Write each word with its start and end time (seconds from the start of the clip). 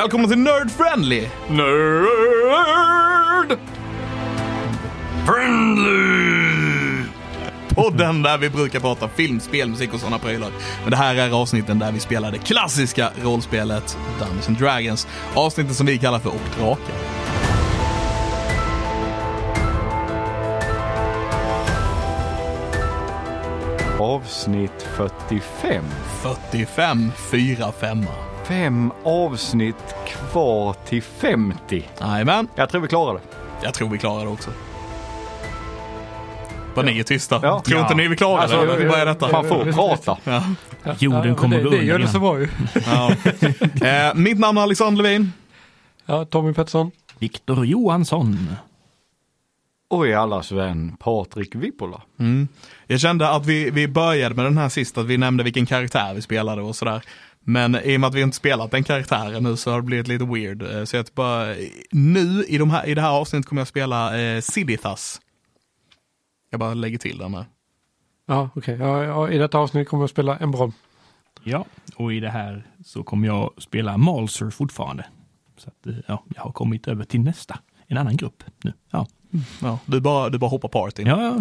Välkommen 0.00 0.28
till 0.28 0.38
Nerd 0.38 0.70
Friendly! 0.70 1.28
Nerd! 1.48 3.58
Friendly! 5.26 7.04
Podden 7.68 8.22
där 8.22 8.38
vi 8.38 8.50
brukar 8.50 8.80
prata 8.80 9.08
film, 9.08 9.40
spel, 9.40 9.68
musik 9.68 9.94
och 9.94 10.00
sådana 10.00 10.18
prylar. 10.18 10.50
Men 10.82 10.90
det 10.90 10.96
här 10.96 11.14
är 11.14 11.30
avsnitten 11.30 11.78
där 11.78 11.92
vi 11.92 12.00
spelar 12.00 12.32
det 12.32 12.38
klassiska 12.38 13.10
rollspelet 13.22 13.98
Dungeons 14.18 14.48
and 14.48 14.58
Dragons. 14.58 15.08
Avsnitten 15.34 15.74
som 15.74 15.86
vi 15.86 15.98
kallar 15.98 16.18
för 16.18 16.30
Och 16.30 16.58
Drakar. 16.58 17.09
Avsnitt 24.14 24.82
45. 24.96 25.84
45, 26.22 27.12
4, 27.30 27.72
5. 27.80 28.06
Fem 28.44 28.90
avsnitt 29.04 29.94
kvar 30.06 30.76
till 30.84 31.02
50. 31.02 31.84
Jajamän, 32.00 32.48
Jag 32.54 32.68
tror 32.68 32.80
vi 32.80 32.88
klarar 32.88 33.14
det. 33.14 33.20
jag 33.62 33.74
tror 33.74 33.88
vi 33.88 33.98
klarar 33.98 34.24
det 34.24 34.30
också. 34.30 34.50
Vad 36.74 36.84
ni 36.84 36.98
är 36.98 37.02
tysta. 37.02 37.40
Ja. 37.42 37.60
Tror 37.66 37.80
inte 37.80 37.92
Ja. 37.92 37.96
ni 37.96 38.08
vi 38.08 38.16
klarar 38.16 38.42
Alltså, 38.42 38.56
det? 38.60 38.86
Vad 38.88 38.98
är 39.00 39.06
detta? 39.06 39.32
Man 39.32 39.48
får 39.48 39.72
prata. 39.72 40.16
Ja. 40.24 40.42
Jorden 40.98 41.34
kommer 41.34 41.56
det, 41.56 41.62
gå 41.62 41.70
det 41.70 41.76
under 41.76 41.88
gör 41.88 41.98
det 41.98 42.08
så 42.08 42.18
bra 42.20 42.38
ju. 42.40 42.48
Ja. 42.86 43.12
Eh, 43.88 44.14
mitt 44.14 44.38
namn 44.38 44.58
är 44.58 44.62
Alexander 44.62 45.02
Levin. 45.02 45.32
Ja, 46.06 46.24
Tommy 46.24 46.52
Pettersson. 46.54 46.90
Viktor 47.18 47.66
Johansson. 47.66 48.48
Och 49.90 50.08
är 50.08 50.16
allas 50.16 50.52
vän 50.52 50.96
Patrik 51.00 51.54
Vippola. 51.54 52.02
Mm. 52.18 52.48
Jag 52.86 53.00
kände 53.00 53.28
att 53.30 53.46
vi, 53.46 53.70
vi 53.70 53.88
började 53.88 54.34
med 54.34 54.44
den 54.44 54.58
här 54.58 54.68
sist, 54.68 54.98
att 54.98 55.06
vi 55.06 55.18
nämnde 55.18 55.44
vilken 55.44 55.66
karaktär 55.66 56.14
vi 56.14 56.22
spelade 56.22 56.62
och 56.62 56.76
sådär. 56.76 57.02
Men 57.40 57.76
i 57.84 57.96
och 57.96 58.00
med 58.00 58.08
att 58.08 58.14
vi 58.14 58.22
inte 58.22 58.36
spelat 58.36 58.70
den 58.70 58.84
karaktären 58.84 59.42
nu 59.42 59.56
så 59.56 59.70
har 59.70 59.76
det 59.76 59.82
blivit 59.82 60.08
lite 60.08 60.24
weird. 60.24 60.62
Eh, 60.62 60.84
Så 60.84 60.96
jag 60.96 61.06
bara, 61.14 61.54
nu 61.90 62.44
i, 62.48 62.58
de 62.58 62.70
här, 62.70 62.86
i 62.86 62.94
det 62.94 63.00
här 63.00 63.10
avsnittet 63.10 63.46
kommer 63.48 63.60
jag 63.60 63.68
spela 63.68 64.20
eh, 64.20 64.40
Sidithas. 64.40 65.20
Jag 66.50 66.60
bara 66.60 66.74
lägger 66.74 66.98
till 66.98 67.18
den 67.18 67.34
här. 67.34 67.44
Ja, 68.26 68.50
okej. 68.54 68.76
Ja, 68.80 69.04
ja, 69.04 69.30
I 69.30 69.38
detta 69.38 69.58
avsnitt 69.58 69.88
kommer 69.88 70.02
jag 70.02 70.10
spela 70.10 70.38
en 70.38 70.50
bron. 70.50 70.72
Ja, 71.44 71.64
och 71.96 72.12
i 72.12 72.20
det 72.20 72.30
här 72.30 72.66
så 72.84 73.02
kommer 73.02 73.26
jag 73.26 73.50
spela 73.58 73.96
Malser 73.98 74.50
fortfarande. 74.50 75.06
Så 75.56 75.68
att, 75.68 75.86
eh, 75.86 75.94
ja, 76.06 76.24
jag 76.34 76.42
har 76.42 76.52
kommit 76.52 76.88
över 76.88 77.04
till 77.04 77.20
nästa, 77.20 77.58
en 77.90 77.98
annan 77.98 78.16
grupp 78.16 78.42
nu. 78.64 78.72
Ja, 78.92 79.06
Ja, 79.62 79.78
du, 79.86 80.00
bara, 80.00 80.28
du 80.28 80.38
bara 80.38 80.50
hoppar 80.50 80.68
partyn. 80.68 81.06
ja, 81.06 81.22
ja 81.22 81.34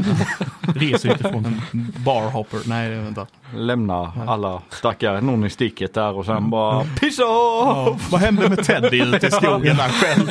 reser 0.76 1.14
utifrån. 1.14 1.62
Barhopper, 2.06 2.60
nej 2.66 2.90
vänta. 2.90 3.28
Lämna 3.56 4.14
alla 4.28 4.62
stackare 4.70 5.22
någon 5.22 5.46
i 5.46 5.50
sticket 5.50 5.94
där 5.94 6.14
och 6.18 6.26
sen 6.26 6.50
bara 6.50 6.84
pissa 7.00 7.22
Ja, 7.22 7.98
vad 8.12 8.22
hände 8.22 8.50
med 8.50 8.64
Teddy 8.64 9.02
ute 9.16 9.28
i 9.28 9.32
skogen 9.32 9.78
där 9.78 9.90
själv? 9.90 10.28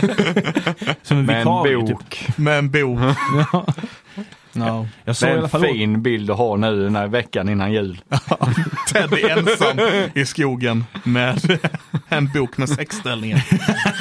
Som 1.02 1.16
en 1.18 1.26
med 1.26 1.36
en 1.36 1.62
vikarie, 1.62 1.86
typ. 1.86 1.96
bok. 1.98 2.26
Med 2.36 2.58
en 2.58 2.70
bok. 2.70 2.98
Ja, 3.52 3.64
Ja. 4.66 4.86
jag 5.04 5.16
såg 5.16 5.28
Det 5.28 5.30
i 5.30 5.32
är 5.32 5.36
alla 5.36 5.44
en 5.44 5.50
fall 5.50 5.60
fin 5.62 6.02
bild 6.02 6.30
att 6.30 6.36
ha 6.36 6.56
nu 6.56 6.84
den 6.84 6.96
här 6.96 7.06
veckan 7.06 7.48
innan 7.48 7.72
jul. 7.72 8.00
Teddy 8.92 9.22
ensam 9.22 9.78
i 10.14 10.26
skogen 10.26 10.84
med 11.04 11.58
en 12.08 12.28
bok 12.32 12.56
med 12.58 12.68
sexställningar. 12.68 13.38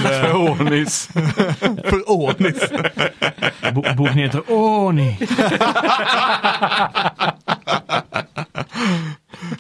Förordnis. 0.04 1.10
För 1.90 2.10
ordnis. 2.10 2.64
Bo- 3.74 3.96
boken 3.96 4.18
heter 4.18 4.42
Åni. 4.52 5.18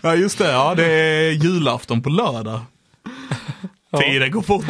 Ja 0.01 0.15
just 0.15 0.37
det, 0.37 0.51
ja 0.51 0.73
det 0.75 0.85
är 0.85 1.31
julafton 1.31 2.01
på 2.01 2.09
lördag. 2.09 2.59
Tiden 3.99 4.31
går 4.31 4.41
fort. 4.41 4.65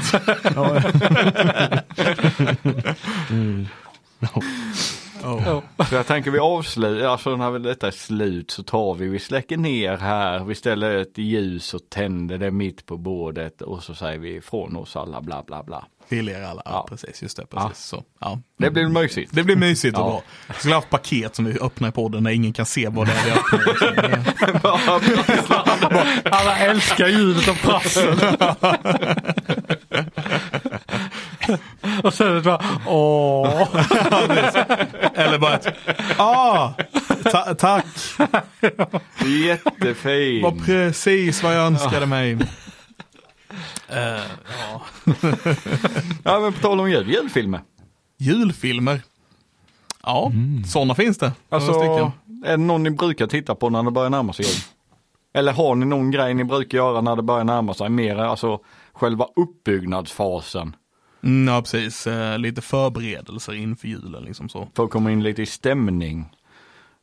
Oh. 5.23 5.41
Ja. 5.78 5.85
Så 5.85 5.95
jag 5.95 6.07
tänker 6.07 6.31
vi 6.31 6.39
avslutar, 6.39 7.07
alltså 7.07 7.35
när 7.35 7.59
detta 7.59 7.88
är 7.88 7.91
slut 7.91 8.51
så 8.51 8.63
tar 8.63 8.94
vi, 8.94 9.07
vi 9.07 9.19
släcker 9.19 9.57
ner 9.57 9.97
här, 9.97 10.39
vi 10.44 10.55
ställer 10.55 10.95
ett 10.97 11.17
ljus 11.17 11.73
och 11.73 11.81
tänder 11.89 12.38
det 12.38 12.51
mitt 12.51 12.85
på 12.85 12.97
bordet 12.97 13.61
och 13.61 13.83
så 13.83 13.95
säger 13.95 14.19
vi 14.19 14.35
ifrån 14.35 14.75
oss 14.75 14.95
alla 14.95 15.22
bla 15.22 15.44
bla 15.44 15.63
bla. 15.63 15.85
Till 16.09 16.29
er 16.29 16.41
alla, 16.44 16.61
ja, 16.66 16.72
Ja. 16.72 16.85
precis, 16.89 17.22
just 17.22 17.38
det, 17.38 17.45
precis. 17.45 17.85
Så, 17.85 18.03
ja. 18.19 18.39
Det 18.57 18.69
blir 18.72 18.88
mysigt. 18.88 19.31
Det 19.35 19.44
blir 19.44 19.56
mysigt 19.56 19.97
och 19.97 20.01
Ja. 20.03 20.22
bra. 20.47 20.56
Skulle 20.56 20.75
haft 20.75 20.89
paket 20.89 21.35
som 21.35 21.45
vi 21.45 21.59
öppnar 21.59 21.89
i 21.89 21.91
podden 21.91 22.23
där 22.23 22.31
ingen 22.31 22.53
kan 22.53 22.66
se 22.66 22.88
vad 22.89 23.07
det 23.07 23.13
är 23.13 23.25
vi 23.25 23.31
öppnar. 23.31 25.01
Alla 26.31 26.57
älskar 26.57 27.07
ljudet 27.07 27.47
av 27.47 27.53
prassel. 27.53 28.17
Och 32.07 32.13
sen 32.13 32.44
bara 32.44 32.62
åh. 32.88 33.68
Eller 35.13 35.40
bara 35.40 35.53
ett, 35.53 35.68
ah, 36.18 36.73
ta 37.23 37.56
tack, 37.56 37.85
Jättefin. 39.45 40.44
var 40.44 40.66
precis 40.66 41.44
vad 41.44 41.56
jag 41.56 41.66
önskade 41.66 42.06
mig. 42.06 42.38
Eh, 43.90 44.00
ja. 44.59 44.81
Ja 46.23 46.40
men 46.40 46.53
på 46.53 46.59
tal 46.59 46.79
om 46.79 46.91
jul, 46.91 47.09
julfilmer. 47.09 47.62
Julfilmer. 48.18 49.01
Ja, 50.03 50.31
sådana 50.68 50.95
finns 50.95 51.18
det. 51.18 51.31
Alltså, 51.50 51.72
är 52.45 52.51
det 52.51 52.57
någon 52.57 52.84
ni 52.84 52.89
brukar 52.91 53.28
titta 53.28 53.56
på 53.56 53.69
när 53.69 53.84
det 53.84 53.91
börjar 53.91 54.09
närma 54.09 54.34
sig 54.34 54.45
jul? 54.45 54.56
Eller 55.34 55.53
har 55.53 55.75
ni 55.75 55.85
någon 55.85 56.12
grej 56.12 56.34
ni 56.34 56.44
brukar 56.44 56.78
göra 56.78 57.01
när 57.01 57.16
det 57.16 57.24
börjar 57.24 57.44
närma 57.44 57.74
sig 57.74 57.89
mer, 57.89 58.18
alltså 58.18 58.59
själva 58.94 59.28
uppbyggnadsfasen? 59.35 60.75
Mm, 61.23 61.53
ja, 61.53 61.61
precis. 61.61 62.07
Eh, 62.07 62.39
lite 62.39 62.61
förberedelser 62.61 63.53
inför 63.53 63.88
julen 63.88 64.23
liksom 64.23 64.50
så. 64.50 64.67
För 64.75 64.83
att 64.83 64.89
komma 64.89 65.11
in 65.11 65.23
lite 65.23 65.41
i 65.41 65.45
stämning. 65.45 66.25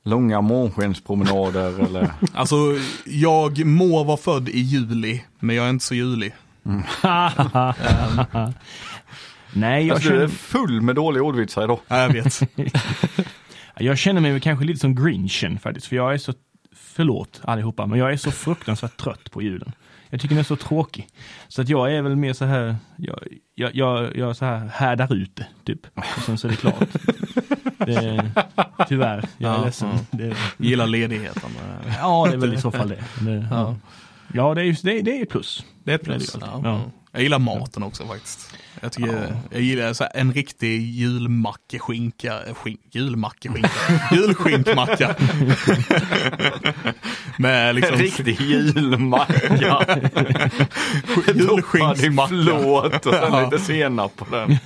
Långa 0.05 0.41
månskenspromenader 0.41 1.85
eller? 1.85 2.13
Alltså, 2.35 2.57
jag 3.05 3.65
må 3.67 4.05
vara 4.05 4.17
född 4.17 4.49
i 4.49 4.61
juli, 4.61 5.25
men 5.41 5.57
jag 5.57 5.67
är 5.67 5.71
inte 5.71 5.85
så 5.85 5.95
julig. 5.95 6.35
Nej, 9.57 9.87
jag 9.87 9.95
Alltså, 9.95 10.09
du 10.09 10.15
är 10.15 10.19
känner, 10.19 10.29
full 10.29 10.81
med 10.81 10.95
dåliga 10.95 11.23
ordvitsar 11.23 11.65
idag. 11.65 11.79
Ja, 11.89 12.03
jag 12.03 12.13
vet. 12.13 12.41
jag 13.79 13.99
känner 13.99 14.21
mig 14.21 14.41
kanske 14.41 14.65
lite 14.65 14.81
som 14.81 14.95
Grinchen 14.95 15.59
faktiskt. 15.59 15.87
För 15.87 15.97
jag 15.97 16.15
är 16.15 16.19
så, 16.19 16.33
förlåt 16.73 17.41
allihopa, 17.45 17.87
men 17.87 17.99
jag 17.99 18.13
är 18.13 18.17
så 18.17 18.31
fruktansvärt 18.31 18.97
trött 18.97 19.31
på 19.31 19.43
julen. 19.43 19.73
Jag 20.15 20.21
tycker 20.21 20.35
den 20.35 20.41
är 20.41 20.45
så 20.45 20.57
tråkig. 20.57 21.09
Så 21.49 21.63
att 21.63 21.69
jag 21.69 21.93
är 21.95 22.03
väl 22.03 22.17
mer 22.17 22.33
så 22.33 22.45
här, 22.45 22.77
jag, 22.97 23.19
jag, 23.55 23.75
jag, 23.75 24.17
jag 24.17 24.37
så 24.37 24.45
här 24.45 24.67
härdar 24.73 25.15
ut 25.15 25.37
det, 25.37 25.47
typ. 25.65 25.87
Och 25.95 26.23
sen 26.27 26.39
så 26.39 26.47
är 26.47 26.51
det 26.51 26.57
klart. 26.57 26.79
Det, 27.87 28.31
tyvärr, 28.89 29.25
jag 29.39 29.53
är 29.53 29.59
Ja, 29.59 29.65
ledsen. 29.65 29.89
ja. 29.93 29.99
Det, 30.19 30.37
Gillar 30.59 30.87
ledigheten. 30.87 31.51
ja, 32.01 32.27
det 32.29 32.33
är 32.35 32.39
väl 32.39 32.55
i 32.55 32.61
så 32.61 32.71
fall 32.71 32.89
det. 32.89 33.05
det 33.21 33.49
ja. 33.51 33.77
ja, 34.35 34.55
det 34.55 34.61
är 34.61 34.65
ju 34.65 34.73
det, 34.83 35.01
det 35.03 35.21
är 35.21 35.25
plus. 35.27 35.65
Det 35.85 35.91
är 35.91 35.95
ett 35.95 36.05
Det 36.05 36.11
är 36.11 36.19
plus. 36.19 36.33
det 36.33 36.47
Ja. 36.63 36.81
Ja. 37.15 37.19
Jag 37.19 37.23
gillar 37.23 37.39
maten 37.39 37.83
också 37.83 38.07
faktiskt. 38.07 38.55
Jag, 38.81 38.93
tycker, 38.93 39.37
jag 39.51 39.61
gillar 39.63 39.93
så 39.93 40.05
här, 40.05 40.13
en 40.15 40.33
riktig 40.33 40.81
julmackeskinka, 40.83 42.41
skink, 42.55 42.81
julmackeskinka, 42.93 43.71
julskinkmacka. 44.13 45.15
Med 47.39 47.75
liksom 47.75 47.97
Riktig 47.97 48.41
julmacka. 48.41 49.87
julskinksmacka. 51.35 52.29
Förlåt 52.29 53.07
och 53.07 53.15
sen 53.15 53.33
Ja. 53.33 53.45
lite 53.51 53.65
senap 53.65 54.17
på 54.17 54.25
den. 54.37 54.59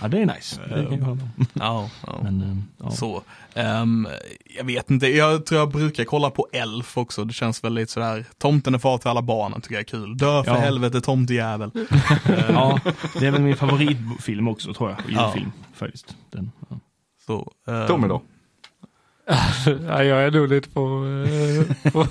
Ja, 0.00 0.08
det 0.08 0.18
är 0.22 0.26
nice. 0.26 0.60
Det 0.68 0.74
kan 0.74 0.98
jag 0.98 1.04
hålla 1.04 1.14
med 1.14 1.22
om. 1.38 1.46
Ja, 1.52 1.90
ja. 2.06 2.20
Men, 2.22 2.42
eh, 2.42 2.56
ja. 2.86 2.90
Så. 2.90 3.22
Ehm, 3.54 4.08
jag 4.56 4.64
vet 4.64 4.90
inte, 4.90 5.06
jag 5.06 5.46
tror 5.46 5.58
jag 5.60 5.70
brukar 5.70 6.04
kolla 6.04 6.30
på 6.30 6.46
Elf 6.52 6.98
också. 6.98 7.24
Det 7.24 7.32
känns 7.32 7.64
väldigt 7.64 7.90
sådär, 7.90 8.24
tomten 8.38 8.74
är 8.74 8.78
far 8.78 8.98
till 8.98 9.08
alla 9.08 9.22
barnen 9.22 9.60
tycker 9.60 9.74
jag 9.74 9.80
är 9.80 9.84
kul. 9.84 10.16
Dö 10.16 10.44
för 10.44 10.50
Ja. 10.50 10.56
helvete 10.58 11.00
tomtejävel. 11.00 11.70
Ja, 12.48 12.80
det 13.18 13.26
är 13.26 13.30
väl 13.30 13.42
min 13.42 13.56
favoritfilm 13.56 14.48
också 14.48 14.74
tror 14.74 14.90
jag. 14.90 14.98
Julfilm 15.24 15.52
faktiskt. 15.74 16.16
Den, 16.30 16.52
ja. 16.70 16.76
Så, 17.26 17.52
ehm, 17.68 17.86
Tommy 17.86 18.08
då? 18.08 18.22
Ja, 19.88 20.02
jag 20.04 20.22
är 20.24 20.30
nog 20.30 20.48
lite 20.48 20.68
på, 20.68 20.80
eh, 21.84 21.92
på 21.92 22.06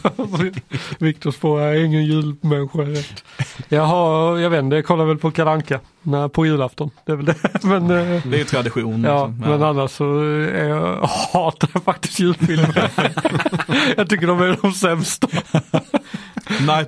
Viktors 1.00 1.36
spår. 1.36 1.62
Jag 1.62 1.76
är 1.76 1.84
ingen 1.86 2.06
julmänniska. 2.06 2.78
rätt. 2.80 3.24
Jag 3.70 3.82
har, 3.86 4.38
jag 4.40 4.50
vet 4.50 4.64
inte, 4.64 4.76
jag 4.76 4.86
kollar 4.86 5.06
väl 5.06 5.18
på 5.18 5.32
Kalle 5.32 5.52
Anka 5.52 5.80
när- 6.02 6.28
på 6.28 6.46
julafton. 6.46 6.90
Det 7.06 7.12
är 7.12 7.16
väl 7.16 7.26
det. 7.26 7.36
Men, 7.64 7.84
eh, 7.84 8.22
Det 8.26 8.36
är 8.36 8.38
ju 8.38 8.44
tradition. 8.44 9.04
ja, 9.04 9.28
liksom. 9.28 9.50
men 9.52 9.64
annars 9.64 9.92
så 9.92 10.20
är 10.20 10.64
jag, 10.70 11.02
hatar 11.34 11.70
jag 11.74 11.84
faktiskt 11.84 12.20
julfilmer. 12.20 12.92
jag 13.98 14.10
tycker 14.10 14.28
de 14.28 14.42
är 14.42 14.58
de 14.62 14.72
sämsta. 14.72 15.28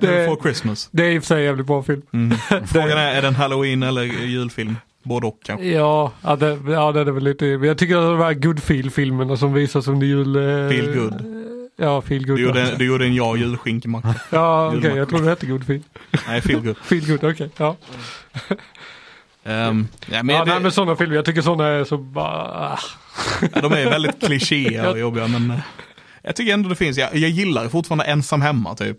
before 0.00 0.36
Christmas. 0.42 0.88
Det 0.92 1.04
är 1.04 1.10
i 1.10 1.18
och 1.18 1.22
för 1.22 1.26
sig 1.26 1.38
en 1.38 1.44
jävligt 1.44 1.66
bra 1.66 1.82
film. 1.82 2.02
Mm. 2.12 2.38
Frågan 2.66 2.98
är, 2.98 3.14
är 3.14 3.22
det 3.22 3.28
en 3.28 3.34
halloween 3.34 3.82
eller 3.82 4.02
julfilm? 4.02 4.76
Både 5.02 5.26
och 5.26 5.38
kanske. 5.44 5.66
Ja, 5.66 6.12
ja, 6.22 6.36
det, 6.36 6.58
ja 6.66 6.92
det 6.92 7.00
är 7.00 7.04
väl 7.04 7.24
lite. 7.24 7.44
Men 7.44 7.62
jag 7.68 7.78
tycker 7.78 7.96
att 7.96 8.18
de 8.18 8.24
här 8.24 8.34
good 8.34 8.62
feel 8.62 8.90
filmerna 8.90 9.36
som 9.36 9.52
visas 9.54 9.88
under 9.88 10.06
jul. 10.06 10.36
eh, 10.36 10.68
Feel 10.68 10.94
good. 10.98 11.24
Ja, 11.76 12.00
feel 12.02 12.26
good. 12.26 12.36
Du 12.36 12.42
gjorde, 12.42 12.76
du 12.76 12.84
gjorde 12.86 13.04
en 13.04 13.14
ja 13.14 13.36
julskinkemacka. 13.36 14.14
Ja, 14.30 14.66
okej, 14.66 14.74
julmacka. 14.76 14.96
jag 14.98 15.08
trodde 15.08 15.24
det 15.24 15.30
hette 15.30 15.46
god 15.46 15.66
feel. 15.66 15.82
Nej, 16.28 16.40
feel 16.40 16.60
good. 16.60 16.76
Feel 16.82 17.06
good, 17.06 17.24
okej. 17.32 17.50
Ja. 17.56 17.76
Um, 19.44 19.88
ja, 20.10 20.22
men 20.22 20.36
ja, 20.36 20.44
det, 20.44 20.50
nej, 20.50 20.60
men 20.62 20.72
sådana 20.72 20.96
filmer, 20.96 21.14
jag 21.16 21.24
tycker 21.24 21.42
sådana 21.42 21.66
är 21.68 21.84
så 21.84 21.96
bara... 21.98 22.78
ja, 23.54 23.60
de 23.60 23.72
är 23.72 23.90
väldigt 23.90 24.20
klichéer 24.26 24.90
och 24.90 24.98
jobbiga 25.06 25.26
men 25.28 25.50
eh, 25.50 25.58
jag 26.22 26.36
tycker 26.36 26.52
ändå 26.54 26.68
det 26.68 26.74
finns, 26.76 26.98
jag, 26.98 27.14
jag 27.16 27.30
gillar 27.30 27.68
fortfarande 27.68 28.04
ensam 28.04 28.42
hemma 28.42 28.74
typ. 28.74 28.96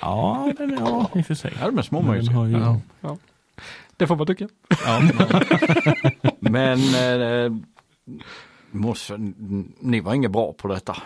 Ja, 0.00 0.52
den 0.58 0.70
är, 0.72 0.76
ja, 0.80 1.10
i 1.14 1.20
och 1.20 1.26
för 1.26 1.34
sig. 1.34 1.52
Ja, 1.60 1.66
de 1.66 1.78
är 1.78 1.82
små 1.82 2.14
ju- 2.14 2.80
Ja. 3.00 3.16
Det 3.96 4.06
får 4.06 4.16
man 4.16 4.26
tycka. 4.26 4.48
Ja, 4.84 5.00
Men 6.40 6.78
eh, 6.94 7.44
eh 7.44 7.52
måste, 8.70 9.16
ni 9.80 10.00
var 10.00 10.14
inget 10.14 10.30
bra 10.30 10.52
på 10.52 10.68
detta. 10.68 10.96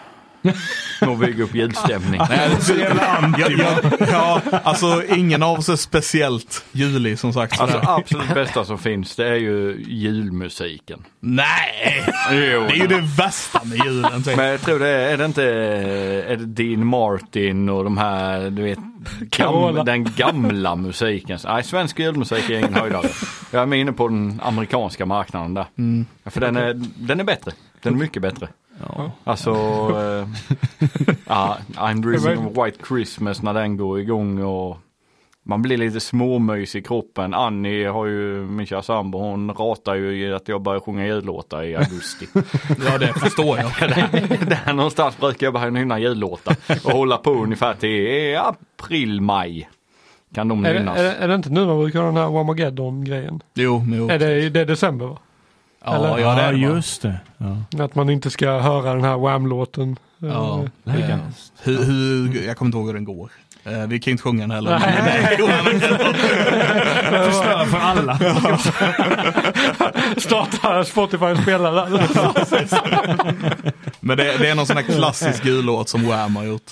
Att 1.01 1.19
bygga 1.19 1.45
upp 1.45 1.55
julstämning. 1.55 2.21
Nej, 2.29 2.51
det 2.67 2.83
är. 2.83 2.95
Ja, 3.39 3.51
ja, 3.59 3.91
ja, 4.01 4.61
alltså 4.65 5.03
ingen 5.17 5.43
av 5.43 5.59
oss 5.59 5.69
är 5.69 5.77
speciellt 5.77 6.65
julig 6.73 7.19
som 7.19 7.33
sagt. 7.33 7.61
Alltså 7.61 7.81
absolut 7.83 8.35
bästa 8.35 8.65
som 8.65 8.79
finns 8.79 9.17
det 9.17 9.29
är 9.29 9.35
ju 9.35 9.85
julmusiken. 9.89 11.05
Nej! 11.21 12.05
Jo, 12.31 12.61
Det 12.61 12.73
är 12.73 12.75
ju 12.75 12.87
det 12.87 13.01
värsta 13.19 13.61
med 13.65 13.79
julen. 13.87 14.23
Typ. 14.23 14.37
Men 14.37 14.47
jag 14.47 14.61
tror 14.61 14.79
det 14.79 14.89
är, 14.89 15.13
är 15.13 15.17
det 15.17 15.25
inte 15.25 15.45
är 15.45 16.37
det 16.37 16.47
Dean 16.47 16.87
Martin 16.87 17.69
och 17.69 17.85
de 17.85 17.99
här, 17.99 18.51
du 18.51 18.63
vet, 18.63 18.79
gam, 19.21 19.85
den 19.85 20.05
gamla 20.17 20.77
musiken. 20.77 21.39
Nej, 21.45 21.63
svensk 21.65 21.99
julmusik 21.99 22.51
är 22.51 22.59
ingen 22.59 22.75
höjdare. 22.75 23.09
Jag 23.51 23.63
är 23.63 23.67
med 23.67 23.81
inne 23.81 23.93
på 23.93 24.09
den 24.09 24.41
amerikanska 24.45 25.07
marknaden 25.07 25.55
där. 25.55 25.67
Mm. 25.79 26.07
För 26.25 26.41
den 26.41 26.57
är, 26.57 26.75
den 26.97 27.21
är 27.21 27.25
bättre. 27.25 27.53
Den 27.83 27.95
är 27.95 27.99
mycket 27.99 28.23
bättre. 28.23 28.49
Ja. 28.81 29.11
Alltså, 29.25 29.51
eh, 29.51 30.29
ja, 31.27 31.59
I'm 31.75 32.01
dreaming 32.03 32.47
of 32.47 32.67
white 32.67 32.79
Christmas 32.89 33.43
när 33.43 33.55
den 33.55 33.77
går 33.77 34.01
igång 34.01 34.43
och 34.43 34.77
man 35.43 35.63
blir 35.63 35.77
lite 35.77 36.01
småmys 36.01 36.75
i 36.77 36.83
kroppen. 36.83 37.35
Annie 37.35 37.85
har 37.87 38.07
ju, 38.07 38.47
min 38.47 38.67
kära 38.67 38.83
sambo, 38.83 39.19
hon 39.19 39.51
ratar 39.55 39.95
ju 39.95 40.35
att 40.35 40.49
jag 40.49 40.63
börjar 40.63 40.81
sjunga 40.81 41.07
jullåtar 41.07 41.63
i 41.63 41.77
augusti. 41.77 42.27
Ja, 42.87 42.99
det 42.99 43.13
förstår 43.13 43.59
jag. 43.59 43.71
Där 44.49 44.73
någonstans 44.73 45.19
brukar 45.19 45.47
jag 45.47 45.55
börja 45.55 45.71
nynna 45.71 45.99
jullåtar 45.99 46.57
och 46.85 46.93
hålla 46.93 47.17
på 47.17 47.31
ungefär 47.31 47.75
till 47.75 48.37
april, 48.39 49.21
maj. 49.21 49.69
Kan 50.35 50.49
de 50.49 50.65
Är 50.65 50.73
det, 50.73 50.79
nynnas. 50.79 50.99
är, 50.99 51.05
är 51.15 51.29
det 51.29 51.35
inte 51.35 51.51
nu 51.51 51.67
man 51.67 51.79
brukar 51.79 51.99
ha 51.99 52.07
den 52.07 52.17
här 52.17 52.29
Wamageddon-grejen? 52.31 53.41
Jo, 53.55 53.85
jo. 53.89 54.11
Är 54.11 54.19
det, 54.19 54.51
det 54.51 54.61
är 54.61 54.67
december 54.67 55.07
va? 55.07 55.19
Ja, 55.91 55.97
eller? 55.97 56.19
ja, 56.19 56.35
det 56.35 56.43
Ja, 56.43 56.49
är 56.49 56.53
det, 56.53 56.59
just 56.59 57.03
det. 57.03 57.21
Ja. 57.39 57.85
Att 57.85 57.95
man 57.95 58.11
inte 58.11 58.31
ska 58.31 58.59
höra 58.59 58.95
den 58.95 59.05
här 59.05 59.17
Wham-låten. 59.19 59.97
Ja. 60.19 60.65
Eh, 60.87 61.09
kan- 61.09 61.21
Hur, 61.63 61.85
hur, 61.85 62.47
jag 62.47 62.57
kommer 62.57 62.69
inte 62.69 62.79
ihåg 62.79 62.87
hur 62.87 62.95
den 62.95 63.05
går. 63.05 63.31
Eh, 63.65 63.87
vi 63.87 63.99
kan 64.01 64.11
ju 64.11 64.13
inte 64.13 64.23
sjunga 64.23 64.41
den 64.43 64.51
heller. 64.51 64.79
Förstör 67.25 67.65
för 67.65 67.79
alla. 67.79 68.19
Starta 70.21 70.85
Spotify 70.85 71.25
och 71.25 71.39
spela 71.39 71.71
den. 71.73 71.93
Men 74.01 74.17
det, 74.17 74.39
det 74.39 74.49
är 74.49 74.55
någon 74.55 74.67
sån 74.67 74.77
här 74.77 74.85
klassisk 74.85 75.45
jullåt 75.45 75.89
som 75.89 76.09
Wham 76.09 76.37
har 76.37 76.45
gjort. 76.45 76.71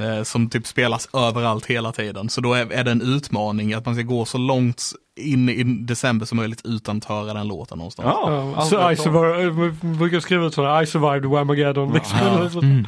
Eh, 0.00 0.22
som 0.22 0.50
typ 0.50 0.66
spelas 0.66 1.08
överallt 1.14 1.66
hela 1.66 1.92
tiden. 1.92 2.28
Så 2.28 2.40
då 2.40 2.54
är, 2.54 2.72
är 2.72 2.84
det 2.84 2.90
en 2.90 3.02
utmaning 3.02 3.74
att 3.74 3.86
man 3.86 3.94
ska 3.94 4.02
gå 4.04 4.24
så 4.24 4.38
långt 4.38 4.82
in 5.18 5.48
i 5.48 5.62
december 5.64 6.26
som 6.26 6.36
möjligt 6.36 6.60
utan 6.64 6.96
att 6.98 7.04
höra 7.04 7.34
den 7.34 7.48
låten 7.48 7.78
någonstans. 7.78 8.06
Ja, 8.12 8.52
Ja, 8.56 8.62
så 8.64 8.90
I 8.90 8.96
survived, 8.96 9.54
vi 9.82 9.96
brukar 9.98 10.20
skriva 10.20 10.46
ut 10.46 10.54
sådana, 10.54 10.82
I 10.82 10.86
survived 10.86 11.24
Whamageddon. 11.30 11.92
Liksom. 11.94 12.18
Ja. 12.22 12.50
Så- 12.50 12.60
Mm. 12.60 12.86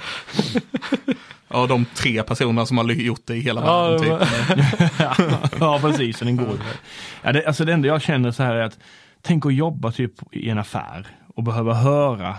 Ja, 1.52 1.66
de 1.66 1.84
tre 1.94 2.22
personerna 2.22 2.66
som 2.66 2.78
har 2.78 2.84
gjort 2.84 3.20
det 3.26 3.36
i 3.36 3.40
hela 3.40 3.60
Ja, 3.64 3.88
världen. 3.90 4.08
det 4.08 4.26
Typ. 4.56 5.60
ja, 5.60 5.78
precis. 5.82 6.18
Så 6.18 6.24
den 6.24 6.36
går. 6.36 6.48
Ja, 7.22 7.32
det, 7.32 7.46
alltså 7.46 7.64
det 7.64 7.72
enda 7.72 7.88
jag 7.88 8.02
känner 8.02 8.30
så 8.30 8.42
här 8.42 8.54
är 8.54 8.62
att 8.62 8.78
tänk 9.22 9.46
att 9.46 9.54
jobba 9.54 9.92
typ 9.92 10.12
i 10.32 10.48
en 10.50 10.58
affär 10.58 11.06
och 11.36 11.42
behöva 11.42 11.74
höra 11.74 12.36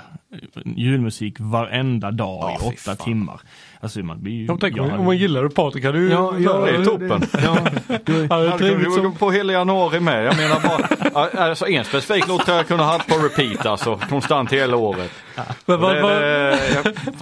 julmusik 0.76 1.36
varenda 1.40 2.12
dag 2.12 2.44
Ja, 2.44 2.66
i 2.66 2.68
åtta 2.68 2.76
fan. 2.78 2.96
timmar. 2.98 3.40
Alltså 3.84 4.00
man 4.00 4.22
blir 4.24 4.34
ju... 4.34 4.46
Jag 4.46 4.60
tänker, 4.60 4.78
jag 4.78 4.86
om, 4.86 4.92
hade- 4.92 5.04
man 5.04 5.18
gillar 5.18 5.44
det 5.44 5.50
Patrik 5.50 5.84
kan 5.84 5.94
du 5.94 6.00
ju... 6.00 6.10
Ja, 6.12 6.34
ja, 6.40 6.54
det 6.66 6.70
är 6.76 6.86
toppen. 6.86 7.22
Ja, 7.32 7.58
Ja, 7.88 8.00
det 8.06 8.12
är 8.14 8.48
Hade 8.50 8.70
kunnat 8.70 8.94
som... 8.94 9.16
på 9.16 9.32
hela 9.32 9.54
januari 9.54 10.00
med. 10.00 10.26
Jag 10.26 10.38
menar 10.38 10.60
bara, 11.14 11.28
alltså 11.46 11.68
en 11.68 11.84
specifik 11.86 12.28
låt 12.28 12.48
har 12.48 12.56
jag 12.56 12.68
kunnat 12.68 12.86
ha 12.86 13.00
på 13.18 13.24
repeat 13.26 13.66
alltså, 13.66 14.00
konstant 14.10 14.54
hela 14.54 14.78
året. 14.78 15.12
Men, 15.66 15.76
Och 15.76 15.82
vad, 15.82 15.96
det, 15.96 16.02
vad, 16.02 16.12
det, 16.12 16.60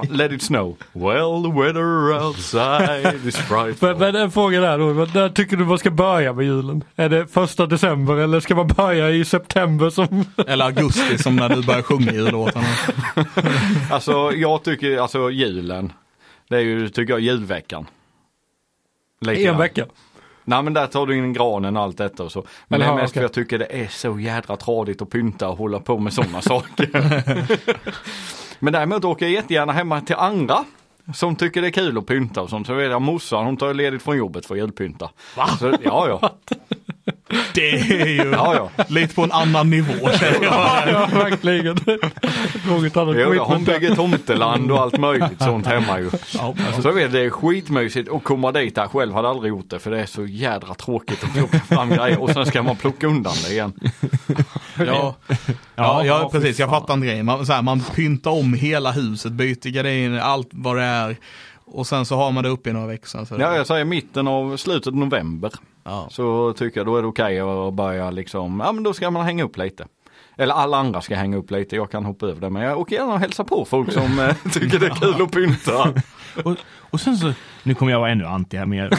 jag- 0.02 0.12
let 0.12 0.32
it 0.32 0.42
snow. 0.42 0.78
Well 0.94 1.44
the 1.44 1.62
weather 1.62 2.26
outside 2.26 3.26
is 3.28 3.38
frightful. 3.38 3.90
men, 3.90 3.98
men 4.00 4.16
en 4.16 4.32
fråga 4.32 4.62
där 4.62 4.78
då, 4.78 4.86
Men 4.86 5.08
när 5.14 5.30
tycker 5.30 5.58
du 5.58 5.66
man 5.66 5.78
ska 5.80 5.92
börja 5.92 6.34
med 6.34 6.46
julen? 6.46 6.84
Är 6.96 7.10
det 7.10 7.28
första 7.28 7.66
december 7.66 8.16
eller 8.18 8.40
ska 8.40 8.56
man 8.56 8.68
börja 8.68 9.10
i 9.10 9.26
september 9.26 9.90
som... 9.90 10.26
Eller 10.48 10.66
augusti 10.66 11.18
som 11.18 11.36
när 11.36 11.50
du 11.50 11.62
börjar 11.64 11.82
sjunga 11.82 12.12
jullåtarna. 12.14 12.66
Alltså 13.92 14.32
jag 14.36 14.64
tycker, 14.64 14.98
alltså 14.98 15.30
julen. 15.32 15.92
Det 16.50 16.56
är 16.58 16.62
ju, 16.62 16.90
tycker 16.90 17.14
jag, 17.14 17.20
julveckan. 17.20 17.88
Lite 19.22 19.48
En 19.50 19.58
vecka? 19.58 19.86
Nej 20.44 20.64
men 20.64 20.74
där 20.74 20.88
tar 20.88 21.06
du 21.08 21.18
in 21.18 21.34
granen 21.34 21.78
och 21.78 21.84
allt 21.84 21.98
detta 21.98 22.24
och 22.24 22.32
så. 22.32 22.46
Men 22.68 22.80
det 22.80 22.86
Jaha, 22.86 22.96
är 22.98 23.02
mest 23.02 23.12
okej. 23.12 23.20
för 23.20 23.24
jag 23.24 23.34
tycker 23.34 23.60
det 23.60 23.66
är 23.84 23.88
så 23.88 24.20
jädra 24.20 24.58
tradigt 24.58 25.02
att 25.02 25.10
pynta 25.10 25.50
och 25.50 25.58
hålla 25.58 25.80
på 25.80 25.98
med 26.00 26.14
sådana 26.14 26.42
saker. 26.52 26.90
men 28.60 28.74
däremot 28.74 29.06
åker 29.06 29.26
jag 29.26 29.34
jättegärna 29.34 29.74
hemma 29.74 30.02
till 30.02 30.16
andra 30.16 30.66
som 31.14 31.36
tycker 31.36 31.62
det 31.62 31.68
är 31.68 31.72
kul 31.72 31.98
att 31.98 32.06
pynta 32.06 32.42
och 32.42 32.50
sånt. 32.50 32.68
Så 32.68 32.74
vet 32.74 32.92
jag 32.92 33.02
morsan 33.02 33.46
hon 33.46 33.58
tar 33.58 33.74
ledigt 33.74 34.02
från 34.02 34.18
jobbet 34.18 34.46
för 34.46 34.56
att 34.56 34.60
julpynta. 34.60 35.10
Va? 35.38 35.48
Så, 35.48 35.74
ja 35.84 36.08
ja. 36.22 36.32
Det 37.54 37.70
är 37.70 38.08
ju 38.08 38.32
Ja, 38.32 38.70
ja. 38.78 38.84
lite 38.88 39.16
på 39.16 39.24
en 39.24 39.32
annan 39.32 39.70
nivå 39.70 40.10
känner 40.20 40.44
jag. 40.44 40.54
Ja, 40.88 41.10
verkligen. 41.14 41.78
Något 42.68 42.98
annat 42.98 43.16
Jo, 43.20 43.34
ja, 43.36 43.44
hon 43.44 43.64
bygger 43.64 43.96
tomteland 43.96 44.72
och 44.72 44.80
allt 44.80 44.98
möjligt 44.98 45.40
sånt 45.42 45.68
hemma 45.68 46.00
ju. 46.00 46.10
Ja, 46.34 46.54
Så 46.82 46.88
jag 46.88 46.94
vet, 46.94 47.12
det 47.12 47.20
är 47.20 47.30
skitmysigt 47.30 48.10
att 48.12 48.24
komma 48.24 48.52
dit 48.52 48.76
där. 48.76 48.88
Själv 48.88 49.14
hade 49.14 49.28
jag 49.28 49.36
aldrig 49.36 49.50
gjort 49.50 49.70
det 49.70 49.80
för 49.80 49.92
det 49.92 50.02
är 50.02 50.06
så 50.06 50.26
jädra 50.26 50.74
tråkigt 50.74 51.24
att 51.24 51.34
plocka 51.34 51.60
fram 51.60 51.90
grejer 51.90 52.22
och 52.22 52.30
sen 52.30 52.46
ska 52.46 52.64
man 52.64 52.76
plocka 52.76 53.08
undan 53.08 53.34
det 53.46 53.52
igen. 53.54 53.74
Ja, 54.78 54.86
ja, 54.86 55.16
Ja, 55.76 56.06
ja, 56.06 56.30
precis. 56.32 56.60
Jag 56.60 56.70
fattar 56.70 56.94
inte 56.94 57.08
grejen. 57.08 57.26
Man, 57.26 57.46
så 57.46 57.54
här, 57.54 57.62
man 57.62 57.80
pyntar 57.96 58.32
om 58.32 58.54
hela 58.54 58.92
huset, 58.92 59.32
byter 59.32 59.70
gardiner, 59.70 60.20
allt 60.20 60.50
vad 60.52 60.78
det 60.78 60.84
är. 60.84 61.16
Och 61.66 61.88
sen 61.88 62.06
så 62.06 62.16
har 62.16 62.32
man 62.32 62.44
det 62.44 62.50
uppe 62.50 62.70
i 62.70 62.74
några 62.74 62.88
veckor. 62.88 63.26
Så 63.26 63.36
Ja, 63.40 63.56
jag 63.56 63.68
säger 63.68 63.86
mitten 63.86 64.28
av 64.28 64.58
slutet 64.58 64.88
av 64.88 64.96
november. 64.96 65.52
Ja. 65.90 66.08
Så 66.12 66.54
tycker 66.54 66.80
jag 66.80 66.88
då 66.88 66.98
är 66.98 67.02
det 67.02 67.08
okej 67.08 67.40
att 67.40 67.74
börja 67.74 68.12
liksom, 68.12 68.60
ja 68.66 68.72
men 68.72 68.84
då 68.84 68.94
ska 68.94 69.12
man 69.12 69.26
hänga 69.26 69.44
upp 69.44 69.58
lite. 69.58 69.86
Eller 70.38 70.54
alla 70.54 70.78
andra 70.78 71.02
ska 71.02 71.16
hänga 71.16 71.38
upp 71.38 71.52
lite, 71.52 71.76
jag 71.76 71.92
kan 71.92 72.06
hoppa 72.06 72.26
över 72.26 72.42
det. 72.42 72.50
Men 72.50 72.62
jag 72.62 72.80
åker 72.80 72.96
gärna 72.96 73.14
och 73.14 73.20
hälsa 73.20 73.44
på 73.44 73.66
folk 73.66 73.92
som 73.92 74.20
eh, 74.20 74.36
tycker 74.54 74.80
det 74.80 74.86
är 74.86 74.96
kul 74.96 75.22
att 75.22 75.32
pynta. 75.32 75.94
Och, 76.44 76.58
och 76.80 77.02
sen 77.02 77.18
så, 77.18 77.34
nu 77.64 77.76
kommer 77.76 77.92
jag 77.92 78.00
vara 78.00 78.12
ännu 78.12 78.26
anti 78.26 78.58
här, 78.58 78.74
jag, 78.74 78.94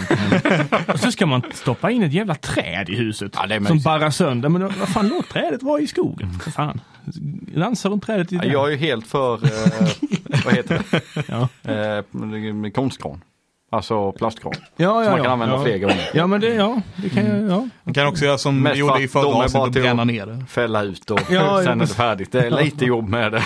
och 0.95 1.01
så 1.01 1.13
ska 1.13 1.27
man 1.27 1.43
stoppa 1.53 1.91
in 1.91 2.03
ett 2.03 2.13
jävla 2.13 2.35
träd 2.35 2.89
i 2.89 2.97
huset. 2.97 3.37
Ja, 3.49 3.67
som 3.67 3.81
barrar 3.81 4.11
sönder. 4.11 4.49
Men 4.49 4.63
vad 4.63 4.89
fan, 4.89 5.09
låt 5.09 5.29
trädet 5.29 5.63
vara 5.63 5.81
i 5.81 5.87
skogen. 5.87 6.33
För 6.33 6.51
fan. 6.51 6.81
Dansa 7.55 7.89
runt 7.89 8.07
trädet 8.07 8.33
i 8.33 8.37
Ja, 8.37 8.45
Jag 8.45 8.67
är 8.67 8.71
ju 8.71 8.77
helt 8.77 9.07
för, 9.07 9.35
eh, 9.35 9.89
vad 10.45 10.55
heter 10.55 10.83
det, 10.91 11.03
ja. 11.29 11.49
eh, 11.73 12.53
med 12.55 12.75
konstgran. 12.75 13.21
Alltså 13.73 14.13
plastgran. 14.13 14.53
Ja, 14.77 15.05
Som 15.05 15.13
man 15.13 15.23
kan 15.23 15.33
använda 15.33 15.55
ja. 15.55 15.63
fler 15.63 15.79
gånger. 15.79 16.11
Ja, 16.15 16.27
men 16.27 16.41
det, 16.41 16.55
ja, 16.55 16.81
det 16.97 17.09
kan 17.09 17.27
jag, 17.27 17.51
ja. 17.51 17.69
Man 17.85 17.95
kan 17.95 18.07
också 18.07 18.25
göra 18.25 18.39
som 18.39 18.63
Mest 18.63 18.75
vi 18.77 18.81
gjorde 18.81 19.03
i 19.03 19.09
förra 19.09 19.27
avsnittet 19.27 19.53
bara 19.53 19.63
och 19.63 19.71
bränna 19.71 20.05
ner 20.05 20.27
det. 20.27 20.45
Fälla 20.49 20.83
ut 20.83 21.11
och 21.11 21.21
Ja, 21.31 21.59
sen 21.59 21.67
är 21.67 21.71
ja. 21.71 21.75
det 21.75 21.87
färdigt. 21.87 22.33
Det 22.33 22.47
är 22.47 22.65
lite 22.65 22.85
jobb 22.85 23.09
med 23.09 23.33
det. 23.33 23.43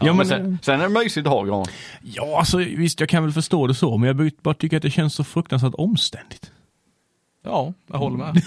Ja, 0.00 0.06
men 0.06 0.16
men, 0.16 0.26
sen, 0.26 0.58
sen 0.62 0.80
är 0.80 0.88
det 0.88 0.88
mysigt 0.88 1.26
att 1.26 1.32
ha 1.32 1.44
gran. 1.44 1.66
ja, 2.02 2.38
alltså 2.38 2.58
visst 2.58 3.00
jag 3.00 3.08
kan 3.08 3.22
väl 3.22 3.32
förstå 3.32 3.66
det 3.66 3.74
så, 3.74 3.96
men 3.96 4.06
jag 4.06 4.32
bara 4.42 4.54
tycker 4.54 4.76
att 4.76 4.82
det 4.82 4.90
känns 4.90 5.14
så 5.14 5.24
fruktansvärt 5.24 5.74
omständigt. 5.74 6.50
Ja, 7.44 7.72
jag 7.86 7.98
håller 7.98 8.16
med. 8.16 8.42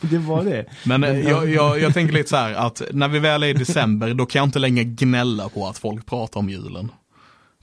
det 0.00 0.18
var 0.18 0.44
det. 0.44 0.66
Men 0.84 1.04
eh, 1.04 1.20
jag, 1.20 1.50
jag, 1.50 1.80
jag 1.80 1.94
tänker 1.94 2.14
lite 2.14 2.28
så 2.28 2.36
här 2.36 2.54
att 2.54 2.82
när 2.90 3.08
vi 3.08 3.18
väl 3.18 3.42
är 3.42 3.46
i 3.46 3.52
december, 3.52 4.14
då 4.14 4.26
kan 4.26 4.40
jag 4.40 4.46
inte 4.46 4.58
längre 4.58 4.84
gnälla 4.84 5.48
på 5.48 5.66
att 5.66 5.78
folk 5.78 6.06
pratar 6.06 6.40
om 6.40 6.48
julen. 6.48 6.92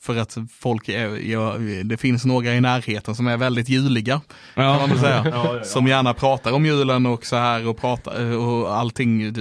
För 0.09 0.17
att 0.17 0.37
folk 0.59 0.89
är, 0.89 1.29
ja, 1.31 1.55
det 1.83 1.97
finns 1.97 2.25
några 2.25 2.55
i 2.55 2.61
närheten 2.61 3.15
som 3.15 3.27
är 3.27 3.37
väldigt 3.37 3.69
juliga, 3.69 4.21
kan 4.55 4.65
man 4.65 4.89
väl 4.89 4.99
säga. 4.99 5.25
Ja, 5.29 5.31
ja, 5.45 5.55
ja. 5.57 5.63
Som 5.63 5.87
gärna 5.87 6.13
pratar 6.13 6.51
om 6.51 6.65
julen 6.65 7.05
och 7.05 7.25
så 7.25 7.35
här 7.35 7.67
och 7.67 7.77
pratar 7.77 8.37
och 8.37 8.77
allting, 8.77 9.33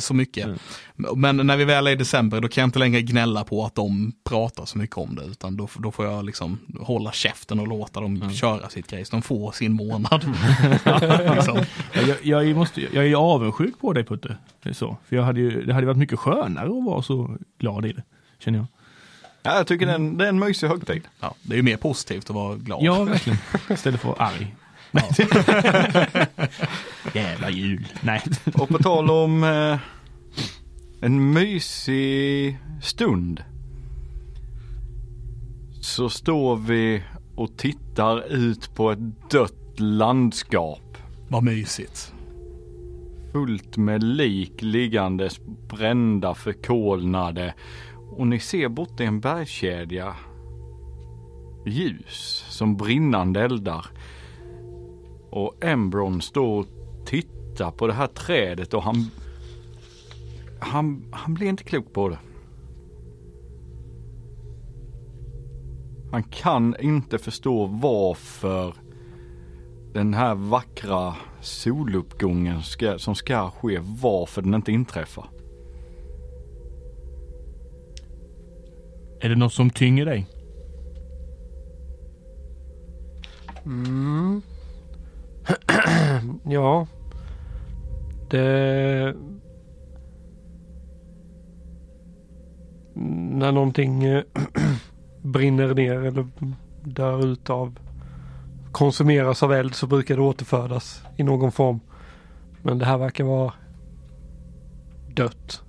så 0.00 0.14
mycket. 0.14 0.44
Mm. 0.44 0.58
Men 1.16 1.36
när 1.46 1.56
vi 1.56 1.64
väl 1.64 1.86
är 1.86 1.90
i 1.90 1.94
december, 1.96 2.40
då 2.40 2.48
kan 2.48 2.62
jag 2.62 2.68
inte 2.68 2.78
längre 2.78 3.02
gnälla 3.02 3.44
på 3.44 3.64
att 3.64 3.74
de 3.74 4.12
pratar 4.24 4.64
så 4.64 4.78
mycket 4.78 4.96
om 4.96 5.14
det, 5.14 5.24
utan 5.24 5.56
då, 5.56 5.68
då 5.78 5.92
får 5.92 6.06
jag 6.06 6.24
liksom 6.24 6.58
hålla 6.80 7.12
käften 7.12 7.60
och 7.60 7.68
låta 7.68 8.00
dem 8.00 8.16
Mm. 8.16 8.30
köra 8.30 8.68
sitt 8.68 8.90
grej, 8.90 9.04
så 9.04 9.16
de 9.16 9.22
får 9.22 9.52
sin 9.52 9.72
månad. 9.72 10.24
liksom. 11.34 11.58
Jag, 11.92 12.16
jag, 12.46 12.56
måste, 12.56 12.80
jag 12.80 13.06
är 13.06 13.14
avundsjuk 13.14 13.80
på 13.80 13.92
dig 13.92 14.04
Putte. 14.04 14.36
Det 14.62 14.68
är 14.68 14.72
så. 14.74 14.96
För 15.08 15.16
jag 15.16 15.22
hade 15.22 15.40
ju, 15.40 15.64
det 15.64 15.74
hade 15.74 15.86
varit 15.86 15.98
mycket 15.98 16.18
skönare 16.18 16.66
att 16.78 16.84
vara 16.84 17.02
så 17.02 17.36
glad 17.58 17.86
i 17.86 17.92
det. 17.92 18.02
Känner 18.38 18.58
jag. 18.58 18.66
Ja, 19.46 19.56
jag 19.56 19.66
tycker 19.66 19.86
det, 19.86 19.92
är 19.92 19.96
en, 19.96 20.16
det 20.16 20.24
är 20.24 20.28
en 20.28 20.38
mysig 20.38 20.68
högtid. 20.68 21.02
Ja, 21.20 21.34
det 21.42 21.54
är 21.54 21.56
ju 21.56 21.62
mer 21.62 21.76
positivt 21.76 22.30
att 22.30 22.36
vara 22.36 22.56
glad. 22.56 22.82
Ja, 22.82 23.04
verkligen. 23.04 23.38
Istället 23.70 24.00
för 24.00 24.12
att 24.12 24.18
vara 24.18 24.28
arg. 24.28 24.54
Jävla 27.14 27.50
jul. 27.50 27.86
Nej. 28.00 28.22
Och 28.54 28.68
på 28.68 28.78
tal 28.78 29.10
om 29.10 29.44
eh, 29.44 29.78
en 31.00 31.32
mysig 31.32 32.58
stund. 32.82 33.44
Så 35.80 36.08
står 36.08 36.56
vi 36.56 37.02
och 37.36 37.56
tittar 37.56 38.32
ut 38.32 38.74
på 38.74 38.90
ett 38.90 39.30
dött 39.30 39.80
landskap. 39.80 40.98
Vad 41.28 41.42
mysigt. 41.42 42.12
Fullt 43.32 43.76
med 43.76 44.02
lik 44.02 44.52
liggandes 44.62 45.40
brända, 45.68 46.34
förkolnade. 46.34 47.54
Och 48.16 48.26
ni 48.26 48.40
ser 48.40 48.68
borta 48.68 49.02
i 49.02 49.06
en 49.06 49.20
bergskedja 49.20 50.14
ljus 51.66 52.44
som 52.48 52.76
brinnande 52.76 53.40
eldar. 53.40 53.86
Och 55.30 55.54
Embron 55.60 56.22
står 56.22 56.58
och 56.60 56.66
tittar 57.06 57.70
på 57.70 57.86
det 57.86 57.92
här 57.92 58.06
trädet 58.06 58.74
och 58.74 58.82
han 58.82 59.10
han, 60.58 61.04
han 61.10 61.34
blir 61.34 61.48
inte 61.48 61.64
klok 61.64 61.92
på 61.92 62.08
det. 62.08 62.18
Han 66.12 66.22
kan 66.22 66.76
inte 66.80 67.18
förstå 67.18 67.66
varför 67.66 68.74
den 69.92 70.14
här 70.14 70.34
vackra 70.34 71.14
soluppgången 71.40 72.62
ska, 72.62 72.98
som 72.98 73.14
ska 73.14 73.50
ske, 73.50 73.78
varför 73.82 74.42
den 74.42 74.54
inte 74.54 74.72
inträffar. 74.72 75.35
Är 79.20 79.28
det 79.28 79.36
något 79.36 79.52
som 79.52 79.70
tynger 79.70 80.06
dig? 80.06 80.26
Mm. 83.64 84.42
ja. 86.44 86.86
Det... 88.30 89.14
När 93.30 93.52
någonting 93.52 94.04
eh, 94.04 94.22
brinner 95.22 95.74
ner 95.74 96.02
eller 96.02 96.26
dör 96.84 97.26
ut 97.26 97.50
av 97.50 97.78
konsumeras 98.72 99.42
av 99.42 99.52
eld 99.52 99.74
så 99.74 99.86
brukar 99.86 100.16
det 100.16 100.22
återfödas 100.22 101.02
i 101.16 101.22
någon 101.22 101.52
form. 101.52 101.80
Men 102.62 102.78
det 102.78 102.84
här 102.84 102.98
verkar 102.98 103.24
vara 103.24 103.52
dött. 105.14 105.62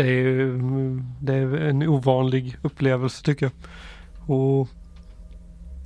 Det 0.00 0.12
är, 0.12 0.58
det 1.20 1.34
är 1.34 1.54
en 1.54 1.82
ovanlig 1.82 2.56
upplevelse 2.62 3.24
tycker 3.24 3.46
jag. 3.46 3.52
Och 4.36 4.68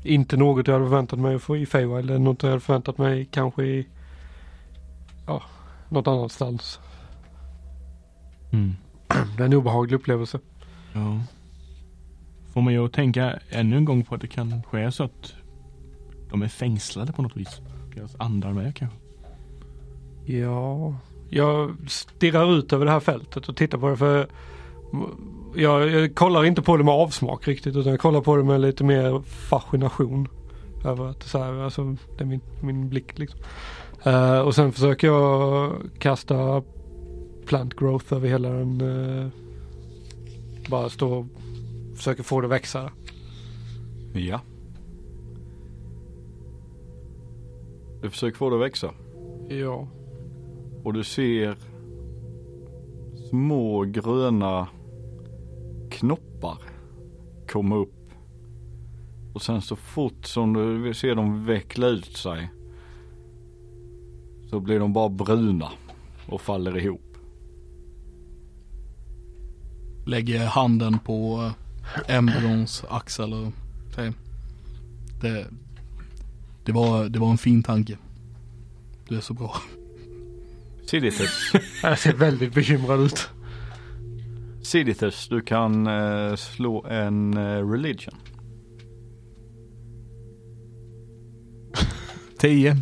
inte 0.03 0.37
något 0.37 0.67
jag 0.67 0.75
hade 0.75 0.87
förväntat 0.87 1.19
mig 1.19 1.35
att 1.35 1.43
få 1.43 1.57
i 1.57 1.67
Feywild. 1.67 2.11
Eller 2.11 2.19
något 2.19 2.43
jag 2.43 2.51
hade 2.51 2.61
förväntat 2.61 2.99
mig 2.99 3.29
kanske 3.31 3.65
i 3.65 3.87
ja, 5.27 5.43
något 5.89 6.07
annanstans. 6.07 6.81
Mm. 8.53 8.75
Det 9.37 9.43
är 9.43 9.47
en 9.47 9.55
obehaglig 9.55 9.97
upplevelse. 9.97 10.39
Ja. 10.93 11.21
Får 12.53 12.61
man 12.61 12.73
ju 12.73 12.89
tänka 12.89 13.39
ännu 13.51 13.77
en 13.77 13.85
gång 13.85 14.05
på 14.05 14.15
att 14.15 14.21
det 14.21 14.27
kan 14.27 14.63
ske 14.63 14.93
så 14.93 15.05
att 15.05 15.35
de 16.31 16.43
är 16.43 16.49
fängslade 16.49 17.13
på 17.13 17.23
något 17.23 17.37
vis. 17.37 17.61
Deras 17.95 18.17
andar 18.19 18.53
med 18.53 18.77
kanske. 18.77 18.99
Ja, 20.25 20.95
jag 21.35 21.77
stirrar 21.89 22.59
ut 22.59 22.73
över 22.73 22.85
det 22.85 22.91
här 22.91 23.01
fältet 23.01 23.49
och 23.49 23.57
tittar 23.57 23.79
på 23.79 23.89
det 23.89 23.97
för 23.97 24.29
jag, 25.55 25.91
jag 25.91 26.15
kollar 26.15 26.45
inte 26.45 26.63
på 26.63 26.77
det 26.77 26.85
med 26.85 26.95
avsmak 26.95 27.49
riktigt 27.49 27.77
utan 27.77 27.91
jag 27.93 28.01
kollar 28.01 28.21
på 28.21 28.37
det 28.37 28.45
med 28.45 28.61
lite 28.61 28.85
mer 28.85 29.21
fascination. 29.21 30.29
Över 30.85 31.07
att 31.07 31.23
så 31.23 31.39
här, 31.39 31.53
alltså, 31.53 31.97
det 32.17 32.25
är 32.25 32.27
min, 32.27 32.41
min 32.63 32.89
blick 32.89 33.19
liksom. 33.19 33.41
Eh, 34.03 34.39
och 34.39 34.55
sen 34.55 34.73
försöker 34.73 35.07
jag 35.07 35.73
kasta 35.99 36.63
plant 37.47 37.77
growth 37.77 38.15
över 38.15 38.29
hela 38.29 38.49
den. 38.49 38.81
Uh, 38.81 39.29
bara 40.69 40.89
stå 40.89 41.13
och 41.13 41.27
försöker 41.97 42.23
få 42.23 42.41
det 42.41 42.47
att 42.47 42.53
växa. 42.53 42.91
Ja. 44.13 44.41
Du 48.03 48.11
försöker 48.11 48.39
få 48.39 48.51
det 48.51 48.57
att 48.57 48.63
växa. 48.63 48.91
Ja. 49.49 49.89
Och 50.85 50.93
du 50.93 51.05
ser 51.05 51.57
små 53.31 53.85
gröna 53.85 54.69
knoppar 55.91 56.59
komma 57.49 57.77
upp. 57.77 58.11
Och 59.35 59.43
sen 59.43 59.63
så 59.63 59.77
fort 59.77 60.27
som 60.27 60.53
du 60.53 60.95
ser 60.95 61.15
dem 61.15 61.45
veckla 61.45 61.87
ut 61.87 62.17
sig 62.17 62.51
så 64.51 64.61
blir 64.61 64.79
de 64.79 64.93
bara 64.93 65.09
bruna 65.09 65.71
och 66.29 66.41
faller 66.41 66.79
ihop. 66.79 67.17
Lägger 70.07 70.47
handen 70.47 70.99
på 70.99 71.51
embryons 72.09 72.85
axel 72.89 73.33
och 73.33 73.53
säger 73.95 74.13
det, 75.21 75.47
det, 76.65 76.73
var, 76.73 77.09
det 77.09 77.19
var 77.19 77.31
en 77.31 77.39
fin 77.39 77.63
tanke. 77.63 77.99
Du 79.09 79.17
är 79.17 79.21
så 79.21 79.35
bra. 79.35 79.55
Siditus, 80.87 81.53
Jag 81.83 81.99
ser 81.99 82.13
väldigt 82.13 82.55
bekymrad 82.55 83.01
ut. 83.01 83.29
Siditus 84.63 85.29
du 85.29 85.41
kan 85.41 85.87
eh, 85.87 86.35
slå 86.35 86.85
en 86.87 87.37
eh, 87.37 87.71
religion. 87.71 88.15
10. 92.39 92.77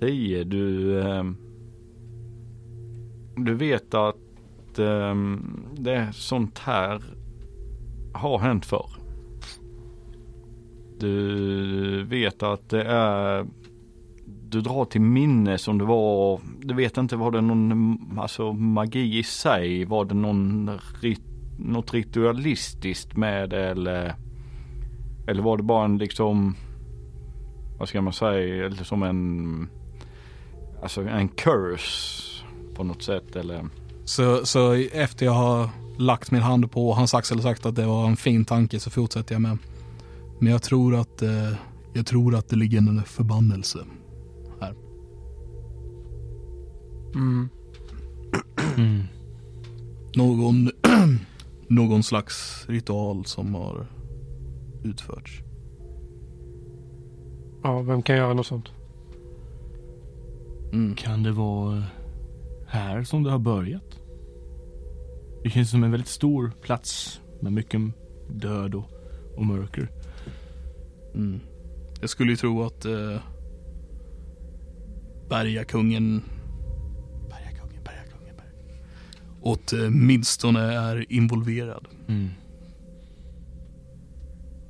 10. 0.00 0.44
Du, 0.44 0.98
eh, 1.00 1.24
du 3.36 3.54
vet 3.54 3.94
att 3.94 4.78
eh, 4.78 5.14
det 5.72 5.94
är 5.94 6.12
sånt 6.12 6.58
här 6.58 7.02
har 8.14 8.38
hänt 8.38 8.66
förr. 8.66 8.90
Du 10.98 12.04
vet 12.04 12.42
att 12.42 12.68
det 12.68 12.82
är 12.84 13.46
du 14.54 14.60
drar 14.60 14.84
till 14.84 15.00
minne 15.00 15.58
som 15.58 15.78
det 15.78 15.84
var, 15.84 16.40
du 16.60 16.74
vet 16.74 16.96
inte 16.96 17.16
var 17.16 17.30
det 17.30 17.40
någon 17.40 17.98
alltså 18.18 18.52
magi 18.52 19.18
i 19.18 19.22
sig, 19.22 19.84
var 19.84 20.04
det 20.04 20.14
någon 20.14 20.70
rit, 21.00 21.22
något 21.58 21.94
ritualistiskt 21.94 23.16
med 23.16 23.50
det 23.50 23.70
eller 23.70 24.14
eller 25.26 25.42
var 25.42 25.56
det 25.56 25.62
bara 25.62 25.84
en 25.84 25.98
liksom 25.98 26.56
vad 27.78 27.88
ska 27.88 28.02
man 28.02 28.12
säga, 28.12 28.66
eller 28.66 28.84
som 28.84 29.02
en 29.02 29.68
alltså 30.82 31.02
en 31.02 31.28
curse 31.28 32.44
på 32.74 32.84
något 32.84 33.02
sätt 33.02 33.36
eller 33.36 33.68
Så, 34.04 34.46
så 34.46 34.72
efter 34.92 35.26
jag 35.26 35.32
har 35.32 35.68
lagt 35.98 36.30
min 36.30 36.42
hand 36.42 36.72
på 36.72 36.92
hans 36.92 37.14
axel 37.14 37.36
och 37.36 37.42
sagt 37.42 37.66
att 37.66 37.76
det 37.76 37.86
var 37.86 38.06
en 38.06 38.16
fin 38.16 38.44
tanke 38.44 38.80
så 38.80 38.90
fortsätter 38.90 39.34
jag 39.34 39.42
med. 39.42 39.58
Men 40.38 40.52
jag 40.52 40.62
tror 40.62 40.94
att, 40.94 41.22
eh, 41.22 41.52
jag 41.92 42.06
tror 42.06 42.34
att 42.34 42.48
det 42.48 42.56
ligger 42.56 42.78
en 42.78 43.02
förbannelse. 43.04 43.78
Mm. 47.14 47.48
Mm. 48.76 49.02
Någon, 50.16 50.70
någon 51.68 52.02
slags 52.02 52.64
ritual 52.68 53.24
som 53.24 53.54
har 53.54 53.86
utförts. 54.84 55.40
Ja, 57.62 57.82
vem 57.82 58.02
kan 58.02 58.16
göra 58.16 58.34
något 58.34 58.46
sånt? 58.46 58.68
Mm. 60.72 60.94
Kan 60.94 61.22
det 61.22 61.32
vara 61.32 61.84
här 62.66 63.04
som 63.04 63.22
det 63.22 63.30
har 63.30 63.38
börjat? 63.38 64.00
Det 65.42 65.50
känns 65.50 65.70
som 65.70 65.84
en 65.84 65.90
väldigt 65.90 66.08
stor 66.08 66.52
plats 66.62 67.20
med 67.40 67.52
mycket 67.52 67.80
död 68.30 68.74
och, 68.74 68.90
och 69.36 69.46
mörker. 69.46 69.90
Mm. 71.14 71.40
Jag 72.00 72.10
skulle 72.10 72.30
ju 72.30 72.36
tro 72.36 72.62
att 72.62 72.84
eh, 72.84 73.16
Bergakungen 75.28 76.22
åtminstone 79.44 80.60
är 80.60 81.12
involverad. 81.12 81.86
Mm. 82.08 82.30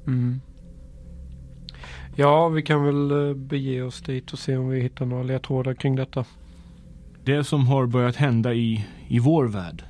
Mm. 0.07 0.41
Ja, 2.17 2.49
vi 2.49 2.63
kan 2.63 2.85
väl 2.85 3.29
eh, 3.29 3.35
bege 3.35 3.83
oss 3.83 4.03
dit 4.03 4.33
och 4.33 4.39
se 4.39 4.57
om 4.57 4.69
vi 4.69 4.81
hittar 4.81 5.07
några 5.07 5.23
ledtrådar 5.23 5.75
kring 5.75 5.97
detta. 5.97 6.25
Det 7.25 7.45
som 7.45 7.67
har 7.67 7.87
börjat 7.87 8.17
hända 8.17 8.55
i, 8.55 8.87
i 9.09 9.19
vår 9.19 9.45
värld 9.49 9.85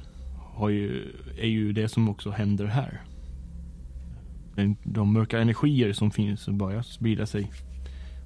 har 0.54 0.68
ju, 0.68 1.12
är 1.38 1.48
ju 1.48 1.72
det 1.72 1.88
som 1.88 2.08
också 2.08 2.30
händer 2.30 2.66
här. 2.66 3.02
Den, 4.54 4.76
de 4.82 5.12
mörka 5.12 5.38
energier 5.38 5.92
som 5.92 6.10
finns 6.10 6.48
och 6.48 6.54
börjar 6.54 6.82
sprida 6.82 7.26
sig 7.26 7.50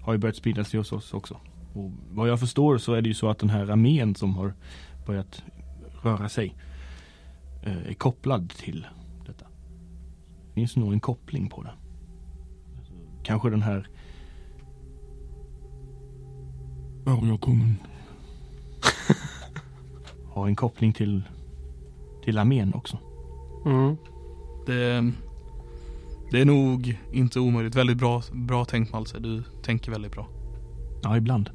har 0.02 0.12
ju 0.12 0.18
börjat 0.18 0.36
sprida 0.36 0.64
sig 0.64 0.78
hos 0.78 0.92
oss 0.92 1.14
också. 1.14 1.36
Och 1.74 1.92
vad 2.10 2.28
jag 2.28 2.40
förstår 2.40 2.78
så 2.78 2.94
är 2.94 3.02
det 3.02 3.08
ju 3.08 3.14
så 3.14 3.30
att 3.30 3.38
den 3.38 3.50
här 3.50 3.70
armén 3.70 4.14
som 4.14 4.34
har 4.34 4.54
börjat 5.06 5.42
röra 6.02 6.28
sig 6.28 6.54
eh, 7.62 7.90
är 7.90 7.94
kopplad 7.94 8.50
till 8.50 8.86
detta. 9.26 9.46
Finns 10.54 10.76
nog 10.76 10.92
en 10.92 11.00
koppling 11.00 11.48
på 11.48 11.62
det. 11.62 11.72
Kanske 13.22 13.50
den 13.50 13.62
här 13.62 13.88
Vargakungen 17.04 17.76
har 20.32 20.46
en 20.46 20.56
koppling 20.56 20.92
till, 20.92 21.22
till 22.24 22.38
armén 22.38 22.74
också. 22.74 22.98
Mm. 23.66 23.96
Det, 24.66 25.12
det 26.30 26.40
är 26.40 26.44
nog 26.44 26.98
inte 27.12 27.40
omöjligt. 27.40 27.74
Väldigt 27.74 27.98
bra, 27.98 28.22
bra 28.32 28.64
tänkt 28.64 28.92
Malse. 28.92 29.18
Du 29.18 29.42
tänker 29.62 29.92
väldigt 29.92 30.12
bra. 30.12 30.28
Ja, 31.02 31.16
ibland. 31.16 31.50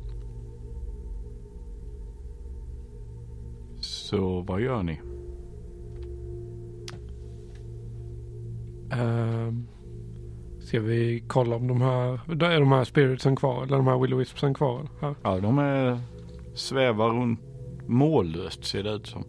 Så 4.03 4.41
vad 4.41 4.61
gör 4.61 4.83
ni? 4.83 5.01
Ehm, 8.91 9.67
ska 10.59 10.79
vi 10.79 11.23
kolla 11.27 11.55
om 11.55 11.67
de 11.67 11.81
här, 11.81 12.13
är 12.43 12.59
de 12.59 12.71
här 12.71 12.83
spiritsen 12.83 13.35
kvar 13.35 13.63
eller 13.63 13.77
de 13.77 13.87
här 13.87 13.99
will 13.99 14.15
wispsen 14.15 14.53
kvar? 14.53 14.89
Här. 15.01 15.15
Ja, 15.23 15.39
de 15.39 15.59
är 15.59 15.99
svävar 16.53 17.09
runt 17.09 17.39
mållöst 17.87 18.65
ser 18.65 18.83
det 18.83 18.91
ut 18.91 19.07
som. 19.07 19.23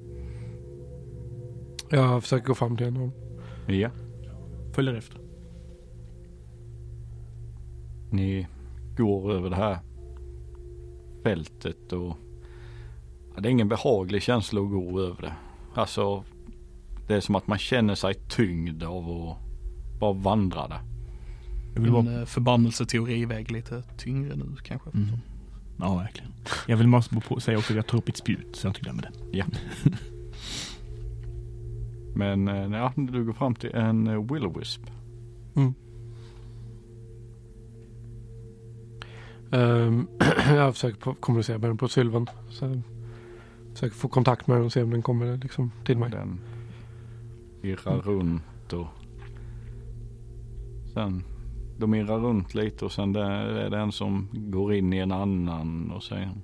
Jag 1.91 2.23
försöker 2.23 2.47
gå 2.47 2.55
fram 2.55 2.77
till 2.77 2.87
en 2.87 2.97
av 2.97 3.01
dem. 3.01 3.13
Ja. 3.67 3.91
Följer 4.73 4.95
efter. 4.95 5.21
Ni 8.11 8.47
går 8.97 9.33
över 9.33 9.51
det 9.51 9.57
här 9.57 9.79
fältet 11.23 11.93
och 11.93 12.17
det 13.39 13.49
är 13.49 13.51
ingen 13.51 13.69
behaglig 13.69 14.23
känsla 14.23 14.61
att 14.61 14.71
gå 14.71 15.01
över 15.01 15.23
det. 15.23 15.35
Alltså 15.75 16.25
det 17.07 17.15
är 17.15 17.21
som 17.21 17.35
att 17.35 17.47
man 17.47 17.59
känner 17.59 17.95
sig 17.95 18.15
tyngd 18.15 18.83
av 18.83 19.11
att 19.11 19.37
bara 20.01 20.13
vandra 20.13 20.69
där. 20.69 20.81
Jag 21.75 21.81
vill 21.83 21.93
Min 21.93 22.05
bara... 22.05 22.21
eh, 22.21 22.27
förbannelseteori 22.27 23.25
väger 23.25 23.53
lite 23.53 23.83
tyngre 23.99 24.37
nu 24.37 24.57
kanske. 24.63 24.91
Mm. 24.91 25.09
Ja, 25.77 25.97
verkligen. 25.97 26.33
Jag 26.67 26.77
vill 26.77 27.03
på 27.29 27.41
säga 27.41 27.59
också 27.59 27.73
att 27.73 27.77
jag 27.77 27.87
tar 27.87 27.99
upp 27.99 28.09
ett 28.09 28.17
spjut 28.17 28.57
så 28.57 28.67
jag 28.67 28.71
inte 28.71 28.81
glömmer 28.81 29.11
det. 29.33 29.45
Men 32.15 32.49
eh, 32.49 32.79
ja, 32.79 32.93
du 32.97 33.25
går 33.25 33.33
fram 33.33 33.55
till 33.55 33.75
en 33.75 34.07
eh, 34.07 34.33
will 34.33 34.49
wisp. 34.59 34.83
Ehm, 39.55 40.07
jag 40.49 40.75
försöker 40.75 41.15
kommunicera 41.15 41.59
med 41.59 41.71
den 41.71 41.77
på 41.79 41.89
sylvan. 41.89 42.31
Så 42.51 42.83
försöker 43.75 43.97
få 43.97 44.09
kontakt 44.09 44.47
med 44.47 44.57
den 44.57 44.65
och 44.65 44.73
se 44.73 44.83
om 44.83 44.91
den 44.91 45.03
kommer 45.03 45.37
liksom 45.37 45.71
till 45.85 45.99
mig. 45.99 46.11
Den 46.11 46.41
irrar 47.63 47.99
runt 47.99 48.73
och 48.73 48.87
sen 50.95 51.25
de 51.79 51.95
irrar 51.95 52.19
runt 52.19 52.55
lite 52.55 52.85
och 52.85 52.93
sen 52.93 53.13
det 53.13 53.23
är 53.23 53.71
det 53.71 53.79
en 53.79 53.93
som 53.93 54.29
går 54.33 54.75
in 54.75 54.93
i 54.93 54.99
en 54.99 55.13
annan 55.13 55.91
och 55.91 56.03
sen 56.03 56.43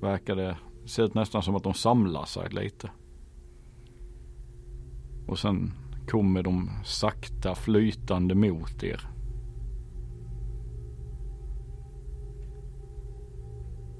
verkar 0.00 0.36
det 0.36 0.56
se 0.84 1.02
ut 1.02 1.14
nästan 1.14 1.42
som 1.42 1.56
att 1.56 1.62
de 1.62 1.74
samlar 1.74 2.24
sig 2.24 2.48
lite. 2.50 2.90
Och 5.26 5.38
sen 5.38 5.72
kommer 6.08 6.42
de 6.42 6.70
sakta 6.84 7.54
flytande 7.54 8.34
mot 8.34 8.82
er. 8.82 9.08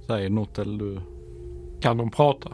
Säger 0.06 0.30
något 0.30 0.58
eller 0.58 0.78
du 0.78 1.00
kan 1.82 1.96
de 1.96 2.10
prata? 2.10 2.52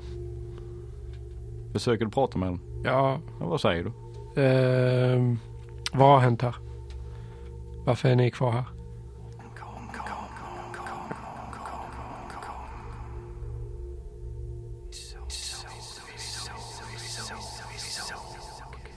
försöker 1.73 2.05
du 2.05 2.11
prata 2.11 2.39
med 2.39 2.49
dem? 2.49 2.61
Ja. 2.85 3.21
Ja, 3.41 3.47
vad 3.47 3.61
säger 3.61 3.85
du? 3.85 3.93
ehm, 4.43 5.39
vad 5.93 6.09
har 6.09 6.19
hänt 6.19 6.43
här? 6.43 6.55
Varför 7.85 8.09
är 8.09 8.17
ni 8.17 8.31
kvar 8.31 8.53
här? 8.53 8.65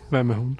Vem 0.10 0.32
är 0.32 0.36
hon? 0.36 0.58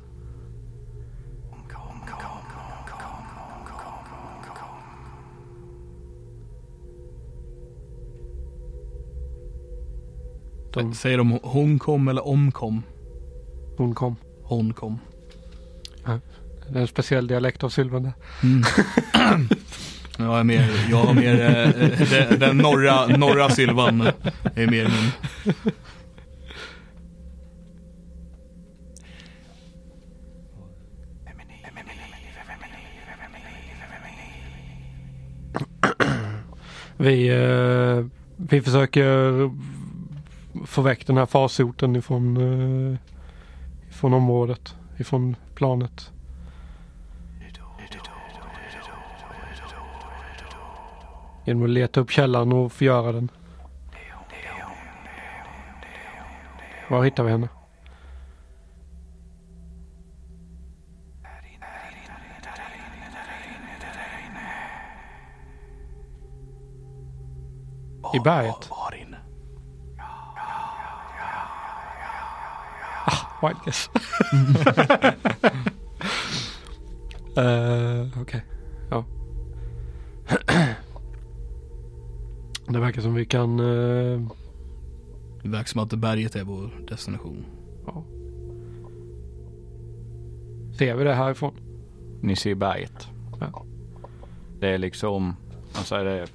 De, 10.74 10.94
Säger 10.94 11.18
de 11.18 11.40
hon 11.44 11.80
kom 11.80 12.08
eller 12.08 12.28
omkom? 12.28 12.84
hon 13.78 13.96
kom. 13.96 14.16
Hon 14.44 14.74
kom. 14.74 15.00
Det 16.70 16.78
är 16.78 16.82
en 16.82 16.88
speciell 16.88 17.28
dialekt 17.28 17.64
av 17.64 17.70
Sylvan 17.70 18.04
där. 18.04 18.14
Mm. 18.44 18.64
jag 20.18 20.40
är 20.40 20.44
mer, 20.44 20.70
jag 20.90 20.98
har 20.98 21.14
mer, 21.14 21.42
eh, 21.42 22.10
den, 22.10 22.40
den 22.40 22.58
norra, 22.58 23.08
norra 23.08 23.50
Sylvan 23.50 24.02
är 24.56 24.68
mer 24.68 24.84
min. 24.84 25.12
Vi, 36.98 37.28
eh, 37.28 38.06
vi 38.38 38.62
försöker 38.62 39.50
få 40.66 40.82
väck 40.82 41.08
den 41.08 41.18
här 41.18 41.26
farsoten 41.26 41.96
ifrån, 41.96 42.38
eh, 42.38 42.98
ifrån 43.90 44.14
området, 44.14 44.76
ifrån 44.98 45.36
planet. 45.56 46.12
Genom 51.46 51.64
att 51.64 51.70
leta 51.70 52.00
upp 52.00 52.12
källan 52.12 52.54
och 52.54 52.72
förgöra 52.72 53.12
den. 53.12 53.32
Var 56.90 57.04
hittar 57.04 57.24
vi 57.24 57.32
henne? 57.32 57.48
I 68.14 68.20
berget? 68.20 68.70
Var 68.70 68.96
inne. 68.96 69.18
Wild 73.42 73.58
guess. 73.66 73.90
uh, 77.38 78.22
Okej, 78.22 78.42
ja. 78.90 79.06
Det 82.68 82.80
verkar 82.80 83.02
som 83.02 83.14
vi 83.14 83.26
kan... 83.26 83.60
eh, 83.60 84.22
Det 85.44 85.50
verkar 85.50 85.66
som 85.68 85.82
att 85.84 85.94
berget 85.94 86.36
är 86.36 86.44
vår 86.44 86.86
destination. 86.88 87.46
ja. 87.86 88.04
Ser 90.78 90.96
vi 90.96 91.04
det 91.04 91.14
härifrån? 91.14 91.54
Ni 92.22 92.36
ser 92.36 92.56
berget. 92.56 93.08
Ja. 93.40 93.66
Det 94.60 94.68
är 94.68 94.78
liksom, 94.78 95.36
alltså 95.76 95.96
det 96.04 96.12
är 96.12 96.28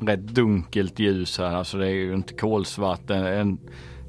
rätt 0.00 0.20
dunkelt 0.20 0.98
ljus 0.98 1.38
här. 1.38 1.54
Alltså 1.56 1.78
det 1.78 1.86
är 1.86 1.90
ju 1.94 2.14
inte 2.14 2.34
kolsvart. 2.34 3.10
En, 3.10 3.24
en, 3.26 3.58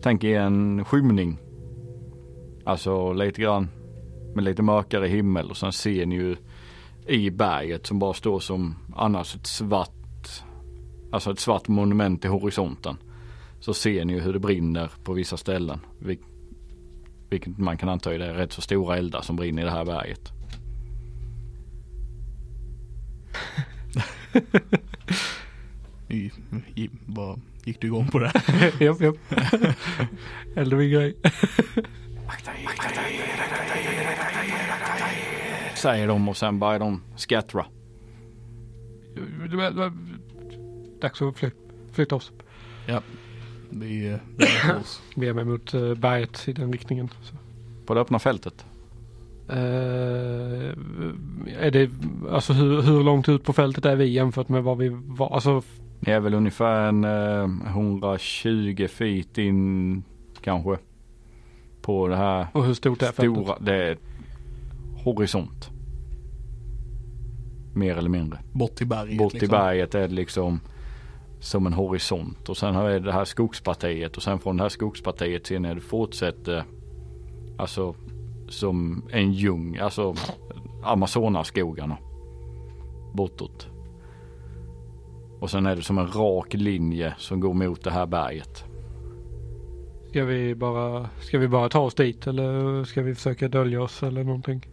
tänk 0.01 0.23
er 0.23 0.39
en 0.39 0.85
skymning. 0.85 1.37
Alltså 2.65 3.13
lite 3.13 3.41
grann 3.41 3.69
med 4.35 4.43
lite 4.43 4.61
mörkare 4.61 5.07
himmel 5.07 5.49
och 5.49 5.57
sen 5.57 5.71
ser 5.71 6.05
ni 6.05 6.15
ju 6.15 6.35
i 7.07 7.29
berget 7.31 7.85
som 7.87 7.99
bara 7.99 8.13
står 8.13 8.39
som 8.39 8.75
annars 8.95 9.35
ett 9.35 9.47
svart, 9.47 10.27
alltså 11.11 11.31
ett 11.31 11.39
svart 11.39 11.67
monument 11.67 12.25
i 12.25 12.27
horisonten. 12.27 12.97
Så 13.59 13.73
ser 13.73 14.05
ni 14.05 14.13
ju 14.13 14.19
hur 14.19 14.33
det 14.33 14.39
brinner 14.39 14.91
på 15.03 15.13
vissa 15.13 15.37
ställen. 15.37 15.79
Vil- 15.99 16.23
Vilket 17.29 17.57
man 17.57 17.77
kan 17.77 17.89
anta 17.89 18.13
är 18.13 18.19
det 18.19 18.25
är 18.25 18.33
rätt 18.33 18.51
så 18.53 18.61
stora 18.61 18.97
eldar 18.97 19.21
som 19.21 19.35
brinner 19.35 19.61
i 19.61 19.65
det 19.65 19.71
här 19.71 19.85
berget. 19.85 20.31
I, 26.07 26.31
i, 26.75 26.89
vad 27.05 27.41
gick 27.65 27.81
du 27.81 27.87
igång 27.87 28.07
på 28.07 28.19
det? 28.19 28.31
japp, 28.79 29.01
japp. 29.01 29.15
Eller 30.55 30.75
min 30.77 30.91
grej. 30.91 31.15
Säger 35.75 36.07
de 36.07 36.29
och 36.29 36.37
sen 36.37 36.59
börjar 36.59 36.79
de 36.79 37.01
scattra. 37.15 37.65
Dags 41.01 41.21
att 41.21 41.37
fly, 41.37 41.49
flytta 41.91 42.15
oss. 42.15 42.31
Vi, 43.69 44.09
eh, 44.11 44.17
vi 44.37 44.45
är 44.45 44.79
oss. 44.79 45.01
Mig 45.15 45.33
mot 45.45 45.73
eh, 45.73 45.93
berget 45.93 46.47
i 46.47 46.53
den 46.53 46.71
riktningen. 46.71 47.09
Så. 47.21 47.35
På 47.85 47.93
det 47.93 48.01
öppna 48.01 48.19
fältet. 48.19 48.65
Eh, 49.49 49.57
är 51.57 51.71
det, 51.71 51.89
alltså 52.31 52.53
hur, 52.53 52.81
hur 52.81 53.03
långt 53.03 53.29
ut 53.29 53.43
på 53.43 53.53
fältet 53.53 53.85
är 53.85 53.95
vi 53.95 54.05
jämfört 54.05 54.49
med 54.49 54.63
vad 54.63 54.77
vi 54.77 54.89
var? 54.89 55.33
Alltså, 55.35 55.61
Ni 55.99 56.11
är 56.11 56.19
väl 56.19 56.33
ungefär 56.33 56.87
en 56.87 57.03
eh, 57.03 57.67
120 57.67 58.87
feet 58.87 59.37
in 59.37 60.03
kanske. 60.41 60.77
På 61.83 62.07
det 62.07 62.15
här 62.15 62.47
Och 62.53 62.65
hur 62.65 62.73
stort 62.73 63.01
är 63.01 63.11
fältet? 63.11 63.45
stora, 63.45 63.59
det 63.59 63.89
är 63.89 63.97
horisont. 65.03 65.69
Mer 67.73 67.97
eller 67.97 68.09
mindre. 68.09 68.39
Bort 68.51 68.75
till 68.75 68.87
berget. 68.87 69.17
Bort 69.17 69.33
i 69.33 69.39
liksom. 69.39 69.57
berget 69.57 69.95
är 69.95 70.07
det 70.07 70.13
liksom 70.13 70.59
som 71.39 71.67
en 71.67 71.73
horisont 71.73 72.49
och 72.49 72.57
sen 72.57 72.75
har 72.75 72.89
vi 72.89 72.99
det 72.99 73.11
här 73.11 73.25
skogspartiet 73.25 74.17
och 74.17 74.23
sen 74.23 74.39
från 74.39 74.57
det 74.57 74.63
här 74.63 74.69
skogspartiet 74.69 75.45
sen 75.45 75.65
är 75.65 75.75
det 75.75 75.81
fortsätter 75.81 76.63
alltså 77.57 77.95
som 78.49 79.03
en 79.11 79.33
ljung, 79.33 79.77
alltså 79.77 80.15
Amazonaskogarna 80.83 81.97
bortåt. 83.13 83.67
Och 85.39 85.49
sen 85.49 85.65
är 85.65 85.75
det 85.75 85.81
som 85.81 85.97
en 85.97 86.07
rak 86.07 86.53
linje 86.53 87.15
som 87.17 87.39
går 87.39 87.53
mot 87.53 87.83
det 87.83 87.91
här 87.91 88.05
berget. 88.05 88.65
Ska 90.13 90.25
vi 90.25 90.55
bara, 90.55 91.09
ska 91.19 91.37
vi 91.39 91.47
bara 91.47 91.69
ta 91.69 91.79
oss 91.79 91.95
dit 91.95 92.27
eller 92.27 92.83
ska 92.83 93.01
vi 93.01 93.15
försöka 93.15 93.47
dölja 93.47 93.81
oss 93.81 94.03
eller 94.03 94.23
någonting? 94.23 94.67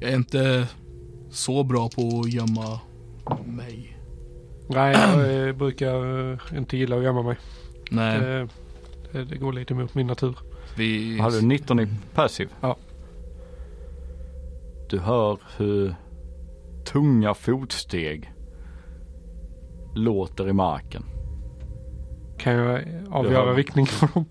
Jag 0.00 0.10
är 0.10 0.16
inte 0.16 0.68
så 1.30 1.64
bra 1.64 1.88
på 1.88 2.20
att 2.20 2.32
gömma 2.32 2.80
mig. 3.44 3.98
Nej, 4.68 4.96
jag 5.36 5.56
brukar 5.56 6.56
inte 6.56 6.76
gilla 6.76 6.96
att 6.96 7.02
gömma 7.02 7.22
mig. 7.22 7.36
Nej, 7.90 8.20
Det, 8.20 8.48
det, 9.12 9.24
det 9.24 9.36
går 9.36 9.52
lite 9.52 9.74
emot 9.74 9.94
min 9.94 10.06
natur. 10.06 10.38
vi... 10.76 11.18
Har 11.18 11.30
du 11.30 11.42
19 11.42 11.80
i 11.80 11.88
passiv? 12.14 12.48
Ja. 12.60 12.76
Du 14.90 14.98
hör 14.98 15.38
hur 15.56 15.94
tunga 16.84 17.34
fotsteg 17.34 18.32
låter 19.94 20.48
i 20.48 20.52
marken. 20.52 21.04
Kan 22.40 22.52
jag 22.52 22.80
avgöra 23.10 23.46
har- 23.46 23.54
riktning 23.54 23.86
på 24.00 24.06
dem? 24.14 24.24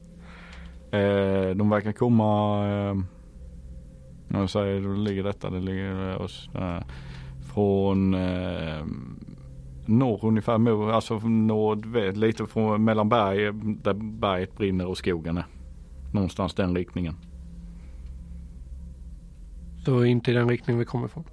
Eh, 0.92 1.56
de 1.56 1.70
verkar 1.70 1.92
komma, 1.92 2.60
eh, 2.68 2.96
jag 4.28 4.50
säger, 4.50 4.82
då 4.82 4.94
ligger 4.94 5.24
detta, 5.24 5.50
det 5.50 5.60
ligger 5.60 6.10
eh, 6.12 6.22
oss, 6.22 6.50
eh, 6.56 6.80
från 7.54 8.14
eh, 8.14 8.86
norr 9.86 10.26
ungefär, 10.26 10.92
alltså 10.92 11.20
från 11.20 11.48
norr, 11.48 12.12
lite 12.14 12.46
från 12.46 12.84
mellan 12.84 13.10
berg, 13.10 13.54
där 13.84 13.94
berget 13.94 14.58
brinner 14.58 14.86
och 14.86 14.98
skogen 14.98 15.38
är. 15.38 15.46
Någonstans 16.14 16.54
den 16.54 16.76
riktningen. 16.76 17.16
Så 19.86 20.06
inte 20.06 20.32
i 20.32 20.34
den 20.34 20.50
riktning 20.50 20.78
vi 20.78 20.86
kommer 20.86 21.06
ifrån. 21.06 21.24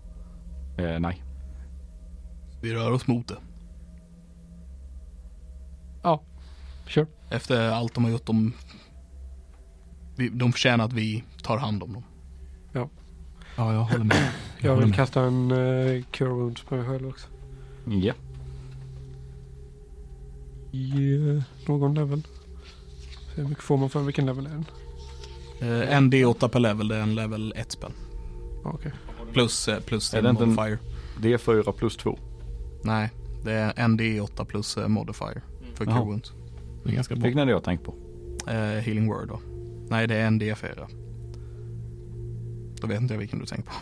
Eh, 0.78 0.98
nej. 1.00 1.22
Vi 2.62 2.74
rör 2.74 2.92
oss 2.92 3.06
mot 3.06 3.28
det. 3.28 3.36
Kör. 6.86 7.06
Efter 7.30 7.70
allt 7.70 7.94
de 7.94 8.04
har 8.04 8.10
gjort, 8.10 8.26
de... 8.26 8.52
De 10.32 10.52
förtjänar 10.52 10.84
att 10.84 10.92
vi 10.92 11.24
tar 11.42 11.58
hand 11.58 11.82
om 11.82 11.92
dem. 11.92 12.04
Ja, 13.58 13.72
jag 13.72 13.80
håller 13.80 14.04
med. 14.04 14.32
Jag 14.60 14.70
håller 14.70 14.80
vill 14.80 14.88
med. 14.88 14.96
kasta 14.96 15.22
en 15.22 15.50
uh, 15.50 16.02
Cure 16.10 16.30
Wounds 16.30 16.62
på 16.62 16.74
mig 16.76 16.86
själv 16.86 17.08
också. 17.08 17.28
Ja. 17.86 18.14
I 20.72 21.14
eh, 21.14 21.42
någon 21.68 21.94
level. 21.94 22.22
Hur 23.34 23.48
mycket 23.48 23.64
får 23.64 23.76
man 23.76 23.90
för 23.90 24.00
vilken 24.00 24.26
level 24.26 24.46
är 24.46 24.50
den? 24.50 24.64
Eh, 25.60 25.96
en 25.96 26.12
D8 26.12 26.48
per 26.48 26.60
level, 26.60 26.88
det 26.88 26.96
är 26.96 27.00
en 27.00 27.14
level 27.14 27.52
1 27.56 27.72
spel. 27.72 27.90
Ja, 28.64 28.70
Okej. 28.74 28.92
Plus, 29.32 29.68
eh, 29.68 29.80
plus 29.80 30.14
Är 30.14 30.22
det 30.22 30.30
inte 30.30 30.46
modifier. 30.46 30.78
D4 31.18 31.72
plus 31.72 31.96
2. 31.96 32.18
Nej, 32.82 33.10
det 33.44 33.52
är 33.52 33.72
en 33.76 34.00
D8 34.00 34.44
plus 34.44 34.76
eh, 34.76 34.88
modifier 34.88 35.42
för 35.74 35.84
Jaha. 35.84 35.94
Cure 35.94 36.04
Wounds. 36.06 36.32
Det 36.86 36.92
är 36.92 36.94
ganska 36.94 37.14
bra. 37.14 37.22
Vilken 37.24 37.40
är 37.42 37.46
det 37.46 37.52
jag 37.52 37.64
tänkt 37.64 37.84
på? 37.84 37.94
Eh, 38.48 38.54
healing 38.56 39.06
Word 39.08 39.28
då. 39.28 39.40
Nej, 39.88 40.06
det 40.06 40.14
är 40.16 40.26
en 40.26 40.40
D4. 40.40 40.86
Då 42.80 42.86
vet 42.86 43.00
inte 43.00 43.14
jag 43.14 43.18
vilken 43.18 43.38
du 43.38 43.44
tänker 43.46 43.64
på. 43.68 43.74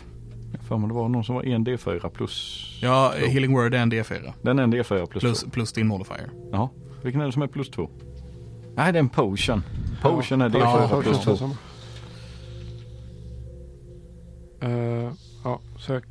Jag 0.51 0.61
för 0.61 0.77
mig 0.77 0.87
det 0.87 0.93
var 0.93 1.09
någon 1.09 1.23
som 1.23 1.35
var 1.35 1.43
en 1.43 1.65
D4 1.65 2.09
plus. 2.09 2.61
Ja, 2.81 3.13
Jo. 3.21 3.27
healing 3.27 3.53
Word 3.53 3.73
är 3.73 3.77
en 3.79 3.91
D4. 3.91 4.33
Den 4.41 4.59
är 4.59 4.63
en 4.63 4.73
D4 4.73 5.05
plus, 5.05 5.21
Plus, 5.23 5.41
2. 5.43 5.49
plus 5.49 5.73
din 5.73 5.87
modifier. 5.87 6.29
Jaha. 6.51 6.69
Vilken 7.03 7.21
är 7.21 7.25
det 7.25 7.31
som 7.31 7.41
är 7.41 7.47
plus 7.47 7.69
2? 7.69 7.89
Nej 8.75 8.93
det 8.93 8.97
är 8.97 9.03
en 9.03 9.09
potion. 9.09 9.63
Potion 10.01 10.41
är 10.41 10.49
D4 10.49 10.59
Ja, 10.59 11.01
plus 11.03 11.23
2. 11.23 11.31
Potion 11.31 11.53
Uh, 14.63 15.11
ja, 15.43 15.59
så 15.79 15.93
jag 15.93 16.03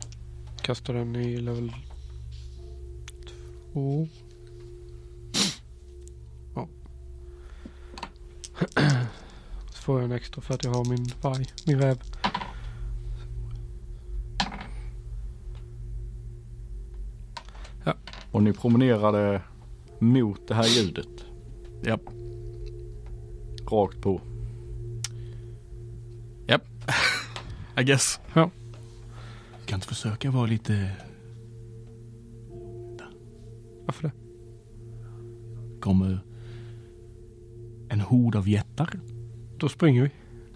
kastar 0.63 0.95
den 0.95 1.17
i 1.17 1.37
level 1.37 1.73
2. 3.73 4.09
Så 9.71 9.83
får 9.83 10.01
jag 10.01 10.05
en 10.05 10.17
extra 10.17 10.43
för 10.43 10.55
att 10.55 10.65
jag 10.65 10.75
har 10.75 10.85
min 10.85 11.07
varg, 11.23 11.47
min 11.67 11.81
räv. 11.81 11.99
Och 18.31 18.43
ni 18.43 18.53
promenerade 18.53 19.43
mot 19.99 20.49
det 20.49 20.55
här 20.55 20.65
ljudet. 20.65 21.09
Japp. 21.83 22.01
Rakt 23.71 24.01
på. 24.01 24.21
Japp. 26.47 26.63
I 27.79 27.85
guess. 27.85 28.21
Kan 29.67 29.75
inte 29.75 29.87
försöka 29.87 30.31
vara 30.31 30.47
lite... 30.47 30.91
Varför 33.87 34.03
det? 34.03 34.13
Kommer 35.81 36.21
en 37.95 38.01
hord 38.01 38.37
av 38.37 38.49
jättar? 38.49 39.01
Då 39.59 39.69
springer 39.69 40.03
vi. 40.03 40.11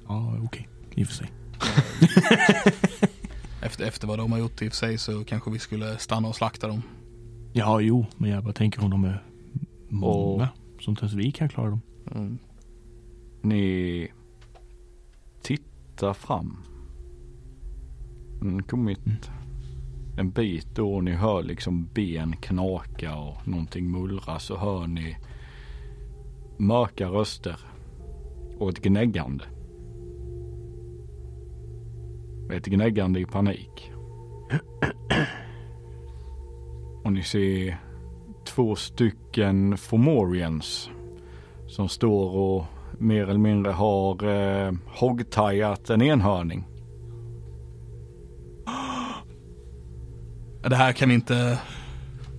Ja, 0.08 0.36
okej. 0.44 0.68
I 0.94 1.04
och 1.04 1.06
för 1.06 1.14
sig. 1.14 1.30
Efter, 3.62 3.84
efter 3.84 4.06
vad 4.06 4.18
de 4.18 4.32
har 4.32 4.38
gjort 4.38 4.62
i 4.62 4.68
och 4.68 4.72
för 4.72 4.76
sig 4.76 4.98
så 4.98 5.24
kanske 5.24 5.50
vi 5.50 5.58
skulle 5.58 5.98
stanna 5.98 6.28
och 6.28 6.36
slakta 6.36 6.68
dem. 6.68 6.82
Ja, 7.52 7.80
jo, 7.80 8.06
men 8.16 8.30
jag 8.30 8.44
bara 8.44 8.52
tänker 8.52 8.84
om 8.84 8.90
de 8.90 9.04
är 9.04 9.24
många. 9.88 10.48
Så 10.80 10.90
inte 10.90 11.02
ens 11.04 11.14
vi 11.14 11.32
kan 11.32 11.48
klara 11.48 11.70
dem. 11.70 11.80
Mm. 12.14 12.38
Ni 13.42 14.08
tittar 15.42 16.14
fram. 16.14 16.56
Mm, 18.40 18.62
kommit 18.62 19.30
en 20.18 20.30
bit 20.30 20.66
då 20.74 20.94
och 20.94 21.04
ni 21.04 21.12
hör 21.12 21.42
liksom 21.42 21.88
ben 21.94 22.36
knaka 22.36 23.16
och 23.16 23.48
någonting 23.48 23.90
mullra 23.90 24.38
så 24.38 24.56
hör 24.56 24.86
ni 24.86 25.16
mörka 26.58 27.08
röster 27.08 27.56
och 28.58 28.68
ett 28.68 28.82
gnäggande. 28.82 29.44
Ett 32.52 32.66
gnäggande 32.66 33.20
i 33.20 33.26
panik. 33.26 33.92
Och 37.04 37.12
ni 37.12 37.22
ser 37.22 37.78
två 38.44 38.76
stycken 38.76 39.76
Fomorians 39.76 40.90
som 41.66 41.88
står 41.88 42.30
och 42.30 42.64
mer 42.98 43.22
eller 43.22 43.38
mindre 43.38 43.72
har 43.72 44.24
eh, 44.24 44.72
hoggtajat 44.86 45.90
en 45.90 46.02
enhörning. 46.02 46.64
Det 50.62 50.76
här 50.76 50.92
kan 50.92 51.10
inte 51.10 51.58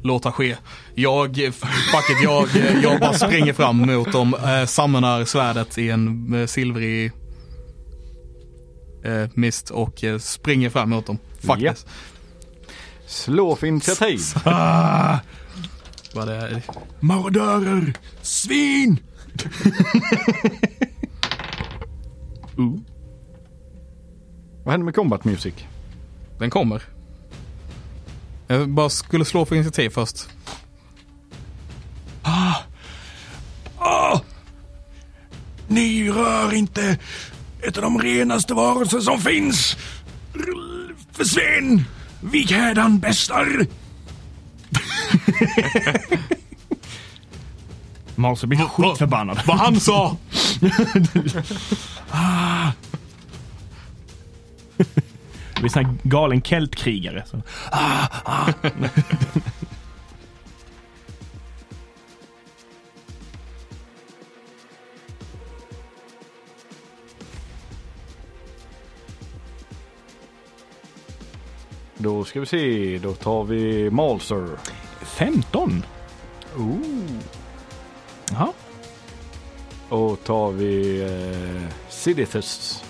låta 0.01 0.31
ske. 0.31 0.57
Jag, 0.95 1.35
fuck 1.35 2.09
it, 2.09 2.23
jag, 2.23 2.47
jag 2.83 2.99
bara 2.99 3.13
springer 3.13 3.53
fram 3.53 3.77
mot 3.77 4.12
dem, 4.12 4.33
eh, 4.33 4.65
samlar 4.65 5.25
svärdet 5.25 5.77
i 5.77 5.89
en 5.89 6.33
eh, 6.33 6.45
silvrig 6.47 7.12
eh, 9.05 9.29
mist 9.33 9.69
och 9.69 10.03
eh, 10.03 10.17
springer 10.17 10.69
fram 10.69 10.89
mot 10.89 11.05
dem. 11.05 11.17
Fuck 11.39 11.59
this. 11.59 11.85
Slå 13.05 13.55
för 13.55 13.67
initiativ. 13.67 14.19
Ah! 14.45 15.17
Vad 16.13 16.27
det 16.27 16.35
är. 16.35 16.62
Marodörer! 16.99 17.93
Svin! 18.21 18.99
uh. 22.59 22.75
Vad 24.63 24.71
händer 24.71 24.85
med 24.85 24.95
combat 24.95 25.25
music? 25.25 25.53
Den 26.39 26.49
kommer. 26.49 26.83
Jag 28.51 28.69
bara 28.69 28.89
skulle 28.89 29.25
slå 29.25 29.45
för 29.45 29.55
initiativ 29.55 29.89
först. 29.89 30.29
Ah! 32.21 32.55
Ni 35.67 36.12
rör 36.12 36.53
inte 36.53 36.97
ett 37.62 37.77
av 37.77 37.83
de 37.83 38.01
renaste 38.01 38.53
varelser 38.53 38.99
som 38.99 39.19
finns! 39.21 39.77
Försvinn! 41.12 41.83
Vik 42.21 42.51
hädan, 42.51 42.99
bästar! 42.99 43.67
Marse 48.15 48.47
blir 48.47 48.59
skitförbannad. 48.59 49.41
Vad 49.45 49.57
han 49.57 49.79
sa! 49.79 50.17
Det 55.59 55.65
är 55.65 55.69
sån 55.69 55.85
här 55.85 55.95
galen 56.03 56.41
keltkrigare. 56.41 57.23
Så. 57.25 57.41
Ah, 57.71 58.07
ah. 58.25 58.53
Då 72.01 72.23
ska 72.23 72.39
vi 72.39 72.45
se, 72.45 72.99
då 73.03 73.13
tar 73.13 73.43
vi 73.43 73.89
Malser. 73.89 74.47
15. 75.01 75.85
Ooh. 76.57 76.79
Jaha. 78.31 78.53
Och 79.89 80.23
tar 80.23 80.51
vi 80.51 81.01
eh, 81.01 81.73
Sidithus. 81.89 82.83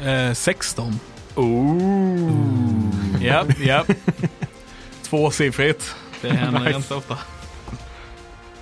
Eh, 0.00 0.32
16. 0.32 1.00
Ooh. 1.38 3.22
Japp, 3.22 3.58
japp. 3.64 3.90
Tvåsiffrigt. 5.02 5.94
Det 6.22 6.30
händer 6.30 6.60
Nice. 6.60 6.72
ganska 6.72 6.94
ofta. 6.96 7.18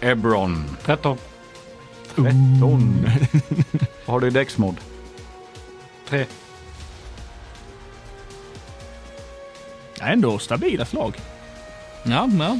Ebron. 0.00 0.76
13. 0.84 1.18
13. 2.14 3.06
Vad 4.06 4.14
har 4.14 4.20
du 4.20 4.26
i 4.26 4.30
däcksmod? 4.30 4.76
3. 6.08 6.26
Ja, 9.98 10.06
ändå 10.06 10.38
stabila 10.38 10.84
slag. 10.84 11.16
Ja, 12.02 12.28
ja. 12.38 12.58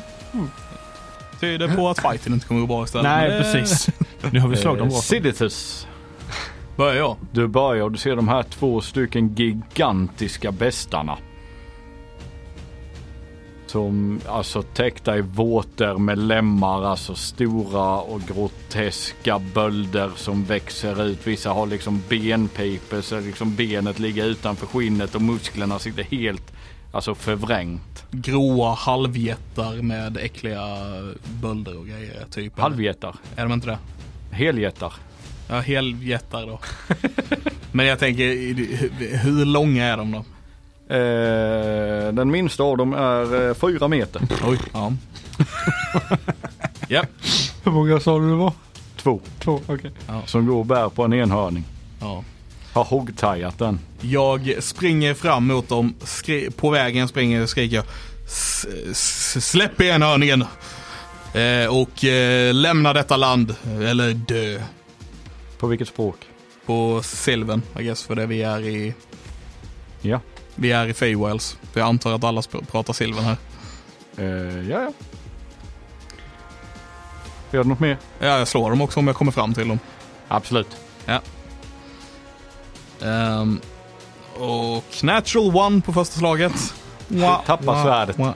Tyder 1.40 1.76
på 1.76 1.88
att 1.88 1.98
fighten 1.98 2.32
inte 2.32 2.46
kommer 2.46 2.60
gå 2.60 2.66
bra 2.66 2.84
istället. 2.84 3.04
Nej, 3.04 3.42
precis. 3.42 3.88
Nu 4.30 4.40
har 4.40 4.48
vi 4.48 4.56
slagit 4.56 4.78
dem 4.78 4.88
bra. 4.88 4.98
Sidithus. 5.00 5.86
Börjar 6.76 6.94
jag? 6.94 7.16
Du 7.32 7.46
börjar 7.48 7.84
och 7.84 7.92
du 7.92 7.98
ser 7.98 8.16
de 8.16 8.28
här 8.28 8.42
två 8.42 8.80
stycken 8.80 9.34
gigantiska 9.34 10.52
bestarna. 10.52 11.18
Som 13.66 14.20
alltså 14.28 14.62
täckta 14.62 15.16
i 15.16 15.20
våtor 15.20 15.98
med 15.98 16.18
lemmar, 16.18 16.84
alltså 16.84 17.14
stora 17.14 18.00
och 18.00 18.20
groteska 18.20 19.38
bölder 19.54 20.10
som 20.16 20.44
växer 20.44 21.02
ut. 21.04 21.26
Vissa 21.26 21.50
har 21.50 21.66
liksom 21.66 22.02
benpipor 22.08 23.00
så 23.00 23.20
liksom 23.20 23.54
benet 23.54 23.98
ligger 23.98 24.24
utanför 24.24 24.66
skinnet 24.66 25.14
och 25.14 25.22
musklerna 25.22 25.78
sitter 25.78 26.02
helt 26.02 26.52
alltså 26.92 27.14
förvrängt. 27.14 28.04
Gråa 28.10 28.74
halvjättar 28.74 29.82
med 29.82 30.16
äckliga 30.16 30.66
bölder 31.42 31.78
och 31.78 31.86
grejer. 31.86 32.24
Typ. 32.30 32.58
Halvjättar, 32.58 33.14
Är 33.36 33.42
de 33.42 33.52
inte 33.52 33.66
det? 33.66 33.78
heljättar. 34.30 34.92
Ja, 35.48 35.60
heljättar 35.60 36.46
då. 36.46 36.58
Men 37.72 37.86
jag 37.86 37.98
tänker, 37.98 38.24
hur 39.16 39.44
långa 39.44 39.84
är 39.84 39.96
de 39.96 40.12
då? 40.12 40.24
Eh, 40.94 42.12
den 42.12 42.30
minsta 42.30 42.62
av 42.62 42.76
dem 42.76 42.92
är 42.94 43.48
eh, 43.48 43.54
fyra 43.54 43.88
meter. 43.88 44.22
Oj. 44.46 44.58
Ja. 44.72 44.92
Japp. 46.88 47.08
Hur 47.64 47.72
många 47.72 48.00
sa 48.00 48.18
du 48.18 48.28
det 48.28 48.34
var? 48.36 48.52
Två. 48.96 49.20
Två, 49.40 49.60
okej. 49.66 49.90
Som 50.26 50.46
går 50.46 50.56
och 50.56 50.66
bär 50.66 50.88
på 50.88 51.04
en 51.04 51.12
enhörning. 51.12 51.64
Ja. 52.00 52.24
Har 52.72 52.84
hoggtajat 52.84 53.58
den. 53.58 53.80
Jag 54.00 54.54
springer 54.60 55.14
fram 55.14 55.46
mot 55.46 55.68
dem, 55.68 55.94
skri- 56.04 56.50
på 56.50 56.70
vägen 56.70 57.08
springer 57.08 57.42
och 57.42 57.48
skriker 57.48 57.76
jag. 57.76 57.84
"S- 58.26 58.66
s- 58.90 59.46
Släpp 59.50 59.80
enhörningen! 59.80 60.44
Eh, 61.34 61.66
och 61.76 62.04
eh, 62.04 62.54
lämna 62.54 62.92
detta 62.92 63.16
land, 63.16 63.54
eller 63.82 64.12
dö. 64.14 64.62
På 65.58 65.66
vilket 65.66 65.88
språk? 65.88 66.16
På 66.66 67.02
Silven, 67.02 67.62
I 67.78 67.82
guess, 67.82 68.02
för 68.02 68.14
det 68.14 68.26
vi 68.26 68.42
är 68.42 68.60
i, 68.60 68.94
Ja. 70.00 70.20
vi 70.54 70.72
är 70.72 70.86
i 70.86 70.94
Feywells. 70.94 71.56
För 71.72 71.80
jag 71.80 71.88
antar 71.88 72.12
att 72.12 72.24
alla 72.24 72.42
pratar 72.70 72.92
Silven 72.92 73.24
här. 73.24 73.36
Eh, 74.16 74.70
ja, 74.70 74.80
ja. 74.82 74.92
Gör 77.50 77.62
du 77.62 77.68
något 77.68 77.80
mer? 77.80 77.98
Ja, 78.18 78.38
jag 78.38 78.48
slår 78.48 78.70
dem 78.70 78.80
också 78.80 79.00
om 79.00 79.06
jag 79.06 79.16
kommer 79.16 79.32
fram 79.32 79.54
till 79.54 79.68
dem. 79.68 79.78
Absolut. 80.28 80.76
Ehm, 83.02 83.60
och 84.34 84.84
natural 85.02 85.56
one 85.56 85.80
på 85.80 85.92
första 85.92 86.18
slaget. 86.18 86.74
Wa- 87.08 87.38
Tappa 87.46 87.64
wa- 87.72 87.82
svärdet. 87.84 88.16
wa- 88.16 88.34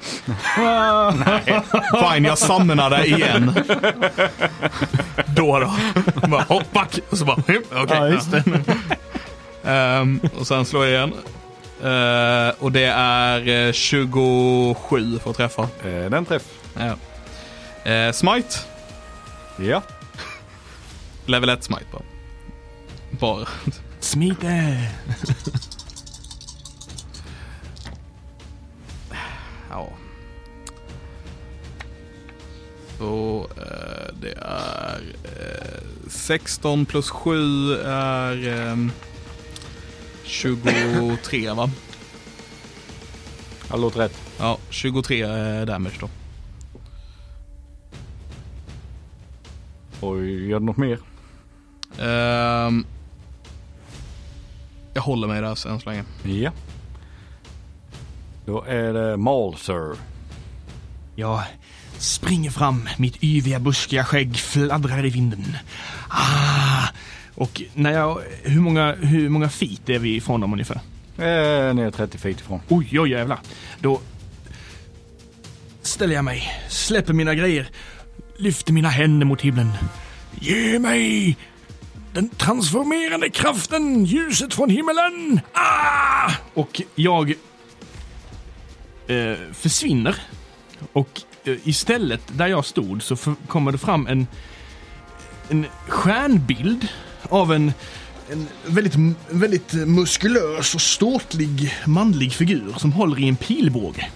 Fine, 2.14 2.24
jag 2.24 2.38
samlade 2.38 3.06
igen. 3.06 3.54
då 5.26 5.58
då. 5.58 5.74
Bara, 6.28 6.42
hopp, 6.42 6.72
back. 6.72 6.98
Och 7.10 7.18
så 7.18 7.24
bara, 7.24 7.36
okej. 7.36 7.60
Ja, 7.88 8.08
just 8.08 8.30
det. 8.30 8.42
Ehm, 9.64 10.20
och 10.38 10.46
sen 10.46 10.64
slår 10.64 10.86
jag 10.86 10.92
igen. 10.94 11.12
Eh, 11.82 12.54
och 12.58 12.72
det 12.72 12.84
är 12.96 13.48
eh, 13.66 13.72
27 13.72 15.18
för 15.18 15.30
att 15.30 15.36
träffa. 15.36 15.62
Eh, 15.62 16.10
den 16.10 16.24
träff. 16.24 16.42
Ja. 16.78 16.94
Eh, 17.90 18.12
smite. 18.12 18.56
Ja. 19.56 19.82
Level 21.26 21.48
1 21.48 21.64
smite 21.64 21.84
bara. 21.92 22.02
Bara. 23.10 23.46
Smite! 24.00 24.76
Så 33.00 33.46
eh, 33.56 34.14
det 34.20 34.34
är 34.42 35.00
eh, 35.24 36.08
16 36.08 36.86
plus 36.86 37.10
7 37.10 37.74
är 37.84 38.48
ehm, 38.48 38.92
23 40.24 41.50
va? 41.50 41.70
Det 43.70 43.76
låter 43.76 43.98
rätt. 43.98 44.20
Ja, 44.38 44.58
23 44.70 45.22
eh, 45.22 45.66
damage 45.66 45.94
då. 46.00 46.08
Och 50.06 50.24
gör 50.24 50.60
du 50.60 50.66
något 50.66 50.76
mer? 50.76 50.98
Ehm, 51.98 52.86
jag 54.94 55.02
håller 55.02 55.28
mig 55.28 55.40
där 55.40 55.68
än 55.68 55.80
så 55.80 55.90
länge. 55.90 56.04
Ja. 56.24 56.50
Då 58.46 58.64
är 58.64 58.92
det 58.92 59.16
Malser. 59.16 59.96
Jag 61.14 61.42
springer 62.00 62.50
fram, 62.50 62.88
mitt 62.98 63.24
yviga 63.24 63.58
buskiga 63.58 64.04
skägg 64.04 64.36
fladdrar 64.36 65.06
i 65.06 65.10
vinden. 65.10 65.56
Ah! 66.08 66.88
Och 67.34 67.62
när 67.74 67.92
jag, 67.92 68.20
hur 68.42 68.60
många, 68.60 68.94
hur 68.94 69.28
många 69.28 69.48
feet 69.48 69.88
är 69.88 69.98
vi 69.98 70.16
ifrån 70.16 70.40
dem 70.40 70.52
ungefär? 70.52 70.80
Eh, 71.18 71.74
ner 71.74 71.90
30 71.90 72.18
feet 72.18 72.40
ifrån. 72.40 72.60
Oj, 72.68 73.00
oj 73.00 73.10
jävlar. 73.10 73.38
Då 73.80 74.00
ställer 75.82 76.14
jag 76.14 76.24
mig, 76.24 76.52
släpper 76.68 77.12
mina 77.12 77.34
grejer, 77.34 77.70
lyfter 78.36 78.72
mina 78.72 78.88
händer 78.88 79.26
mot 79.26 79.40
himlen. 79.40 79.72
Ge 80.40 80.78
mig 80.78 81.36
den 82.12 82.28
transformerande 82.28 83.30
kraften, 83.30 84.04
ljuset 84.04 84.54
från 84.54 84.70
himmelen! 84.70 85.40
Ah! 85.52 86.32
Och 86.54 86.82
jag 86.94 87.30
eh, 89.06 89.36
försvinner. 89.52 90.16
Och 90.92 91.20
istället 91.44 92.20
där 92.26 92.46
jag 92.46 92.64
stod 92.64 93.02
så 93.02 93.16
kommer 93.48 93.72
det 93.72 93.78
fram 93.78 94.06
en, 94.06 94.26
en 95.48 95.66
stjärnbild 95.88 96.88
av 97.28 97.52
en 97.52 97.72
en 98.32 98.48
väldigt, 98.66 98.94
väldigt 99.30 99.72
muskulös 99.72 100.74
och 100.74 100.80
ståtlig 100.80 101.74
manlig 101.86 102.32
figur 102.32 102.74
som 102.76 102.92
håller 102.92 103.20
i 103.20 103.28
en 103.28 103.36
pilbåge. 103.36 104.08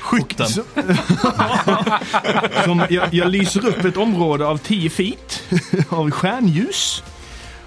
Skytten. 0.00 0.48
Så, 0.48 0.64
som 2.64 2.86
jag, 2.90 3.14
jag 3.14 3.28
lyser 3.28 3.66
upp 3.66 3.84
ett 3.84 3.96
område 3.96 4.46
av 4.46 4.58
10 4.58 4.90
feet 4.90 5.42
av 5.88 6.10
stjärnljus. 6.10 7.02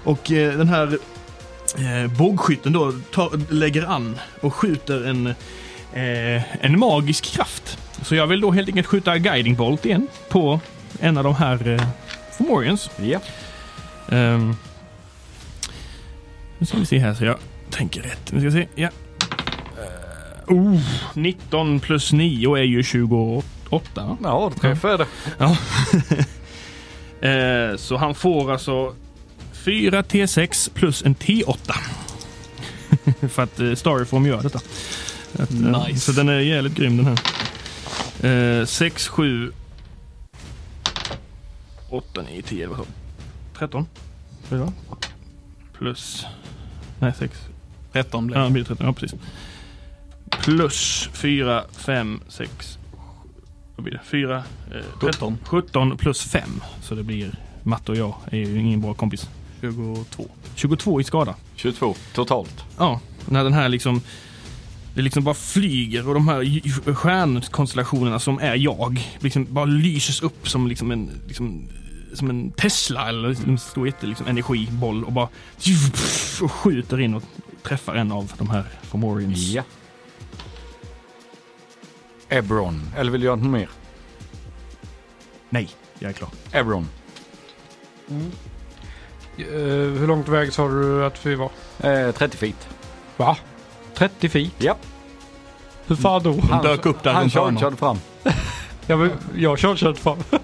Och 0.04 0.32
eh, 0.32 0.58
den 0.58 0.68
här 0.68 0.98
eh, 1.76 2.10
bågskytten 2.18 2.72
då 2.72 2.92
tar, 3.12 3.52
lägger 3.52 3.86
an 3.86 4.18
och 4.40 4.54
skjuter 4.54 5.06
en, 5.06 5.26
eh, 5.92 6.64
en 6.64 6.78
magisk 6.78 7.24
kraft. 7.24 7.78
Så 8.02 8.14
jag 8.14 8.26
vill 8.26 8.40
då 8.40 8.50
helt 8.50 8.68
enkelt 8.68 8.86
skjuta 8.86 9.18
guiding 9.18 9.54
bolt 9.54 9.86
igen 9.86 10.08
på 10.28 10.60
en 11.00 11.18
av 11.18 11.24
de 11.24 11.34
här 11.34 11.68
eh, 11.68 11.88
Fomorians. 12.38 12.90
Ja. 12.96 13.20
Ehm, 14.08 14.56
nu 16.58 16.66
ska 16.66 16.78
vi 16.78 16.86
se 16.86 16.98
här 16.98 17.14
så 17.14 17.24
jag 17.24 17.36
tänker 17.70 18.02
rätt. 18.02 18.32
Nu 18.32 18.40
ska 18.40 18.48
vi 18.48 18.62
se. 18.62 18.68
Ja. 18.74 18.88
Eh, 19.78 20.54
oh, 20.54 20.80
19 21.14 21.80
plus 21.80 22.12
9 22.12 22.56
är 22.56 22.62
ju 22.62 22.82
28. 22.82 23.46
Ja, 24.22 24.52
det 24.54 24.60
träff 24.60 24.84
är 24.84 24.98
det. 24.98 25.06
Ja. 25.38 25.56
Eh, 27.20 27.76
så 27.76 27.96
han 27.96 28.14
får 28.14 28.52
alltså 28.52 28.94
4 29.52 30.02
T6 30.02 30.70
plus 30.74 31.04
en 31.04 31.14
T8. 31.14 31.72
För 33.28 33.42
att 33.42 33.60
uh, 33.60 33.74
Starform 33.74 34.26
gör 34.26 34.42
detta. 34.42 34.60
Att, 35.38 35.50
Nice. 35.50 36.00
Så 36.00 36.12
den 36.12 36.28
är 36.28 36.40
jävligt 36.40 36.74
grym 36.74 36.96
den 36.96 37.06
här. 37.06 37.20
6, 38.66 39.08
7, 39.08 39.52
8, 41.90 42.22
9, 42.22 42.42
10, 42.42 42.62
11, 42.64 42.76
12, 42.76 42.86
13. 43.58 43.86
Blir 44.48 44.58
det 44.58 44.64
va? 44.64 44.72
Plus... 45.78 46.26
Nej, 46.98 47.12
6. 47.18 47.40
13 47.92 48.26
blev 48.26 48.38
Ja, 48.38 48.42
det. 48.42 48.48
det 48.48 48.52
blir 48.52 48.64
13. 48.64 48.86
Ja, 48.86 48.92
precis. 48.92 49.18
Plus 50.30 51.08
4, 51.12 51.64
5, 51.72 52.20
6... 52.28 52.78
Vad 53.76 53.84
blir 53.84 53.92
det? 53.94 54.00
4, 54.04 54.36
eh, 54.74 54.82
17. 55.00 55.38
17 55.44 55.96
plus 55.96 56.22
5. 56.22 56.60
Så 56.82 56.94
det 56.94 57.02
blir 57.02 57.34
Matte 57.62 57.92
och 57.92 57.98
jag 57.98 58.14
är 58.30 58.36
ju 58.36 58.60
ingen 58.60 58.80
bra 58.80 58.94
kompis. 58.94 59.28
22. 59.60 60.28
22 60.54 61.00
i 61.00 61.04
skada. 61.04 61.34
22 61.54 61.94
totalt. 62.14 62.64
Ja, 62.78 63.00
när 63.28 63.44
den 63.44 63.52
här 63.52 63.68
liksom 63.68 64.00
det 64.96 65.02
liksom 65.02 65.24
bara 65.24 65.34
flyger 65.34 66.08
och 66.08 66.14
de 66.14 66.28
här 66.28 66.94
stjärnkonstellationerna 66.94 68.18
som 68.18 68.38
är 68.38 68.54
jag 68.54 69.00
liksom 69.18 69.46
bara 69.50 69.64
lyses 69.64 70.22
upp 70.22 70.48
som 70.48 70.66
liksom 70.66 70.90
en, 70.90 71.10
liksom, 71.28 71.68
som 72.12 72.30
en 72.30 72.50
Tesla 72.50 73.08
eller 73.08 73.28
liksom 73.28 73.50
en 73.50 73.58
stor 73.58 73.86
jätte, 73.86 74.06
liksom, 74.06 74.26
energiboll 74.26 75.04
och 75.04 75.12
bara 75.12 75.28
och 76.42 76.52
skjuter 76.52 77.00
in 77.00 77.14
och 77.14 77.22
träffar 77.62 77.94
en 77.94 78.12
av 78.12 78.32
de 78.38 78.50
här 78.50 78.64
Fomorians. 78.82 79.38
Ja. 79.38 79.62
Ebron. 82.28 82.82
Eller 82.96 83.12
vill 83.12 83.20
du 83.20 83.24
göra 83.24 83.36
något 83.36 83.50
mer? 83.50 83.68
Nej, 85.50 85.68
jag 85.98 86.08
är 86.08 86.12
klar. 86.12 86.30
Ebron. 86.52 86.88
Eh, 89.38 89.44
hur 89.98 90.06
långt 90.06 90.28
väg 90.28 90.52
sa 90.52 90.68
du 90.68 91.04
att 91.04 91.26
vi 91.26 91.34
var? 91.34 91.50
Eh, 91.80 92.12
30 92.12 92.36
feet. 92.36 92.68
Va? 93.16 93.36
30 93.98 94.28
feet? 94.28 94.52
Ja. 94.58 94.76
Hur 95.86 95.96
fan 95.96 96.22
då? 96.22 96.40
Han 96.50 96.62
dök 96.64 96.86
upp 96.86 97.02
där 97.02 97.12
Han 97.12 97.22
runt 97.22 97.34
hörnet. 97.34 97.60
chargeade 97.60 97.76
fram. 97.76 97.98
Jag, 98.86 98.96
vill- 98.96 99.10
jag 99.36 99.58
kör 99.58 99.76
kört 99.76 99.98
fram. 99.98 100.18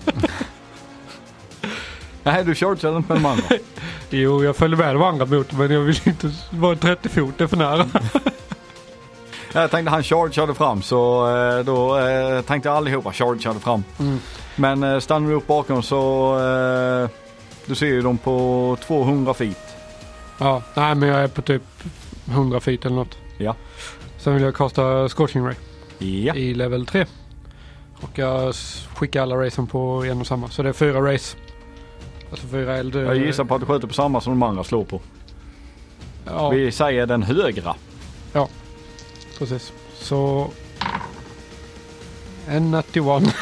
Nej, 2.22 2.44
du 2.44 2.54
chargeade 2.54 2.96
inte 2.96 3.12
med 3.12 3.22
de 3.22 3.26
andra. 3.26 3.44
Jo, 4.10 4.44
jag 4.44 4.56
följde 4.56 4.76
med 4.76 4.94
de 4.94 5.02
andra 5.02 5.26
mot 5.26 5.52
men 5.52 5.70
jag 5.70 5.80
vill 5.80 6.00
inte 6.04 6.30
vara 6.50 6.76
30 6.76 7.08
fot, 7.08 7.34
det 7.38 7.44
är 7.44 7.48
för 7.48 7.56
nära. 7.56 7.86
Jag 9.54 9.70
tänkte 9.70 9.90
han 9.90 10.02
chargeade 10.02 10.54
fram 10.54 10.82
så 10.82 11.28
eh, 11.36 11.64
då 11.64 11.98
eh, 11.98 12.40
tänkte 12.42 12.68
jag 12.68 12.76
allihopa 12.76 13.12
chargeade 13.12 13.60
fram. 13.60 13.84
Mm. 13.98 14.18
Men 14.56 14.82
eh, 14.82 14.98
stannar 14.98 15.28
vi 15.28 15.34
upp 15.34 15.46
bakom 15.46 15.82
så 15.82 16.32
eh, 16.38 17.08
du 17.66 17.74
ser 17.74 17.86
ju 17.86 18.02
dem 18.02 18.18
på 18.18 18.76
200 18.86 19.34
feet. 19.34 19.58
Ja, 20.38 20.62
nej 20.74 20.94
men 20.94 21.08
jag 21.08 21.20
är 21.22 21.28
på 21.28 21.42
typ 21.42 21.62
100 22.30 22.60
feet 22.60 22.84
eller 22.84 22.96
något. 22.96 23.16
Ja. 23.42 23.56
Sen 24.18 24.34
vill 24.34 24.42
jag 24.42 24.54
kasta 24.54 25.08
Scorching 25.08 25.46
Ray 25.46 25.54
Ja. 25.98 26.34
i 26.34 26.54
level 26.54 26.86
3. 26.86 27.06
Och 28.00 28.18
jag 28.18 28.54
skickar 28.94 29.22
alla 29.22 29.36
racen 29.36 29.66
på 29.66 30.04
en 30.04 30.20
och 30.20 30.26
samma. 30.26 30.48
Så 30.48 30.62
det 30.62 30.68
är 30.68 30.72
fyra 30.72 31.12
race. 31.12 31.36
Alltså 32.30 32.46
fyra 32.46 32.76
eld. 32.76 32.94
Jag 32.94 33.16
gissar 33.16 33.44
på 33.44 33.54
att 33.54 33.60
du 33.60 33.66
skjuter 33.66 33.88
på 33.88 33.94
samma 33.94 34.20
som 34.20 34.32
de 34.32 34.42
andra 34.42 34.64
slår 34.64 34.84
på. 34.84 35.00
Ja, 36.24 36.48
Vi 36.50 36.72
säger 36.72 37.06
den 37.06 37.22
högra. 37.22 37.74
precis. 39.38 39.72
Så... 39.94 40.50
En 42.48 42.70
91. 42.70 43.34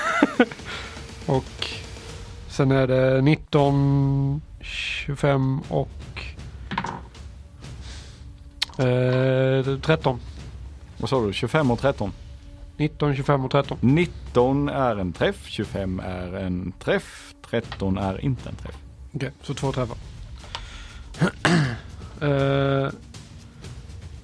och 1.27 1.69
sen 2.49 2.71
är 2.71 2.87
det 2.87 3.21
19, 3.23 4.41
25 4.61 5.61
och 5.69 5.89
eh, 8.81 9.79
13. 9.81 10.21
Vad 10.99 11.11
sa 11.11 11.27
du? 11.27 11.33
25 11.33 11.71
och 11.71 11.81
13? 11.81 12.13
19, 12.77 13.17
25 13.17 13.45
och 13.45 13.51
13. 13.51 13.79
19 13.81 14.69
är 14.69 14.97
en 14.97 15.13
träff, 15.13 15.47
25 15.47 16.01
är 16.01 16.37
en 16.37 16.73
träff, 16.73 17.35
13 17.51 17.99
är 17.99 18.25
inte 18.25 18.49
en 18.49 18.55
träff. 18.55 18.77
Okej, 19.15 19.31
så 19.43 19.55
två 19.55 19.73
träffar. 19.73 19.97
Eh, 22.23 22.89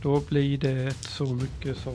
då 0.03 0.21
blir 0.21 0.59
det 0.59 0.93
så 1.01 1.25
mycket 1.25 1.77
som... 1.77 1.95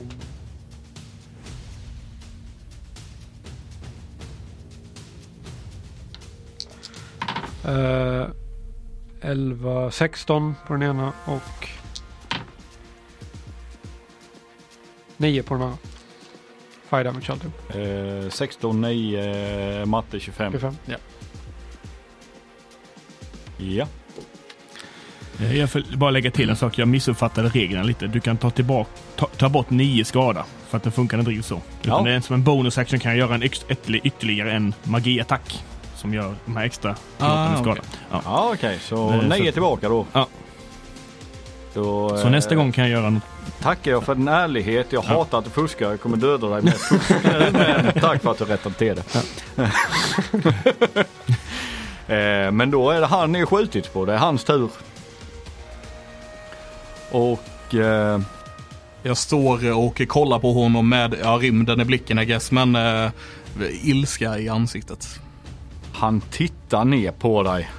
Uh, 7.72 8.26
11, 9.20 9.90
16 9.90 10.54
på 10.66 10.72
den 10.72 10.82
ena 10.82 11.12
och 11.24 11.68
9 15.22 15.42
på 15.42 15.54
den 15.54 15.62
andra. 15.62 15.78
Fire 16.90 17.02
damage 17.02 17.32
alltid. 17.32 17.50
Eh, 18.24 18.30
16, 18.30 18.80
9, 18.80 19.84
matte 19.86 20.20
25. 20.20 20.52
25. 20.52 20.76
Ja. 20.86 20.96
Eh, 25.40 25.58
Jag 25.58 25.70
får 25.70 25.96
bara 25.96 26.10
lägga 26.10 26.30
till 26.30 26.50
en 26.50 26.56
sak. 26.56 26.78
Jag 26.78 26.88
missuppfattade 26.88 27.48
reglerna 27.48 27.84
lite. 27.84 28.06
Du 28.06 28.20
kan 28.20 28.36
ta, 28.36 28.50
tillbaka, 28.50 28.90
ta, 29.16 29.26
ta 29.26 29.48
bort 29.48 29.70
nio 29.70 30.04
skada. 30.04 30.44
För 30.68 30.76
att 30.76 30.82
det 30.82 30.90
funkar 30.90 31.18
inte 31.18 31.30
riktigt 31.30 31.46
så. 31.46 31.60
Utan 31.82 32.04
Ja. 32.04 32.10
det 32.10 32.16
är 32.16 32.20
som 32.20 32.34
en 32.34 32.42
bonus 32.44 32.78
action 32.78 33.00
kan 33.00 33.10
jag 33.10 33.18
göra 33.18 33.34
en 33.34 33.42
ytterligare 34.04 34.52
en 34.52 34.74
magiattack. 34.82 35.64
Som 35.96 36.14
gör 36.14 36.34
de 36.44 36.56
här 36.56 36.64
extra 36.64 36.96
Ah, 37.18 37.54
ah, 37.54 37.62
skada. 37.62 37.80
Ja. 38.10 38.22
Ja 38.24 38.50
okej, 38.54 38.78
så 38.82 39.10
Det 39.10 39.16
är 39.16 39.22
9 39.28 39.46
så- 39.46 39.52
tillbaka 39.52 39.88
då. 39.88 40.06
Ja. 40.12 40.26
Då, 41.74 42.08
Så 42.08 42.24
eh, 42.24 42.30
nästa 42.30 42.54
gång 42.54 42.72
kan 42.72 42.84
jag 42.84 42.90
göra 43.00 43.10
något. 43.10 43.22
Tackar 43.60 43.90
jag 43.90 44.04
för 44.04 44.14
din 44.14 44.28
ärlighet. 44.28 44.86
Jag 44.92 45.04
Ja. 45.04 45.08
hatar 45.08 45.38
att 45.38 45.44
du 45.44 45.50
fuskar. 45.50 45.90
Jag 45.90 46.00
kommer 46.00 46.16
döda 46.16 46.48
dig 46.48 46.62
med 46.62 46.74
fusk. 46.74 47.10
Men 47.52 47.92
tack 48.00 48.22
för 48.22 48.30
att 48.30 48.38
du 48.38 48.44
rättade 48.44 48.74
till 48.74 48.94
det. 48.96 49.02
Eh, 52.08 52.50
Men 52.52 52.70
då 52.70 52.90
är 52.90 53.00
det 53.00 53.06
han 53.06 53.36
är 53.36 53.46
skjutit 53.46 53.92
på. 53.92 54.04
Det 54.04 54.12
är 54.14 54.18
hans 54.18 54.44
tur. 54.44 54.70
Och 57.10 57.74
eh, 57.74 58.20
Jag 59.02 59.16
står 59.16 59.72
och 59.76 60.02
kollar 60.08 60.38
på 60.38 60.52
honom 60.52 60.88
med 60.88 61.14
ja, 61.22 61.38
rymden 61.42 61.80
i 61.80 61.84
blicken 61.84 62.18
I 62.18 62.24
guess, 62.24 62.50
men 62.52 62.76
eh, 62.76 63.10
ilska 63.82 64.38
i 64.38 64.48
ansiktet. 64.48 65.06
han 65.92 66.20
tittar 66.20 66.84
ner 66.84 67.10
på 67.12 67.42
dig. 67.42 67.70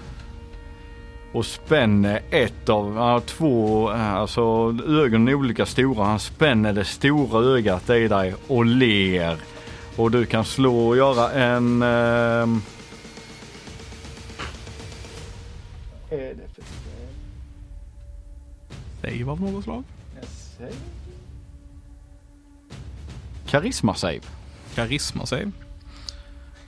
Och 1.34 1.46
spänner 1.46 2.22
ett 2.30 2.70
av, 2.70 2.96
har 2.96 3.20
två, 3.20 3.92
eh, 3.92 4.14
alltså 4.14 4.42
ögonen 4.88 5.28
är 5.28 5.34
olika 5.34 5.66
stora. 5.66 6.06
Han 6.06 6.20
spänner 6.20 6.74
det 6.74 6.86
stora 6.86 7.40
ögat 7.58 7.90
i 7.90 8.08
dig 8.08 8.36
och 8.48 8.66
ler. 8.66 9.38
Och 9.96 10.12
du 10.12 10.26
kan 10.26 10.46
slå 10.46 10.88
och 10.88 10.98
göra 10.98 11.32
en... 11.32 11.82
ehm, 11.82 12.62
Save 19.02 19.32
av 19.32 19.42
något 19.42 19.64
slag? 19.64 19.84
Karisma 23.48 23.96
save. 23.96 24.22
Karisma 24.76 25.26
save? 25.26 25.52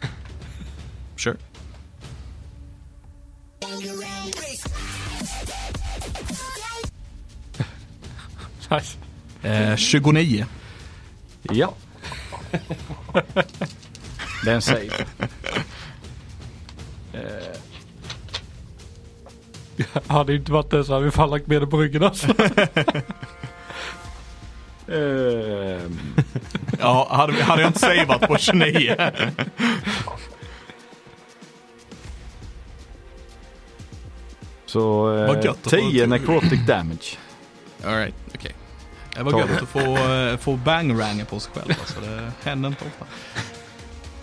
Sure. 1.17 1.37
Nice. 8.69 8.97
Eh, 9.43 9.75
29. 9.75 10.45
Ja. 11.41 11.73
Det 14.43 14.51
är 14.51 14.55
en 14.55 14.61
save. 14.61 14.89
Eh, 17.13 17.19
Hade 20.07 20.31
det 20.31 20.35
inte 20.37 20.51
varit 20.51 20.69
det 20.69 20.83
så 20.83 20.93
hade 20.93 21.05
vi 21.05 21.11
fan 21.11 21.29
lagt 21.29 21.47
med 21.47 21.61
det 21.61 21.67
på 21.67 21.77
ryggen 21.77 22.03
alltså. 22.03 22.27
ehm, 24.87 25.99
Ja, 26.79 27.07
hade, 27.11 27.43
hade 27.43 27.61
jag 27.61 27.69
inte 27.69 27.79
savat 27.79 28.21
på 28.21 28.37
29. 28.37 28.95
Så 34.81 35.17
eh, 35.17 35.43
gött 35.45 35.47
att 35.47 35.63
få 35.63 35.69
10 35.69 36.03
en- 36.03 36.09
necrotic 36.09 36.59
damage. 36.67 37.17
Alright, 37.85 38.15
okej. 38.35 38.55
Det 39.15 39.23
var 39.23 39.31
Ta 39.31 39.39
gött 39.39 39.49
det. 39.49 39.61
att 39.61 39.69
få, 39.69 39.97
eh, 40.13 40.37
få 40.37 40.55
bangranga 40.55 41.25
på 41.25 41.39
sig 41.39 41.51
själv. 41.53 41.73
Alltså, 41.79 41.99
det 42.01 42.31
händer 42.49 42.69
inte 42.69 42.83
ofta. 42.85 43.05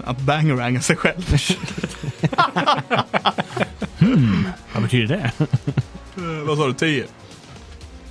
Att 0.05 0.19
bangranga 0.21 0.81
sig 0.81 0.97
själv. 0.97 1.37
Vad 4.75 4.83
betyder 4.83 5.17
det? 5.17 5.33
Eh, 6.23 6.45
Vad 6.47 6.59
sa 6.59 6.67
du, 6.67 6.75
10? 6.75 7.07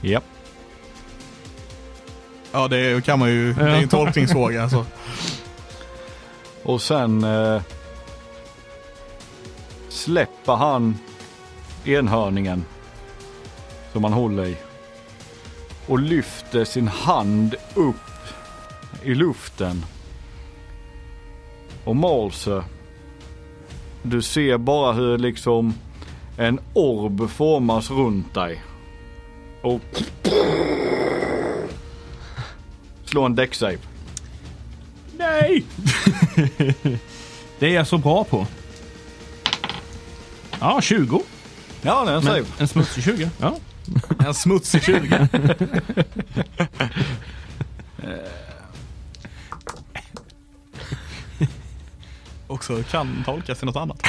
Japp. 0.01 0.24
Ja, 2.51 2.68
det 2.68 3.05
kan 3.05 3.20
man 3.20 3.30
ju. 3.30 3.53
Det 3.53 3.61
är 3.61 3.68
en 3.68 3.88
tolkningsfråga. 3.88 4.63
Alltså. 4.63 4.86
Och 6.63 6.82
sen 6.82 7.24
eh, 7.24 7.61
släpper 9.89 10.55
han 10.55 10.97
enhörningen 11.86 12.65
som 13.93 14.03
han 14.03 14.13
håller 14.13 14.45
i. 14.45 14.57
Och 15.88 15.99
lyfter 15.99 16.65
sin 16.65 16.88
hand 16.88 17.55
upp 17.75 17.95
i 19.03 19.15
luften. 19.15 19.86
Och 21.84 21.95
Malse, 21.95 22.63
du 24.03 24.21
ser 24.21 24.57
bara 24.57 24.93
hur 24.93 25.17
liksom 25.17 25.73
en 26.38 26.59
orb 26.73 27.29
formas 27.29 27.91
runt 27.91 28.34
dig. 28.34 28.61
Och 29.61 30.03
slå 33.05 33.25
en 33.25 33.36
däcksave. 33.36 33.77
Nej! 35.17 35.65
det 37.59 37.67
är 37.67 37.75
jag 37.75 37.88
så 37.88 37.97
bra 37.97 38.23
på. 38.23 38.47
Ja, 40.59 40.82
20. 40.82 41.21
Ja, 41.82 42.05
det 42.05 42.11
är 42.11 42.15
en 42.15 42.21
save. 42.21 42.45
en 42.57 42.67
smutsig 42.67 43.03
20. 43.03 43.29
Ja. 43.39 43.57
En 44.25 44.34
smutsig 44.34 44.84
20. 44.84 45.27
Också 52.47 52.84
kan 52.84 53.23
tolkas 53.25 53.57
till 53.57 53.65
något 53.65 53.75
annat. 53.75 54.01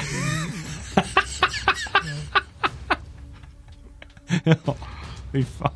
Fy 5.32 5.44
fan. 5.44 5.72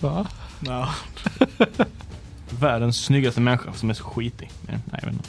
Va? 0.00 0.26
Ja. 0.60 0.88
Världens 2.50 3.04
snyggaste 3.04 3.40
människa 3.40 3.72
som 3.72 3.90
är 3.90 3.94
så 3.94 4.04
skitig. 4.04 4.50
Nej, 4.66 4.78
jag 4.92 5.00
vet 5.00 5.12
inte. 5.12 5.28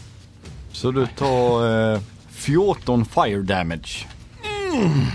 Så 0.71 0.91
du 0.91 1.07
tar 1.07 1.93
eh, 1.93 1.99
14 2.29 3.05
fire 3.05 3.41
damage. 3.41 4.07
Nej. 4.73 5.07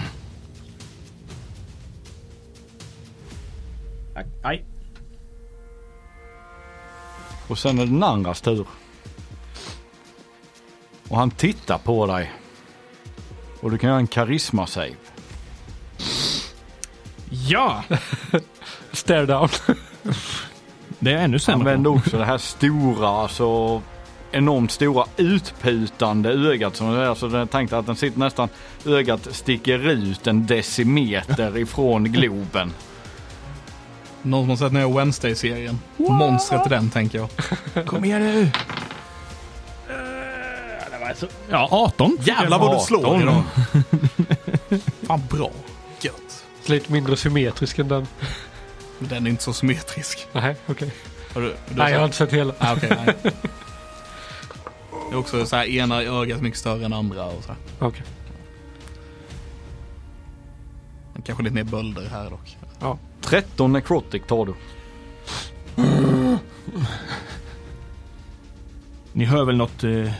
Och 7.48 7.58
sen 7.58 7.78
är 7.78 7.86
det 7.86 7.92
den 7.92 8.02
andras 8.02 8.40
tur. 8.40 8.66
Och 11.08 11.18
han 11.18 11.30
tittar 11.30 11.78
på 11.78 12.06
dig. 12.06 12.32
Och 13.60 13.70
du 13.70 13.78
kan 13.78 13.90
göra 13.90 13.98
en 13.98 14.06
karisma 14.06 14.66
save. 14.66 14.96
Ja! 17.30 17.82
Stare 18.92 19.26
down. 19.26 19.48
Det 20.98 21.12
är 21.12 21.16
ännu 21.16 21.38
sämre. 21.38 21.72
vände 21.72 21.88
också 21.88 22.18
det 22.18 22.24
här 22.24 22.38
stora, 22.38 23.08
alltså 23.08 23.82
enormt 24.30 24.70
stora 24.70 25.04
utputande 25.16 26.30
ögat. 26.30 26.76
Som, 26.76 26.88
alltså, 26.88 27.28
jag 27.28 27.50
tänkte 27.50 27.78
att 27.78 27.86
den 27.86 27.96
sitter 27.96 28.18
nästan, 28.18 28.48
ögat 28.86 29.28
sticker 29.30 29.88
ut 29.88 30.26
en 30.26 30.46
decimeter 30.46 31.58
ifrån 31.58 32.04
globen. 32.04 32.72
Någon 34.26 34.42
som 34.42 34.50
har 34.50 34.56
sett 34.56 34.72
ner 34.72 34.86
Wednesday-serien. 34.98 35.78
Monstret 35.96 36.66
i 36.66 36.68
den 36.68 36.90
tänker 36.90 37.18
jag. 37.18 37.28
Kom 37.86 38.04
igen 38.04 38.20
nu! 38.22 38.40
Eh, 38.42 38.50
det 40.90 40.98
var 41.00 41.14
så- 41.14 41.26
Ja, 41.50 41.68
18. 41.70 42.18
Jävlar 42.20 42.58
vad 42.58 42.76
du 42.76 42.80
slår 42.84 43.06
18. 43.06 43.22
idag. 43.22 43.42
Fan 45.06 45.22
bra. 45.30 45.50
Gött. 46.00 46.44
Lite 46.66 46.92
mindre 46.92 47.16
symmetrisk 47.16 47.78
än 47.78 47.88
den. 47.88 48.06
Den 48.98 49.26
är 49.26 49.30
inte 49.30 49.42
så 49.42 49.52
symmetrisk. 49.52 50.26
Nej, 50.32 50.56
okej. 50.66 50.90
Du 51.34 51.54
Nej, 51.74 51.92
jag 51.92 51.98
har 51.98 52.04
inte 52.04 52.16
sett 52.16 52.32
hela. 52.32 52.54
Ah, 52.58 52.74
nej. 52.82 53.14
Det 55.10 55.14
är 55.14 55.18
också 55.18 55.46
så 55.46 55.56
här, 55.56 55.64
ena 55.66 56.02
ögat 56.02 56.40
mycket 56.42 56.58
större 56.60 56.84
än 56.84 56.92
andra 56.92 57.24
och 57.24 57.44
så. 57.44 57.52
Okej. 57.78 58.02
Kanske 61.24 61.42
lite 61.44 61.54
mer 61.54 61.64
bölder 61.64 62.08
här 62.10 62.30
dock. 62.30 62.56
13 63.26 63.72
necrotic 63.72 64.22
tar 64.26 64.46
du. 64.46 64.54
Ni 69.12 69.24
hör 69.24 69.44
väl 69.44 69.56
något 69.56 69.84
eh, 69.84 70.12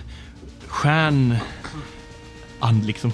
stjärn... 0.66 1.36
And 2.60 2.84
liksom. 2.84 3.12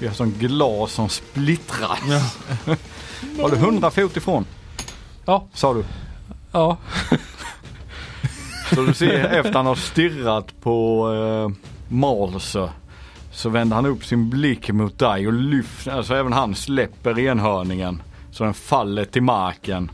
Vi 0.00 0.06
har 0.06 0.14
sån 0.14 0.34
glas 0.38 0.92
som 0.92 1.08
splittras. 1.08 1.98
Ja. 2.08 2.20
Har 3.42 3.50
du 3.50 3.56
100 3.56 3.90
fot 3.90 4.16
ifrån? 4.16 4.44
Ja. 5.24 5.46
Sa 5.52 5.74
du. 5.74 5.84
Ja. 6.52 6.76
Så 8.74 8.82
du 8.82 8.94
ser 8.94 9.24
efter 9.24 9.52
han 9.52 9.66
har 9.66 9.74
stirrat 9.74 10.60
på 10.60 11.08
eh, 11.14 11.66
Malsö 11.88 12.68
så 13.36 13.48
vänder 13.48 13.76
han 13.76 13.86
upp 13.86 14.04
sin 14.04 14.30
blick 14.30 14.70
mot 14.70 14.98
dig 14.98 15.26
och 15.26 15.32
lyfter, 15.32 15.92
alltså 15.92 16.14
även 16.14 16.32
han 16.32 16.54
släpper 16.54 17.18
enhörningen 17.18 18.02
så 18.36 18.44
den 18.44 18.54
faller 18.54 19.04
till 19.04 19.22
marken. 19.22 19.90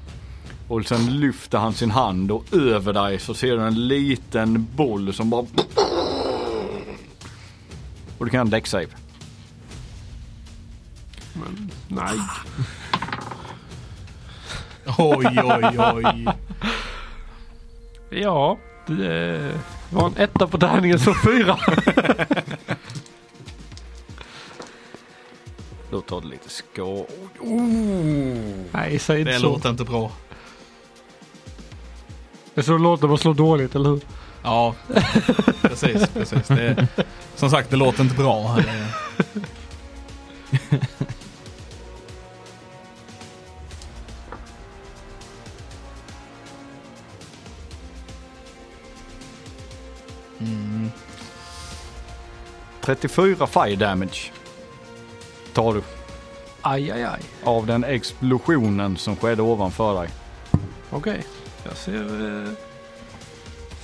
Och 0.68 0.86
sen 0.86 1.20
lyfter 1.20 1.58
han 1.58 1.72
sin 1.72 1.90
hand 1.90 2.30
och 2.30 2.54
över 2.54 2.92
dig 2.92 3.18
så 3.18 3.34
ser 3.34 3.56
du 3.56 3.62
en 3.62 3.88
liten 3.88 4.66
boll 4.76 5.12
som 5.12 5.30
bara 5.30 5.46
och 8.18 8.24
du 8.24 8.30
kan 8.30 8.50
däck 8.50 8.66
save. 8.66 8.86
Nej. 11.88 12.18
Oj, 14.98 15.40
oj, 15.44 15.78
oj. 15.94 16.26
Ja, 18.10 18.58
det 18.86 19.52
var 19.90 20.06
en 20.06 20.16
etta 20.16 20.46
på 20.46 20.58
tärningen 20.58 20.98
så 20.98 21.14
fyra. 21.14 21.58
Då 25.92 26.00
tar 26.00 26.20
du 26.20 26.28
lite 26.28 26.48
skå. 26.50 27.06
Nej, 28.72 28.98
säg 28.98 29.20
inte 29.20 29.32
Det 29.32 29.38
så. 29.38 29.46
låter 29.46 29.70
inte 29.70 29.84
bra. 29.84 30.12
Det 32.54 32.60
är 32.60 32.62
så 32.62 32.72
det 32.72 32.78
låter 32.78 33.08
man 33.08 33.18
slår 33.18 33.34
dåligt, 33.34 33.74
eller 33.74 33.90
hur? 33.90 34.00
Ja, 34.42 34.74
precis, 35.62 36.08
precis. 36.08 36.48
Det 36.48 36.62
är, 36.62 36.86
som 37.36 37.50
sagt, 37.50 37.70
det 37.70 37.76
låter 37.76 38.02
inte 38.02 38.14
bra. 38.16 38.56
Det 38.56 38.92
Mm. 50.40 50.90
34 52.80 53.46
fire 53.46 53.76
damage 53.76 54.32
tar 55.52 55.74
du 55.74 55.82
Aj, 56.62 56.90
aj, 56.90 57.04
aj. 57.04 57.20
av 57.44 57.66
den 57.66 57.84
explosionen 57.84 58.96
som 58.96 59.16
skedde 59.16 59.42
ovanför 59.42 60.00
dig. 60.02 60.10
Okej. 60.90 61.24
Jag 61.64 61.76
ser... 61.76 62.02
Eh, 62.44 62.48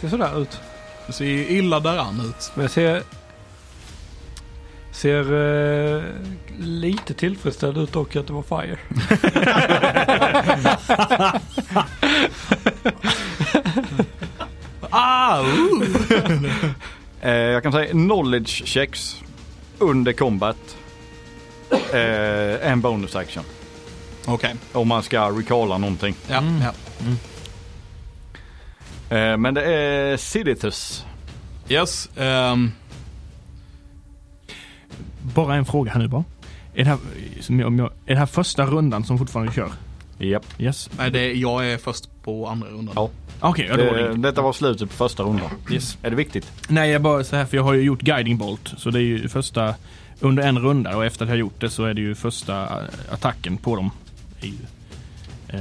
ser 0.01 0.09
sådär 0.09 0.43
ut. 0.43 0.59
Det 1.07 1.13
ser 1.13 1.25
illa 1.27 1.81
däran 1.81 2.21
ut. 2.21 2.53
Men 2.55 2.63
jag 2.63 2.71
ser... 2.71 3.03
Ser 4.93 5.33
eh, 5.33 6.03
lite 6.59 7.15
tillfredsställd 7.15 7.79
ut 7.79 7.93
dock 7.93 8.17
att 8.17 8.27
det 8.27 8.33
var 8.33 8.43
fire. 8.43 8.79
Ah, 14.91 15.41
uh. 15.41 15.83
Eh, 17.21 17.33
jag 17.33 17.63
kan 17.63 17.73
säga 17.73 17.91
knowledge 17.91 18.67
checks 18.67 19.17
under 19.79 20.13
combat. 20.13 20.77
Eh, 21.71 22.71
en 22.71 22.81
bonus 22.81 23.17
action. 23.17 23.45
Okej, 24.27 24.55
Om 24.73 24.89
man 24.89 25.03
ska 25.03 25.29
recalla 25.31 25.79
någonting. 25.79 26.15
ja, 26.29 26.39
Mm. 26.39 26.61
ja. 26.63 26.73
Eh, 29.17 29.37
men 29.37 29.55
det 29.55 29.63
är 29.65 30.17
Siditus. 30.17 31.05
Yes. 31.69 32.09
ehm, 32.17 32.73
Bara 35.23 35.55
en 35.55 35.65
fråga 35.65 35.93
här 35.93 35.99
nu 36.01 36.09
bara. 36.09 36.25
Är 36.75 36.85
det 36.85 36.91
här, 36.91 36.99
som 37.41 37.61
jag, 37.61 37.81
är 37.81 37.91
det 38.15 38.17
här 38.17 38.27
första 38.27 38.67
rundan 38.67 39.05
som 39.05 39.19
fortfarande 39.19 39.53
kör? 39.53 39.71
Japp. 40.19 40.45
Yes. 40.59 40.91
nej, 40.99 41.11
det, 41.11 41.33
jag 41.33 41.71
är 41.73 41.77
först 41.79 42.09
på 42.23 42.47
andra 42.49 42.69
rundan. 42.69 42.93
Ja. 42.97 43.11
Okej, 43.41 43.67
ja, 43.71 43.77
då 43.77 43.85
var 43.85 43.93
det 43.95 44.09
Det, 44.09 44.17
detta 44.17 44.43
var 44.43 44.53
slutet 44.53 44.91
på 44.91 44.97
första 44.97 45.23
rundan. 45.23 45.51
Yes. 45.71 45.99
Är 46.03 46.11
det 46.11 46.17
viktigt? 46.17 46.53
Nej, 46.69 46.91
jag 46.91 47.03
bara 47.03 47.25
så 47.25 47.37
här 47.37 47.45
för 47.47 47.57
jag 47.57 47.65
har 47.65 47.73
ju 47.75 47.83
gjort 47.83 48.01
guiding 48.01 48.37
bolt. 48.39 48.75
Så 48.77 48.91
det 48.91 48.99
är 48.99 49.03
ju 49.03 49.29
första 49.29 49.75
under 50.21 50.43
en 50.43 50.59
runda 50.59 50.97
och 50.97 51.05
efter 51.05 51.25
att 51.25 51.29
jag 51.29 51.33
har 51.35 51.39
gjort 51.41 51.61
det 51.61 51.71
så 51.71 51.85
är 51.85 51.95
det 51.95 52.01
ju 52.01 52.15
första 52.15 52.63
eh, 52.63 52.89
attacken 53.13 53.57
på 53.57 53.77
dem. 53.77 53.91
Ju, 54.41 54.55
eh, 55.49 55.61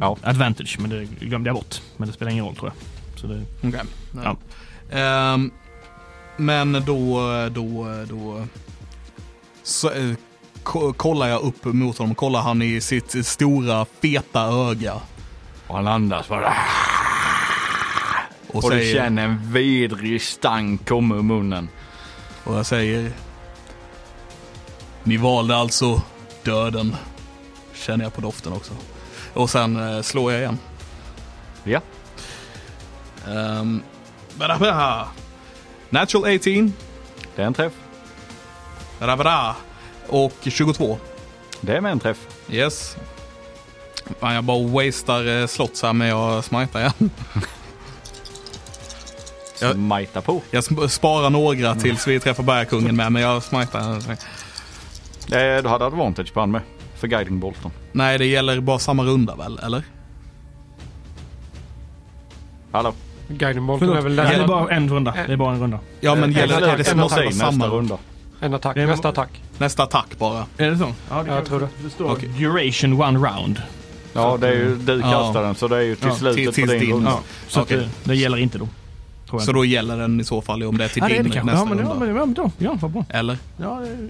Ja. 0.00 0.16
Advantage, 0.22 0.76
men 0.80 0.90
det 0.90 1.04
glömde 1.26 1.48
jag 1.48 1.54
bort. 1.56 1.80
Men 1.96 2.08
det 2.08 2.14
spelar 2.14 2.32
ingen 2.32 2.44
roll 2.44 2.56
tror 2.56 2.72
jag. 2.74 3.20
Så 3.20 3.26
det, 3.26 3.42
Okej. 3.68 3.80
Ja. 4.24 4.36
Ehm, 4.98 5.50
men 6.36 6.72
då, 6.72 7.20
då, 7.54 7.86
då 8.08 8.46
så, 9.62 9.90
eh, 9.90 10.14
ko- 10.62 10.92
kollar 10.92 11.28
jag 11.28 11.42
upp 11.42 11.64
mot 11.64 11.98
honom. 11.98 12.14
Kollar 12.14 12.40
han 12.40 12.62
i 12.62 12.80
sitt 12.80 13.26
stora 13.26 13.84
feta 14.02 14.40
öga. 14.70 14.94
Och 15.66 15.74
han 15.76 15.86
andas 15.86 16.28
bara. 16.28 16.54
Och, 18.48 18.64
Och 18.64 18.70
du 18.70 18.76
säger, 18.78 18.94
känner 18.94 19.24
en 19.24 19.52
vidrig 19.52 20.22
stank 20.22 20.88
komma 20.88 21.14
ur 21.16 21.22
munnen. 21.22 21.68
och 22.44 22.56
jag 22.58 22.66
säger. 22.66 23.10
Ni 25.06 25.16
valde 25.16 25.56
alltså 25.56 26.02
döden. 26.42 26.96
Känner 27.74 28.04
jag 28.04 28.14
på 28.14 28.20
doften 28.20 28.52
också. 28.52 28.72
Och 29.34 29.50
sen 29.50 29.96
eh, 29.96 30.02
slår 30.02 30.32
jag 30.32 30.40
igen. 30.40 30.58
Ja. 31.64 31.80
Um. 33.26 33.82
Natural 35.90 36.34
18. 36.34 36.72
Det 37.36 37.42
är 37.42 37.46
en 37.46 37.54
träff. 37.54 37.72
Badabada. 39.00 39.56
Och 40.08 40.32
22. 40.42 40.98
Det 41.60 41.76
är 41.76 41.80
med 41.80 41.92
en 41.92 42.00
träff. 42.00 42.18
Yes. 42.50 42.96
Fan, 44.20 44.34
jag 44.34 44.44
bara 44.44 44.66
wastar 44.68 45.40
eh, 45.40 45.46
slots 45.46 45.82
här 45.82 45.92
med 45.92 46.14
att 46.14 46.44
smita 46.44 46.80
igen. 46.80 47.10
Smita 49.54 50.20
på. 50.20 50.42
Jag 50.50 50.60
sp- 50.60 50.88
sparar 50.88 51.30
några 51.30 51.74
tills 51.74 52.06
vi 52.06 52.20
träffar 52.20 52.42
bergkungen 52.42 52.96
med, 52.96 53.12
men 53.12 53.22
jag 53.22 53.42
smitar. 53.42 54.02
Eh, 55.32 55.62
du 55.62 55.68
hade 55.68 55.86
advantage 55.86 56.34
på 56.34 56.40
han 56.40 56.50
med. 56.50 56.60
För 56.94 57.06
guiding 57.08 57.38
bolten. 57.40 57.70
Nej, 57.92 58.18
det 58.18 58.26
gäller 58.26 58.60
bara 58.60 58.78
samma 58.78 59.04
runda 59.04 59.34
väl, 59.36 59.58
eller? 59.62 59.82
Hallå? 62.72 62.92
Guiding 63.28 63.66
bolten 63.66 63.88
är 63.88 63.92
Förlåt. 63.92 64.04
väl 64.04 64.16
Ja, 64.16 64.24
det 64.38 64.42
är 64.42 64.46
bara 64.46 64.70
en 64.74 64.88
runda. 64.90 65.14
Det 65.26 65.32
är 65.32 65.36
bara 65.36 65.52
en 65.54 65.60
runda. 65.60 65.78
Ja 66.00 66.14
men 66.14 66.30
Eh, 66.30 66.36
gäller, 66.38 66.56
en- 66.56 66.62
är 66.70 66.76
det 66.76 66.88
en 66.92 66.98
måste 66.98 67.20
attack 67.20 67.34
samma 67.34 67.66
runda. 67.66 67.98
en 68.40 68.54
attack, 68.54 68.74
Det 68.74 68.82
är- 68.82 68.86
nästa 68.86 69.08
attack. 69.08 69.42
Nästa 69.58 69.82
attack 69.82 70.18
bara. 70.18 70.46
Är 70.56 70.70
det 70.70 70.78
så? 70.78 70.92
Ja, 71.10 71.24
Jag 71.26 71.44
tror 71.44 71.60
det. 71.60 71.68
Det 71.84 71.90
står 71.90 72.10
Okej. 72.12 72.28
duration 72.28 73.00
one 73.02 73.18
round. 73.28 73.62
Ja, 74.12 74.36
det 74.40 74.48
är 74.48 74.52
ju, 74.52 74.76
du 74.76 74.92
Ja. 75.00 75.10
kastar 75.10 75.42
den 75.42 75.54
så 75.54 75.68
det 75.68 75.76
är 75.76 75.80
ju 75.80 75.94
till 75.96 76.08
Ja, 76.08 76.14
slutet 76.14 76.54
till- 76.54 76.66
på 76.66 76.70
din 76.72 76.80
din. 76.80 76.92
runda. 76.92 77.10
Ja, 77.10 77.20
så 77.48 77.60
att 77.60 77.68
det, 77.68 77.88
det 78.04 78.14
gäller 78.16 78.36
inte 78.38 78.58
då. 78.58 78.68
Så 79.40 79.52
då 79.52 79.64
gäller 79.64 79.96
den 79.96 80.20
i 80.20 80.24
så 80.24 80.42
fall 80.42 80.62
om 80.62 80.78
det 80.78 80.84
är 80.84 80.88
till 80.88 81.02
ja, 81.02 81.08
det 81.08 81.14
är 81.14 81.22
din 81.22 81.30
det 81.30 81.36
kanske. 81.38 81.52
nästa 81.52 81.68
Ja, 81.68 81.74
men, 81.74 81.78
ja, 81.78 81.90
runda. 81.92 82.06
men, 82.06 82.16
ja, 82.16 82.24
men 82.26 82.34
då. 82.34 82.50
Ja, 82.58 82.78
vad 82.80 82.90
bra. 82.90 83.04
Eller? 83.08 83.38
Ja, 83.56 83.80
det, 83.84 84.08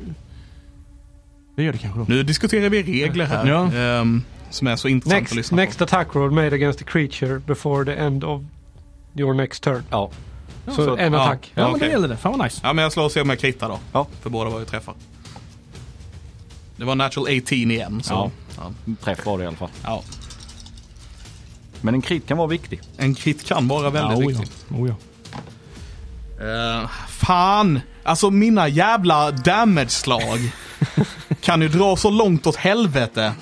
det 1.57 1.63
gör 1.63 1.73
det 1.73 1.79
kanske 1.79 2.01
då. 2.01 2.05
Nu 2.09 2.23
diskuterar 2.23 2.69
vi 2.69 2.83
regler 2.83 3.25
här. 3.25 3.47
Ja. 3.47 3.73
ehm, 3.73 4.23
som 4.51 4.67
är 4.67 4.77
så 4.77 4.89
intressant 4.89 5.17
att 5.17 5.23
Next, 5.23 5.35
lyssna 5.35 5.57
next 5.57 5.83
attack 5.83 6.15
roll 6.15 6.31
made 6.31 6.55
against 6.55 6.79
the 6.79 6.85
creature 6.85 7.39
before 7.39 7.85
the 7.85 8.01
end 8.01 8.25
of 8.25 8.43
your 9.15 9.35
next 9.35 9.63
turn. 9.63 9.83
Ja. 9.91 10.11
Så, 10.67 10.73
så- 10.73 10.97
en 10.97 11.13
ja. 11.13 11.23
attack. 11.23 11.53
Ja, 11.55 11.63
men 11.63 11.75
okej. 11.75 11.89
det 11.89 11.93
gäller 11.93 12.09
det. 12.09 12.17
Fan 12.17 12.33
vad 12.39 12.45
nice. 12.47 12.61
på. 12.61 12.67
Ja 12.67 12.73
men 12.73 12.83
jag 12.83 12.93
slår 12.93 13.05
och 13.05 13.13
ser 13.13 13.23
om 13.23 13.29
jag 13.31 13.39
kritar 13.39 13.69
då. 13.69 13.79
Ja. 13.93 14.07
För 14.21 14.31
båda 14.31 14.51
var 14.51 14.59
ju 14.59 14.65
träffar. 14.65 14.95
Det 16.77 16.85
var 16.85 16.95
natural 16.95 17.37
18 17.37 17.53
igen. 17.53 18.03
Så. 18.03 18.15
Ja. 18.15 18.31
Ja. 18.57 18.95
Träff 19.05 19.27
var 19.27 19.39
det 19.39 19.45
i 19.45 19.47
alla 19.47 19.57
fall. 19.57 19.71
Ja. 19.85 20.03
Men 21.81 21.95
en 21.95 22.03
krit 22.03 22.27
kan 22.27 22.39
vara 22.39 22.49
viktig. 22.49 22.81
En 22.97 23.15
krit 23.15 23.45
kan 23.45 23.69
vara 23.69 23.91
väldigt 23.91 24.19
ja, 24.19 24.25
oh, 24.25 24.29
viktig. 24.29 24.49
Ja. 24.69 24.77
Oh, 24.77 24.89
ja. 24.89 24.95
Eh, 26.83 26.89
fan! 27.09 27.81
Alltså 28.07 28.31
mina 28.31 28.69
jävla 28.69 29.31
damage-slag 29.31 30.51
kan 31.41 31.63
ju 31.63 31.69
dra 31.69 31.97
så 31.97 32.11
långt 32.11 32.47
åt 32.47 32.57
helvete. 32.57 33.33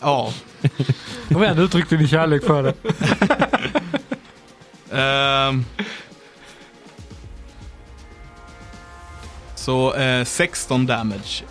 ja. 0.00 0.32
Kom 1.28 1.42
igen, 1.42 1.58
uttryck 1.58 1.90
din 1.90 2.08
kärlek 2.08 2.44
för 2.44 2.62
det. 2.62 2.74
Ehm. 4.92 5.64
så 9.54 9.94
eh, 9.94 10.24
16 10.24 10.86
damage. 10.86 11.42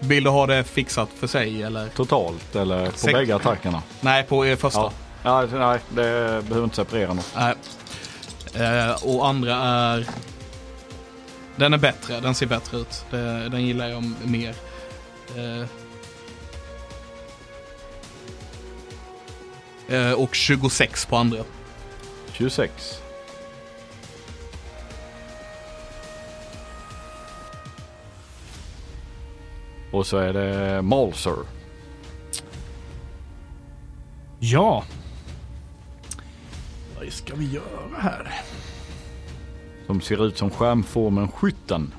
Vill 0.00 0.24
du 0.24 0.30
ha 0.30 0.46
det 0.46 0.64
fixat 0.64 1.08
för 1.18 1.26
sig 1.26 1.62
eller? 1.62 1.88
Totalt 1.88 2.56
eller 2.56 2.90
på 2.90 2.98
Sex- 2.98 3.12
bägge 3.12 3.36
attackerna. 3.36 3.82
Nej, 4.00 4.22
på 4.22 4.46
er 4.46 4.56
första. 4.56 4.80
Ja. 4.80 4.92
Ja, 5.22 5.46
nej, 5.58 5.78
det 5.88 6.02
behöver 6.48 6.64
inte 6.64 6.76
separera 6.76 7.14
något. 7.14 7.32
Nej. 7.36 7.54
Eh, 8.56 9.04
och 9.04 9.28
andra 9.28 9.54
är... 9.54 10.06
Den 11.56 11.74
är 11.74 11.78
bättre, 11.78 12.20
den 12.20 12.34
ser 12.34 12.46
bättre 12.46 12.78
ut. 12.78 13.04
Det, 13.10 13.48
den 13.48 13.66
gillar 13.66 13.88
jag 13.88 14.04
mer. 14.24 14.54
Eh, 15.36 15.66
eh, 19.96 20.12
och 20.12 20.34
26 20.34 21.06
på 21.06 21.16
andra. 21.16 21.44
26. 22.32 23.00
Och 29.92 30.06
så 30.06 30.18
är 30.18 30.32
det 30.32 30.82
Malser. 30.82 31.36
ja. 34.38 34.84
Vad 37.04 37.12
ska 37.12 37.34
vi 37.34 37.50
göra 37.50 37.98
här? 37.98 38.32
Som 39.86 40.00
ser 40.00 40.26
ut 40.26 40.38
som 40.38 40.50
skärmformen 40.50 41.28
Skytten. 41.28 41.92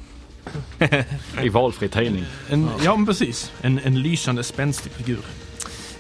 I 1.42 1.50
valfri 1.50 1.90
tidning. 1.90 2.26
En, 2.50 2.70
ja, 2.84 2.96
men 2.96 3.06
precis. 3.06 3.52
En, 3.62 3.80
en 3.80 4.02
lysande 4.02 4.44
spänstig 4.44 4.92
figur. 4.92 5.20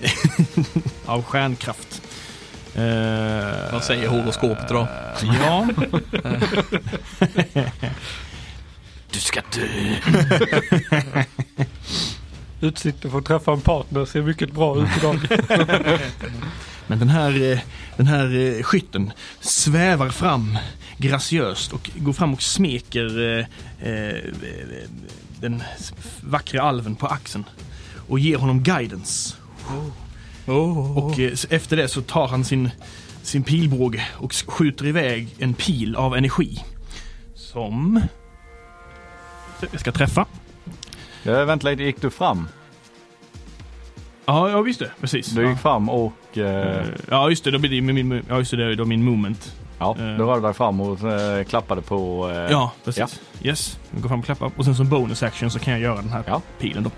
Av 1.06 1.24
stjärnkraft. 1.24 2.01
Eh, 2.76 2.84
Vad 3.74 3.84
säger 3.84 4.08
horoskopet 4.08 4.70
då? 4.70 4.88
Ja. 5.22 5.68
Du 9.12 9.20
ska 9.22 9.41
dö. 9.56 9.68
Utsikten 12.62 13.12
för 13.12 13.18
att 13.18 13.26
träffa 13.26 13.51
en 13.53 13.62
partner 13.62 14.06
ser 14.06 14.22
mycket 14.22 14.51
bra 14.51 14.78
ut 14.84 14.89
idag. 14.97 15.20
Men 16.88 16.99
den 16.99 17.10
här, 17.10 17.51
eh, 17.51 17.60
den 17.97 18.08
här 18.08 18.36
eh, 18.58 18.64
skytten 18.64 19.12
svävar 19.39 20.10
fram 20.10 20.58
graciöst 20.97 21.74
och 21.74 21.89
går 21.95 22.14
fram 22.14 22.34
och 22.34 22.41
smeker 22.41 23.38
eh, 23.39 23.45
eh, 23.91 24.16
den 25.41 25.64
vackra 26.22 26.62
alven 26.62 26.95
på 26.95 27.08
axeln. 27.08 27.43
Och 28.08 28.20
ger 28.20 28.38
honom 28.38 28.64
guidance. 28.64 29.36
Och 30.45 31.20
eh, 31.20 31.32
s- 31.34 31.47
efter 31.49 31.78
det 31.78 31.88
så 31.88 32.01
tar 32.01 32.28
han 32.28 32.45
sin, 32.45 32.70
sin 33.22 33.43
pilbåge 33.43 34.08
och 34.18 34.34
skjuter 34.47 34.86
iväg 34.86 35.36
en 35.39 35.53
pil 35.53 35.95
av 35.95 36.16
energi. 36.16 36.64
Som... 37.36 38.01
Jag 39.72 39.80
ska 39.80 39.91
träffa. 39.91 40.26
Ja, 41.26 41.45
vänta 41.45 41.69
lite, 41.69 41.84
gick 41.84 42.01
du 42.01 42.09
fram? 42.09 42.47
Ja, 44.26 44.49
ja 44.49 44.61
visst 44.61 44.80
det. 44.80 44.91
Precis. 45.01 45.28
Du 45.28 45.49
gick 45.49 45.59
fram 45.59 45.89
och... 45.89 46.13
Eh, 46.38 46.78
Eh, 46.78 46.84
Ja, 47.09 47.30
just 47.30 47.43
det. 47.43 47.51
Då 47.51 47.57
blir 47.59 47.69
det 47.69 47.82
min, 47.82 48.23
ja, 48.30 48.38
just 48.38 48.51
det, 48.51 48.57
det 48.57 48.63
är 48.71 48.76
då 48.76 48.86
min 48.86 49.03
moment. 49.05 49.55
ja, 49.80 49.95
eh. 49.99 50.05
du 50.17 50.23
rörde 50.23 50.41
dig 50.41 50.53
fram 50.53 50.82
och 50.82 51.11
eh, 51.11 51.43
klappade 51.43 51.82
på... 51.82 52.30
Eh, 52.32 52.51
Ja, 52.51 52.71
precis. 52.86 53.19
Yes. 53.43 53.80
Jag 53.91 54.01
går 54.01 54.09
fram 54.09 54.19
och 54.19 54.26
klappar. 54.26 54.51
Och 54.57 54.65
sen 54.65 54.76
som 54.76 54.89
bonus 54.89 55.23
action 55.23 55.51
så 55.51 55.59
kan 55.59 55.73
jag 55.73 55.82
göra 55.82 55.95
den 55.95 56.09
här 56.09 56.23
Ja. 56.28 56.41
pilen 56.59 56.84
då. 56.84 56.91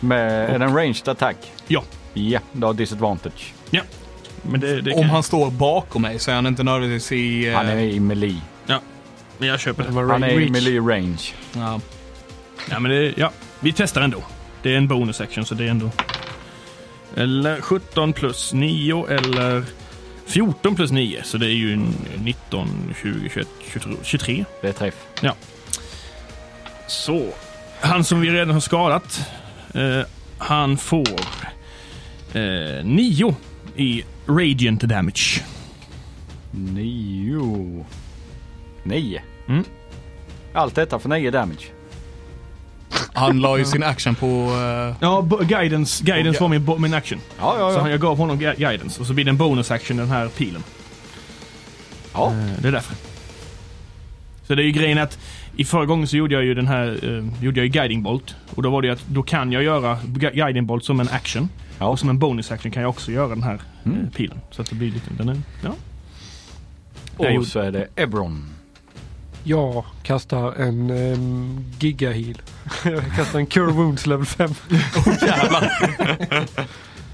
Med, 0.00 0.50
är 0.50 0.58
det 0.58 0.64
en 0.64 0.74
ranged 0.76 1.08
attack? 1.08 1.36
Ja. 1.66 1.82
Ja, 2.14 2.40
du 2.52 2.66
har 2.66 2.74
disadvantage. 2.74 3.54
Men 4.42 4.60
det, 4.60 4.80
det 4.80 4.92
Om 4.94 5.10
han 5.10 5.22
står 5.22 5.50
bakom 5.50 6.02
mig 6.02 6.18
så 6.18 6.30
är 6.30 6.34
han 6.34 6.46
inte 6.46 6.62
nödvändigtvis 6.62 7.12
i... 7.12 7.48
eh, 7.48 7.54
Han 7.54 7.66
är 7.68 7.76
i 7.78 8.00
melee. 8.00 8.40
Men 9.38 9.48
jag 9.48 9.60
köper 9.60 9.84
det. 9.84 10.12
Han 10.12 10.22
är 10.22 10.40
i 10.40 10.50
melee 10.50 10.80
range. 10.80 11.32
ja. 11.56 11.80
Ja, 12.70 12.78
men 12.80 12.90
det, 12.90 13.12
ja. 13.16 13.30
Vi 13.60 13.72
testar 13.72 14.00
ändå. 14.00 14.24
Det 14.62 14.72
är 14.72 14.76
en 14.76 14.88
bonus 14.88 15.20
action 15.20 15.44
så 15.44 15.54
det 15.54 15.64
är 15.64 15.70
ändå... 15.70 15.90
Eller 17.16 17.60
17 17.60 18.12
plus 18.12 18.52
9 18.52 19.06
eller 19.06 19.64
14 20.26 20.74
plus 20.74 20.90
9. 20.90 21.22
Så 21.24 21.38
det 21.38 21.46
är 21.46 21.54
ju 21.54 21.72
en 21.72 21.94
19, 22.24 22.94
20, 23.02 23.28
21, 23.28 23.48
23. 23.72 23.92
23. 24.02 24.44
Det 24.60 24.68
är 24.68 24.72
träff. 24.72 25.06
Så. 26.86 27.26
Han 27.80 28.04
som 28.04 28.20
vi 28.20 28.30
redan 28.30 28.50
har 28.50 28.60
skadat. 28.60 29.30
Eh, 29.74 30.00
han 30.38 30.76
får 30.76 31.20
eh, 32.32 32.84
9 32.84 33.36
i 33.76 34.04
radiant 34.26 34.80
damage. 34.80 35.42
Nio. 36.50 37.86
Nio. 38.82 39.22
Mm. 39.48 39.64
Allt 40.52 40.74
detta 40.74 40.98
för 40.98 41.08
nio 41.08 41.30
damage. 41.30 41.77
Han 43.12 43.40
la 43.40 43.58
ju 43.58 43.64
sin 43.64 43.82
action 43.82 44.14
på... 44.14 44.26
eh, 44.26 44.96
Ja, 45.00 45.20
guidance, 45.48 46.04
guidance 46.04 46.40
var 46.40 46.48
min, 46.48 46.66
min 46.78 46.94
action. 46.94 47.20
Ja, 47.38 47.56
ja, 47.58 47.70
Så 47.72 47.78
han- 47.78 47.84
ja. 47.86 47.90
jag 47.90 48.00
gav 48.00 48.16
honom 48.18 48.40
gu- 48.40 48.56
guidance 48.58 49.00
och 49.00 49.06
så 49.06 49.14
blir 49.14 49.24
det 49.24 49.30
en 49.30 49.36
bonus 49.36 49.70
action 49.70 49.96
den 49.96 50.08
här 50.10 50.28
pilen. 50.28 50.62
ja. 52.14 52.32
Eh, 52.32 52.60
det 52.62 52.68
är 52.68 52.72
därför. 52.72 52.96
Så 54.46 54.54
det 54.54 54.62
är 54.62 54.64
ju 54.64 54.72
grejen 54.72 54.98
att 54.98 55.18
i 55.56 55.64
förra 55.64 55.86
gången 55.86 56.06
så 56.06 56.16
gjorde 56.16 56.34
jag 56.34 56.44
ju 56.44 56.54
den 56.54 56.66
här, 56.66 56.86
eh, 57.02 57.44
gjorde 57.44 57.60
jag 57.60 57.66
ju 57.66 57.72
guiding 57.72 58.02
bolt. 58.02 58.34
Och 58.54 58.62
då 58.62 58.70
var 58.70 58.82
det 58.82 58.88
ju 58.88 58.92
att 58.94 59.04
då 59.06 59.22
kan 59.22 59.52
jag 59.52 59.62
göra 59.62 59.98
gu- 60.06 60.34
guiding 60.34 60.66
bolt 60.66 60.84
som 60.84 61.00
en 61.00 61.08
action. 61.08 61.48
Ja. 61.78 61.86
Och 61.86 61.98
som 61.98 62.08
en 62.08 62.18
bonus 62.18 62.50
action 62.50 62.70
kan 62.72 62.82
jag 62.82 62.90
också 62.90 63.12
göra 63.12 63.28
den 63.28 63.42
här 63.42 63.60
Mm. 63.84 64.10
pilen. 64.10 64.40
Så 64.50 64.62
att 64.62 64.68
det 64.70 64.74
blir 64.74 64.90
lite, 64.92 65.10
den 65.18 65.28
är, 65.28 65.40
ja. 65.64 65.70
Och 67.38 67.46
så 67.46 67.58
är 67.60 67.72
det 67.72 67.86
Ebron. 67.96 68.48
Jag 69.44 69.84
kastar 70.02 70.52
en 70.52 70.90
um, 70.90 71.64
gigaheal. 71.80 72.34
Jag 72.84 73.16
kastar 73.16 73.38
en 73.38 73.46
Cure 73.46 73.72
Wounds 73.72 74.06
level 74.06 74.26
5. 74.26 74.50
Oh, 74.96 75.24
jävlar. 75.24 75.72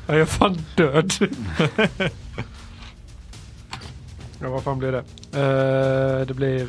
jag 0.06 0.20
är 0.20 0.24
fan 0.24 0.58
död. 0.74 1.12
ja, 4.40 4.48
vad 4.48 4.62
fan 4.62 4.78
blir 4.78 4.92
det? 4.92 5.04
Uh, 5.38 6.26
det 6.26 6.34
blir... 6.34 6.68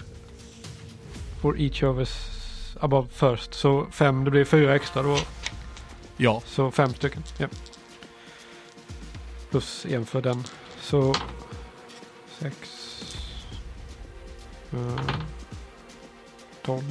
For 1.42 1.60
each 1.60 1.84
of 1.84 1.98
us 1.98 2.36
above 2.80 3.08
first. 3.10 3.54
Så 3.54 3.88
fem, 3.92 4.24
det 4.24 4.32
blir 4.32 4.46
fyra 4.46 4.76
extra 4.76 5.04
då. 5.04 5.18
Ja. 6.18 6.42
Så 6.46 6.72
fem 6.72 6.94
stycken. 6.94 7.24
Ja. 7.38 7.48
Plus 9.50 9.86
en 9.86 10.06
för 10.06 10.22
den. 10.22 10.44
Så 10.82 11.16
sex. 12.40 12.58
Eh, 14.72 14.80
uh, 14.80 15.00
12. 16.62 16.82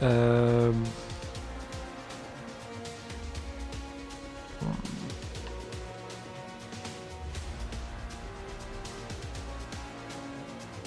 Um. 0.00 0.86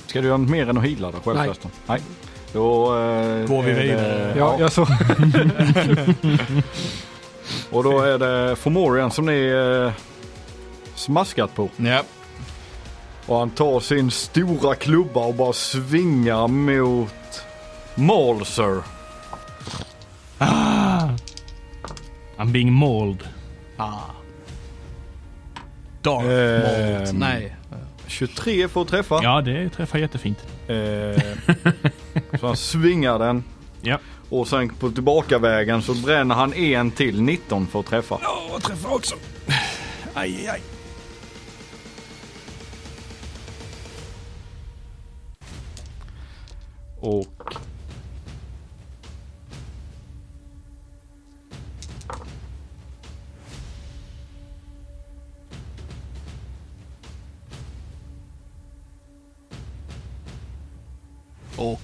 Ska 0.05 0.21
du 0.21 0.27
göra 0.27 0.37
något 0.37 0.49
mer 0.49 0.69
än 0.69 0.77
att 0.77 0.83
heala 0.83 1.11
dig 1.11 1.21
själv 1.23 1.37
Nej. 1.37 1.45
förresten? 1.45 1.71
Nej. 1.85 2.01
Då 2.53 2.85
eh, 2.97 3.47
går 3.47 3.61
vi 3.63 3.73
vidare. 3.73 4.33
Ja, 4.37 4.57
ja. 4.59 4.69
så. 4.69 4.81
och 7.71 7.83
då 7.83 8.01
är 8.01 8.17
det 8.17 8.55
Fomorian 8.55 9.11
som 9.11 9.25
ni 9.25 9.45
eh, 9.45 9.91
smaskat 10.95 11.55
på. 11.55 11.69
Ja. 11.77 12.03
Och 13.25 13.39
han 13.39 13.49
tar 13.49 13.79
sin 13.79 14.11
stora 14.11 14.75
klubba 14.75 15.19
och 15.25 15.35
bara 15.35 15.53
svingar 15.53 16.47
mot 16.47 17.41
Malser. 17.95 18.98
I'm 22.37 22.51
being 22.51 22.71
mauled. 22.73 23.27
Ah. 23.77 23.99
Dark 26.01 26.23
Ehm. 26.25 26.99
Malt. 26.99 27.13
Nej. 27.13 27.55
23 28.07 28.67
får 28.67 28.85
träffa. 28.85 29.19
Ja, 29.23 29.41
det 29.41 29.69
träffar 29.69 29.99
jättefint. 29.99 30.37
Eh, 30.67 31.21
så 32.39 32.47
han 32.47 32.57
svingar 32.57 33.19
den. 33.19 33.43
Ja. 33.81 33.99
Och 34.29 34.47
sen 34.47 34.69
på 34.69 34.91
tillbakavägen 34.91 35.81
så 35.81 35.93
bränner 35.93 36.35
han 36.35 36.53
en 36.53 36.91
till 36.91 37.21
19 37.21 37.67
för 37.67 37.79
att 37.79 37.85
träffa. 37.85 38.19
Ja, 38.21 38.59
träffar 38.59 38.93
också. 38.93 39.15
Aj, 40.13 40.35
aj, 40.35 40.47
aj. 40.47 40.61
Och 46.99 47.53
Och 61.59 61.81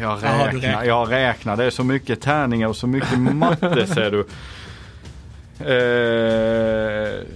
jag 0.00 0.14
räknar, 0.14 0.52
räknar. 0.52 0.84
jag 0.84 1.12
räknar. 1.12 1.56
Det 1.56 1.64
är 1.64 1.70
så 1.70 1.84
mycket 1.84 2.20
tärningar 2.20 2.68
och 2.68 2.76
så 2.76 2.86
mycket 2.86 3.18
matte 3.18 3.86
ser 3.94 4.10
du. 4.10 4.26
Eh, 5.64 7.26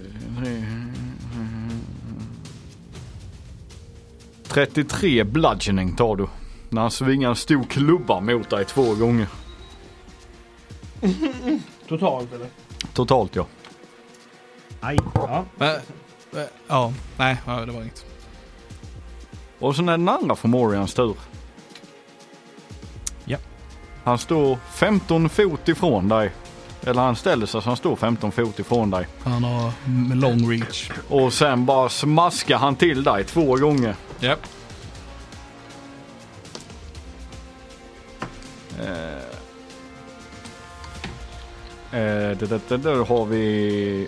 33 4.47 5.23
bludgeoning 5.23 5.95
tar 5.95 6.15
du. 6.15 6.27
När 6.69 6.81
han 6.81 6.91
svingar 6.91 7.29
en 7.29 7.35
stor 7.35 7.63
klubba 7.63 8.19
mot 8.19 8.49
dig 8.49 8.65
två 8.65 8.95
gånger. 8.95 9.27
Totalt 11.87 12.33
eller? 12.33 12.47
Totalt 12.93 13.35
ja. 13.35 13.45
Aj. 14.79 14.97
Ja. 15.13 15.45
Äh, 15.59 15.67
äh, 15.67 16.47
ja, 16.67 16.93
nej, 17.17 17.37
det 17.45 17.71
var 17.71 17.81
inget. 17.81 18.10
Och 19.61 19.75
sen 19.75 19.89
är 19.89 19.91
den 19.91 20.09
andra 20.09 20.35
Fomorians 20.35 20.93
tur. 20.93 21.15
Ja. 23.25 23.37
Han 24.03 24.17
står 24.17 24.57
15 24.73 25.29
fot 25.29 25.67
ifrån 25.67 26.09
dig. 26.09 26.31
Eller 26.83 27.01
han 27.01 27.15
ställer 27.15 27.45
sig 27.45 27.61
så 27.61 27.69
han 27.69 27.77
står 27.77 27.95
15 27.95 28.31
fot 28.31 28.59
ifrån 28.59 28.89
dig. 28.89 29.07
Han 29.23 29.43
har 29.43 29.71
long 30.15 30.51
reach. 30.51 30.91
Och 31.09 31.33
sen 31.33 31.65
bara 31.65 31.89
smaskar 31.89 32.57
han 32.57 32.75
till 32.75 33.03
dig 33.03 33.23
två 33.23 33.55
gånger. 33.55 33.95
Japp. 34.19 34.47
Eh, 41.91 42.37
det, 42.37 42.45
det, 42.45 42.61
det, 42.67 42.77
då 42.77 43.03
har 43.03 43.25
vi... 43.25 44.07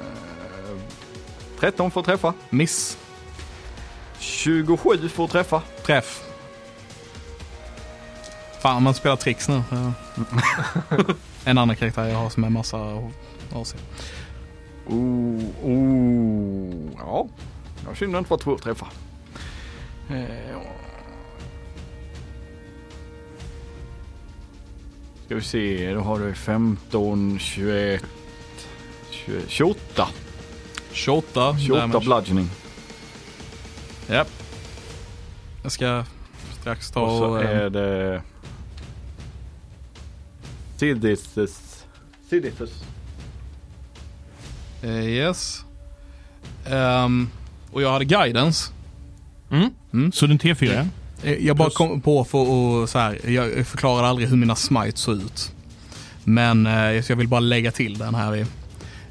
Eh, 0.00 0.06
13 1.60 1.90
får 1.90 2.02
träffa. 2.02 2.34
Miss. 2.50 2.98
27 4.46 5.08
får 5.08 5.28
träffa. 5.28 5.62
Träff. 5.82 6.24
Fan, 8.60 8.82
man 8.82 8.94
spelar 8.94 9.16
tricks 9.16 9.48
nu. 9.48 9.62
Ja. 9.70 9.92
en 11.44 11.58
annan 11.58 11.76
karaktär 11.76 12.04
jag 12.04 12.16
har 12.16 12.30
som 12.30 12.44
är 12.44 12.50
massa 12.50 12.78
AC. 13.54 13.74
Oh, 14.86 15.42
oh. 15.62 16.74
Ja, 16.98 17.28
jag 17.86 17.96
det 18.12 18.18
inte 18.18 18.30
var 18.30 18.38
två 18.38 18.58
träffar. 18.58 18.88
Eh. 20.10 20.60
Ska 25.24 25.34
vi 25.34 25.42
se, 25.42 25.92
då 25.92 26.00
har 26.00 26.18
du 26.18 26.34
15, 26.34 27.38
21, 27.38 28.04
20, 29.10 29.40
28. 29.48 30.08
28, 30.92 31.56
28 31.58 31.86
damage. 31.86 32.04
bludgeoning. 32.04 32.50
Japp. 34.08 34.35
Jag 35.66 35.72
ska 35.72 36.04
strax 36.60 36.90
ta 36.90 37.00
Och 37.00 37.18
så 37.18 37.24
och... 37.24 37.42
är 37.42 37.66
ehm, 37.66 37.72
det... 37.72 38.22
Sidisus. 40.76 41.84
Sidisus. 42.30 42.84
eh, 44.82 45.04
yes. 45.08 45.64
Ehm, 46.66 47.28
och 47.72 47.82
jag 47.82 47.92
hade 47.92 48.04
guidance. 48.04 48.72
Mm. 49.50 49.70
Mm. 49.92 50.12
Så 50.12 50.26
den 50.26 50.38
T4 50.38 50.64
ja. 50.74 50.84
Eh, 51.30 51.46
Jag 51.46 51.56
bara 51.56 51.64
Plus- 51.68 51.76
kom 51.76 52.00
på 52.00 52.24
för 52.24 52.82
att 52.84 52.90
så 52.90 52.98
här, 52.98 53.30
jag 53.30 53.66
förklarar 53.66 54.06
aldrig 54.06 54.28
hur 54.28 54.36
mina 54.36 54.56
smites 54.56 55.00
såg 55.00 55.16
ut. 55.16 55.52
Men 56.24 56.66
eh, 56.66 57.02
så 57.02 57.12
jag 57.12 57.16
vill 57.16 57.28
bara 57.28 57.40
lägga 57.40 57.72
till 57.72 57.98
den 57.98 58.14
här. 58.14 58.36
i. 58.36 58.46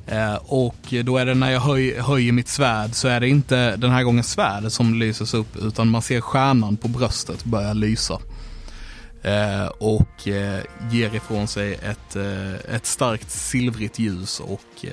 Eh, 0.08 0.36
och 0.36 0.94
då 1.04 1.18
är 1.18 1.26
det 1.26 1.34
när 1.34 1.52
jag 1.52 1.60
höj, 1.60 2.00
höjer 2.00 2.32
mitt 2.32 2.48
svärd 2.48 2.94
så 2.94 3.08
är 3.08 3.20
det 3.20 3.28
inte 3.28 3.76
den 3.76 3.92
här 3.92 4.04
gången 4.04 4.24
svärdet 4.24 4.74
som 4.74 4.94
lyses 4.94 5.34
upp 5.34 5.58
utan 5.58 5.90
man 5.90 6.02
ser 6.02 6.22
stjärnan 6.22 6.78
på 6.78 6.88
bröstet 6.88 7.44
börja 7.44 7.74
lysa. 7.74 8.20
Eh, 9.24 9.66
och 9.66 10.28
eh, 10.28 10.60
ger 10.92 11.16
ifrån 11.16 11.48
sig 11.48 11.74
ett, 11.74 12.16
ett 12.70 12.86
starkt 12.86 13.32
silvrigt 13.32 14.00
ljus 14.00 14.40
och 14.40 14.86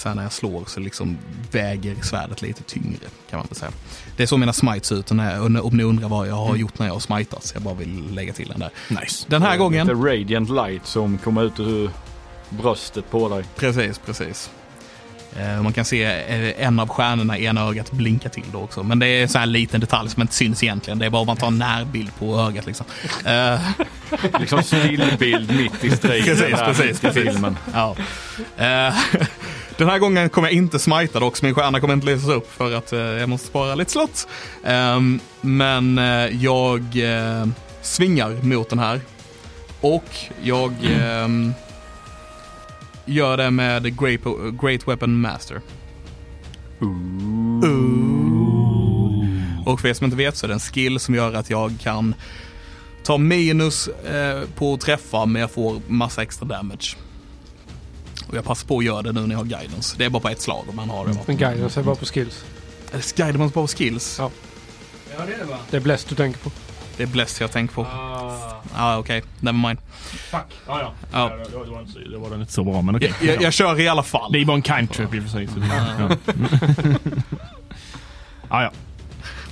sen 0.00 0.16
när 0.16 0.22
jag 0.22 0.32
slår 0.32 0.64
så 0.66 0.80
liksom 0.80 1.18
väger 1.50 1.96
svärdet 2.02 2.42
lite 2.42 2.62
tyngre 2.62 3.06
kan 3.30 3.38
man 3.38 3.46
väl 3.46 3.56
säga. 3.56 3.72
Det 4.16 4.22
är 4.22 4.26
så 4.26 4.36
mina 4.36 4.52
smites 4.52 4.86
ser 4.86 4.96
ut 4.96 5.10
när, 5.10 5.64
om 5.64 5.76
ni 5.76 5.82
undrar 5.82 6.08
vad 6.08 6.28
jag 6.28 6.34
har 6.34 6.56
gjort 6.56 6.78
när 6.78 6.86
jag 6.86 6.92
har 6.92 7.00
smitats. 7.00 7.54
Jag 7.54 7.62
bara 7.62 7.74
vill 7.74 8.14
lägga 8.14 8.32
till 8.32 8.48
den 8.48 8.58
där. 8.60 8.70
Nice. 8.88 9.26
Den 9.28 9.42
här 9.42 9.56
gången, 9.56 9.86
Lite 9.86 10.00
radiant 10.00 10.50
light 10.50 10.86
som 10.86 11.18
kommer 11.18 11.42
ut 11.44 11.60
ur 11.60 11.90
bröstet 12.50 13.10
på 13.10 13.28
dig. 13.28 13.44
precis, 13.56 13.98
precis. 13.98 14.50
Eh, 15.38 15.62
Man 15.62 15.72
kan 15.72 15.84
se 15.84 16.02
eh, 16.04 16.66
en 16.66 16.80
av 16.80 16.88
stjärnorna 16.88 17.38
i 17.38 17.44
ena 17.44 17.68
ögat 17.68 17.90
blinka 17.90 18.28
till 18.28 18.44
då 18.52 18.58
också. 18.60 18.82
Men 18.82 18.98
det 18.98 19.06
är 19.06 19.22
en 19.22 19.28
sån 19.28 19.38
här 19.38 19.46
liten 19.46 19.80
detalj 19.80 20.10
som 20.10 20.22
inte 20.22 20.34
syns 20.34 20.62
egentligen. 20.62 20.98
Det 20.98 21.06
är 21.06 21.10
bara 21.10 21.20
om 21.20 21.26
man 21.26 21.36
tar 21.36 21.46
en 21.46 21.58
närbild 21.58 22.10
på 22.18 22.40
ögat 22.40 22.66
liksom. 22.66 22.86
Eh, 23.24 23.60
Liksom 24.40 24.62
stillbild 24.62 25.56
mitt 25.56 25.84
i 25.84 25.90
strejken. 25.90 26.36
Precis, 26.36 26.58
precis, 26.60 27.00
precis. 27.00 27.22
filmen. 27.22 27.56
Ja. 27.74 27.96
Den 29.76 29.88
här 29.88 29.98
gången 29.98 30.28
kommer 30.30 30.48
jag 30.48 30.54
inte 30.56 30.78
smita 30.78 31.20
dock, 31.20 31.36
så 31.36 31.44
min 31.44 31.54
stjärna 31.54 31.80
kommer 31.80 31.94
inte 31.94 32.06
lysas 32.06 32.28
upp 32.30 32.52
för 32.52 32.72
att 32.74 32.92
jag 32.92 33.28
måste 33.28 33.46
spara 33.46 33.74
lite 33.74 33.90
slott. 33.90 34.28
Ehm, 34.64 35.20
Men 35.40 35.96
jag 36.40 36.84
svingar 37.82 38.30
mot 38.42 38.70
den 38.70 38.78
här. 38.78 39.00
Och 39.80 40.04
jag 40.42 40.74
ehm, 41.00 41.54
gör 43.10 43.36
det 43.36 43.50
med 43.50 43.98
Great, 44.00 44.20
Great 44.62 44.88
Weapon 44.88 45.20
Master. 45.20 45.60
Och 49.66 49.80
för 49.80 49.88
er 49.88 49.94
som 49.94 50.04
inte 50.04 50.16
vet 50.16 50.36
så 50.36 50.46
är 50.46 50.48
det 50.48 50.54
en 50.54 50.60
skill 50.60 51.00
som 51.00 51.14
gör 51.14 51.32
att 51.32 51.50
jag 51.50 51.72
kan 51.80 52.14
ta 53.02 53.18
minus 53.18 53.88
eh, 53.88 54.42
på 54.54 54.74
att 54.74 54.80
träffa 54.80 55.26
men 55.26 55.40
jag 55.40 55.50
får 55.50 55.80
massa 55.86 56.22
extra 56.22 56.46
damage. 56.46 56.96
Och 58.28 58.36
jag 58.36 58.44
passar 58.44 58.68
på 58.68 58.78
att 58.78 58.84
göra 58.84 59.02
det 59.02 59.12
nu 59.12 59.20
när 59.20 59.30
jag 59.30 59.38
har 59.38 59.44
guidance. 59.44 59.96
Det 59.98 60.04
är 60.04 60.10
bara 60.10 60.22
på 60.22 60.28
ett 60.28 60.40
slag 60.40 60.64
om 60.68 60.76
man 60.76 60.90
har 60.90 61.06
det. 61.06 61.16
Men 61.26 61.36
guidance 61.36 61.80
är 61.80 61.84
bara 61.84 61.96
på 61.96 62.04
skills. 62.04 62.44
Eller 62.92 63.16
guidance 63.16 63.54
bara 63.54 63.62
på 63.62 63.66
skills? 63.66 64.16
Ja. 64.18 64.30
Ja, 65.18 65.26
det 65.26 65.34
är 65.34 65.38
det 65.38 65.44
va? 65.44 65.58
Det 65.70 65.76
är 65.76 65.80
blessed 65.80 66.08
du 66.08 66.14
tänker 66.14 66.40
på. 66.40 66.50
Det 67.00 67.04
är 67.04 67.08
blessed 67.08 67.44
jag 67.44 67.52
tänker 67.52 67.74
på. 67.74 67.82
Ja, 67.92 68.62
ah, 68.74 68.96
okej. 68.98 69.22
Never 69.40 69.58
mind. 69.68 69.78
Fuck. 70.30 70.40
Ja, 70.66 70.80
ja. 70.80 70.92
Ja. 71.12 71.30
ja. 71.52 71.60
Det, 71.64 71.70
var 71.70 71.80
inte, 71.80 71.92
så- 71.92 71.98
det 71.98 72.18
var 72.18 72.34
inte 72.34 72.52
så 72.52 72.64
bra, 72.64 72.82
men 72.82 72.96
okej. 72.96 73.14
Jag, 73.20 73.34
jag, 73.34 73.42
jag 73.42 73.52
kör 73.52 73.80
i 73.80 73.88
alla 73.88 74.02
fall. 74.02 74.32
Det 74.32 74.38
är 74.40 74.44
bara 74.44 74.56
en 74.56 74.62
kind 74.62 74.90
trip 74.92 75.14
i 75.14 75.18
och 75.18 75.22
för 75.22 75.30
sig. 75.30 75.46
Så 75.46 75.58
det, 75.58 75.66
ja. 75.66 76.16
ja, 78.50 78.62
ja. 78.62 78.70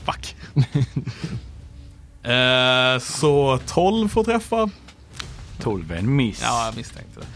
Fuck. 0.04 0.36
eh, 2.32 2.98
så 3.00 3.58
12 3.66 4.08
får 4.08 4.24
träffa. 4.24 4.70
12 5.60 5.92
är 5.92 5.96
en 5.96 6.16
miss. 6.16 6.42
Ja, 6.42 6.64
jag 6.66 6.76
misstänkte 6.76 7.20
det. 7.20 7.26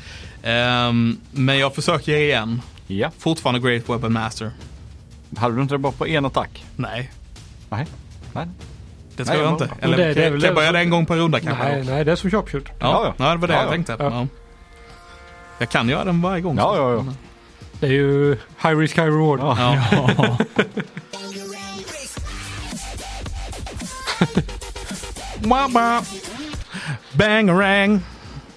Ehm, 0.51 1.21
men 1.31 1.59
jag 1.59 1.75
försöker 1.75 2.17
igen. 2.17 2.63
ja. 2.87 3.11
Fortfarande 3.19 3.61
Great 3.71 3.89
Weapon 3.89 4.13
Master. 4.13 4.51
Hade 5.37 5.57
du 5.57 5.63
inte 5.63 5.75
det 5.75 5.79
bara 5.79 5.93
på 5.93 6.07
en 6.07 6.27
attack? 6.27 6.65
Nej, 6.77 7.11
Nej. 7.71 7.87
Nej. 8.33 8.47
Det 9.17 9.25
tror 9.25 9.37
jag 9.39 9.47
jag 9.47 9.53
inte. 9.55 9.69
Eller 9.81 9.97
det- 9.97 10.05
det 10.05 10.15
kan 10.15 10.23
kan 10.25 10.33
jag 10.33 10.41
det 10.43 10.53
börja 10.53 10.73
det 10.73 10.79
en 10.79 10.91
gång 10.91 11.07
per 11.07 11.17
runda 11.17 11.41
kanske? 11.41 11.65
Nej, 11.65 11.85
nej, 11.85 12.05
det 12.05 12.13
är 12.13 12.17
som 12.17 12.31
sharpshoot. 12.31 12.65
Ja, 12.67 12.75
Ja, 12.79 13.15
ja. 13.27 13.31
det 13.33 13.37
var 13.37 13.49
det 13.49 13.55
Ja, 13.55 13.59
jag 13.61 13.67
ja. 13.67 13.71
tänkte. 13.71 13.97
Ja. 13.99 14.05
Ja. 14.11 14.27
Jag 15.59 15.69
kan 15.71 15.89
göra 15.89 16.05
den 16.05 16.23
varje 16.23 16.41
gång. 16.41 16.57
Ja, 16.57 16.77
ja, 16.77 16.93
ja. 16.95 17.05
Det 17.81 17.87
är 17.87 17.91
ju 17.91 18.37
high 18.63 18.79
risk, 18.79 18.97
high 18.99 19.07
reward. 19.07 19.41
Ja. 19.41 19.77
Ja. 20.19 20.39
Bangarang. 27.13 28.01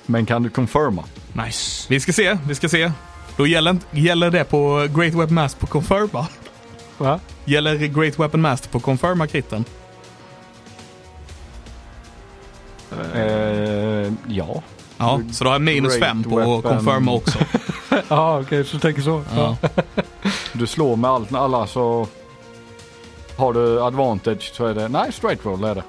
Men 0.06 0.26
kan 0.26 0.44
du 0.44 0.50
confirma? 0.50 1.04
Nice. 1.34 1.86
Vi 1.90 2.00
ska 2.00 2.14
se, 2.14 2.38
vi 2.48 2.56
ska 2.56 2.70
se. 2.70 2.92
Då 3.38 3.48
gäller, 3.48 3.78
gäller 3.92 4.32
det 4.32 4.44
på 4.44 4.88
Great 4.96 5.14
Weapon 5.14 5.34
Master 5.34 5.60
på 5.60 5.68
confirma? 5.68 6.28
Va? 6.98 7.20
Gäller 7.46 7.76
Great 7.76 8.20
Weapon 8.20 8.42
Master 8.42 8.70
på 8.70 8.80
confirma 8.80 9.28
kritten? 9.28 9.66
Eh, 13.16 14.14
ja. 14.28 14.62
Ja, 14.98 15.22
så 15.32 15.44
då 15.44 15.50
har 15.50 15.56
jag 15.56 15.62
minus 15.62 16.00
fem 16.00 16.24
på 16.24 16.36
weapon. 16.36 16.62
confirma 16.62 17.12
också. 17.14 17.40
Ja, 18.08 18.40
okej, 18.42 18.66
så 18.66 18.76
du 18.76 18.80
tänker 18.80 19.02
så. 19.02 19.24
Ja. 19.36 19.58
Du 20.54 20.68
slår 20.68 20.96
med 20.96 21.12
allt, 21.12 21.34
alla 21.34 21.68
så 21.68 22.08
har 23.38 23.54
du 23.54 23.82
advantage 23.82 24.52
så 24.54 24.66
är 24.66 24.74
det, 24.74 24.88
nej 24.88 25.12
straight 25.12 25.46
roll 25.46 25.64
är 25.64 25.76
det. 25.76 25.84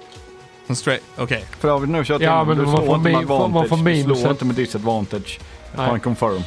Straight, 0.75 1.03
okej. 1.17 1.45
För 1.59 1.69
det 1.69 1.73
har 1.75 1.81
vi 1.81 1.87
nu 1.87 2.05
kört 2.05 2.23
Ja, 2.23 2.41
in, 2.43 2.49
men 2.49 2.59
du 2.59 2.65
slår 2.65 2.83
inte 2.83 2.99
med 2.99 3.13
man 3.13 3.23
advantage, 3.23 3.69
får 3.69 4.09
du 4.09 4.15
slår 4.17 4.31
inte 4.31 4.45
med 4.45 4.57
disadvantage 4.57 5.41
på 5.75 5.83
Nej. 5.83 5.91
en 5.91 6.01
confirm. 6.01 6.43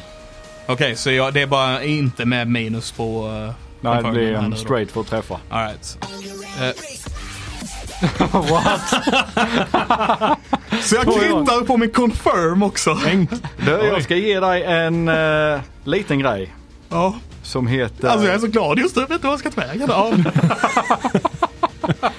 Okej, 0.66 0.96
så 0.96 1.10
jag, 1.10 1.34
det 1.34 1.42
är 1.42 1.46
bara 1.46 1.84
inte 1.84 2.24
med 2.24 2.48
minus 2.48 2.92
på... 2.92 3.26
Uh, 3.26 3.52
Nej, 3.80 4.02
det 4.02 4.10
blir 4.10 4.32
en 4.34 4.56
straight 4.56 4.90
för 4.90 5.00
att 5.00 5.06
träffa. 5.06 5.40
Alright. 5.48 5.98
Eh, 6.60 6.70
What? 8.32 8.88
så 10.82 10.94
jag 10.94 11.04
kritar 11.04 11.64
på 11.64 11.76
min 11.76 11.90
confirm 11.90 12.62
också. 12.62 12.98
Du, 13.64 13.70
jag 13.70 14.02
ska 14.02 14.16
ge 14.16 14.40
dig 14.40 14.62
en 14.64 15.08
eh, 15.08 15.60
liten 15.84 16.18
grej 16.18 16.54
Ja. 16.88 17.14
som 17.42 17.66
heter... 17.66 18.08
Alltså 18.08 18.26
jag 18.26 18.34
är 18.34 18.38
så 18.38 18.46
glad 18.46 18.78
just 18.78 18.96
nu, 18.96 19.02
jag 19.02 19.08
vet 19.08 19.14
inte 19.14 19.26
vad 19.26 19.32
jag 19.32 19.40
ska 19.40 19.50
ta 19.50 19.60
vägen. 19.60 19.88
Ja. 19.88 20.12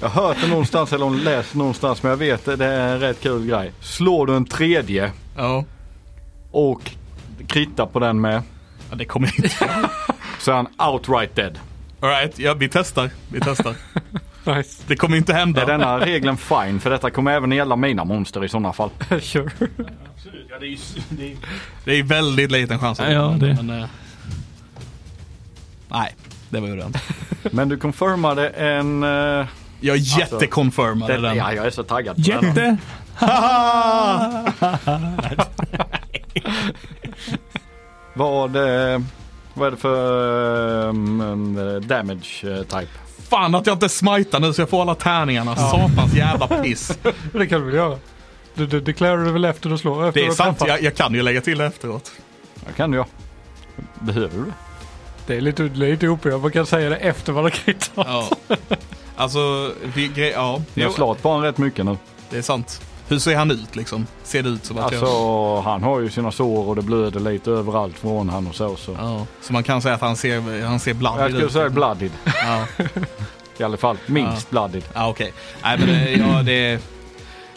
Jag 0.00 0.08
har 0.08 0.22
hört 0.22 0.36
det 0.40 0.48
någonstans 0.48 0.92
eller 0.92 1.10
läst 1.10 1.54
någonstans 1.54 2.02
men 2.02 2.10
jag 2.10 2.16
vet 2.16 2.48
att 2.48 2.58
det 2.58 2.66
är 2.66 2.92
en 2.92 3.00
rätt 3.00 3.20
kul 3.20 3.46
grej. 3.46 3.72
Slår 3.80 4.26
du 4.26 4.36
en 4.36 4.44
tredje 4.44 5.12
ja. 5.36 5.64
och 6.50 6.90
krittar 7.46 7.86
på 7.86 7.98
den 7.98 8.20
med 8.20 8.42
Ja, 8.90 8.96
det 8.96 9.04
kommer 9.04 9.26
jag 9.26 9.44
inte. 9.44 9.68
så 10.40 10.50
är 10.50 10.54
han 10.54 10.92
outright 10.92 11.36
dead. 11.36 11.58
Alright, 12.00 12.38
ja, 12.38 12.54
vi 12.54 12.68
testar. 12.68 13.10
Vi 13.28 13.40
testar. 13.40 13.74
Nice. 14.46 14.82
Det 14.86 14.96
kommer 14.96 15.16
inte 15.16 15.34
hända. 15.34 15.62
Är 15.62 15.66
denna 15.66 16.00
regeln 16.00 16.36
fine? 16.36 16.80
För 16.80 16.90
detta 16.90 17.10
kommer 17.10 17.32
även 17.32 17.52
gälla 17.52 17.76
mina 17.76 18.04
monster 18.04 18.44
i 18.44 18.48
sådana 18.48 18.72
fall. 18.72 18.90
Sure. 19.20 19.50
Absolut. 20.16 20.46
Ja, 20.50 20.58
det 20.60 20.66
är 20.66 20.70
ju, 20.70 20.76
det 21.08 21.32
är, 21.32 21.36
Det 21.84 21.92
är 21.98 22.02
väldigt 22.02 22.50
liten 22.50 22.78
chans. 22.78 23.00
att- 23.00 23.12
Ja, 23.12 23.36
det- 23.40 23.54
Men, 23.62 23.80
eh, 23.82 23.88
nej, 25.88 26.14
det 26.50 26.60
var 26.60 26.68
ju 26.68 26.76
det 26.76 26.84
inte. 26.86 27.00
Men 27.56 27.68
du 27.68 27.76
confirmade 27.76 28.48
en... 28.48 29.04
Uh, 29.04 29.46
Jag 29.80 29.96
jättekonfirmade 29.96 31.12
den, 31.12 31.22
den. 31.22 31.36
ja, 31.36 31.52
jag 31.52 31.66
är 31.66 31.70
så 31.70 31.82
taggad 31.82 32.16
på 32.16 32.22
den. 32.30 32.44
jätte. 32.46 32.76
Vad, 38.14 38.56
eh, 38.56 39.00
vad 39.54 39.66
är 39.66 39.70
det 39.70 39.76
för 39.76 40.88
um, 40.88 41.58
damage 41.86 42.40
type? 42.68 42.86
Fan 43.32 43.54
att 43.54 43.66
jag 43.66 43.74
inte 43.74 43.88
smitar 43.88 44.40
nu 44.40 44.52
så 44.52 44.60
jag 44.62 44.68
får 44.70 44.82
alla 44.82 44.94
tärningarna. 44.94 45.56
Satans 45.56 46.14
jävla 46.14 46.46
piss. 46.46 46.98
Det 47.32 47.46
kan 47.46 47.60
du 47.60 47.66
väl 47.66 47.74
göra? 47.74 47.98
Du, 48.54 48.66
du 48.66 48.80
deklarerar 48.80 49.24
du 49.24 49.32
väl 49.32 49.44
efter 49.44 49.70
du 49.70 49.78
slår? 49.78 50.08
Efter 50.08 50.20
Det 50.20 50.26
är 50.26 50.30
sant, 50.30 50.62
jag, 50.66 50.82
jag 50.82 50.94
kan 50.94 51.14
ju 51.14 51.22
lägga 51.22 51.40
till 51.40 51.58
det 51.58 51.66
efteråt. 51.66 52.12
Ja, 52.54 52.72
kan 52.76 52.90
du 52.90 52.96
ja. 52.98 53.06
Behöver 54.00 54.38
du 54.38 54.44
det? 54.44 54.52
Det 55.26 55.36
är 55.36 55.40
lite, 55.40 55.62
lite 55.62 56.08
OP. 56.08 56.24
Man 56.24 56.50
kan 56.52 56.66
säga 56.66 56.90
det 56.90 56.96
efter 56.96 57.32
man 57.32 57.42
har 57.42 57.50
kritat. 57.50 58.06
Ja. 58.08 58.28
Alltså, 59.16 59.72
vi, 59.94 60.08
gre- 60.08 60.32
ja. 60.34 60.62
Jag 60.74 60.86
har 60.88 60.92
slagit 60.94 61.22
på 61.22 61.28
honom 61.28 61.44
rätt 61.44 61.58
mycket 61.58 61.84
nu. 61.84 61.96
det 62.30 62.38
är 62.38 62.42
sant. 62.42 62.80
Hur 63.08 63.18
ser 63.18 63.36
han 63.36 63.50
ut 63.50 63.76
liksom? 63.76 64.06
Ser 64.22 64.42
det 64.42 64.48
ut 64.48 64.64
som 64.64 64.78
att 64.78 64.84
Alltså 64.84 65.04
jag... 65.06 65.62
han 65.62 65.82
har 65.82 66.00
ju 66.00 66.10
sina 66.10 66.32
sår 66.32 66.68
och 66.68 66.76
det 66.76 66.82
blöder 66.82 67.20
lite 67.20 67.50
överallt 67.50 67.98
från 67.98 68.28
han 68.28 68.46
och 68.46 68.54
så. 68.54 68.76
så. 68.76 68.96
Ja, 68.98 69.26
så 69.40 69.52
man 69.52 69.62
kan 69.62 69.82
säga 69.82 69.94
att 69.94 70.00
han 70.00 70.16
ser, 70.16 70.64
han 70.66 70.80
ser 70.80 70.90
Jag 70.90 70.98
bloody 70.98 71.28
skulle 71.28 71.44
ut. 71.46 71.52
säga 71.52 71.68
bloodied 71.70 72.12
Ja, 72.24 72.66
i 73.58 73.62
alla 73.62 73.76
fall. 73.76 73.96
Minst 74.06 74.50
bloodied. 74.50 74.84
ja 74.94 75.08
okej. 75.08 75.32
Nej 75.62 75.78
men 75.78 75.88
det, 75.88 76.10
ja, 76.10 76.42
det... 76.42 76.82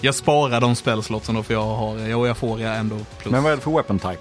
Jag 0.02 0.16
sparar 0.16 0.62
de 0.62 0.76
spelslotsen 0.76 1.36
då 1.36 1.43
för 1.43 1.54
jag 1.54 1.66
har, 1.66 2.00
jo 2.00 2.28
jag 2.28 2.38
får 2.38 2.62
jag 2.62 2.76
ändå 2.78 2.98
plus. 3.18 3.32
Men 3.32 3.43
vad 3.43 3.52
är 3.52 3.56
det 3.56 3.62
för 3.62 3.72
weapon 3.72 4.00
type? 4.00 4.18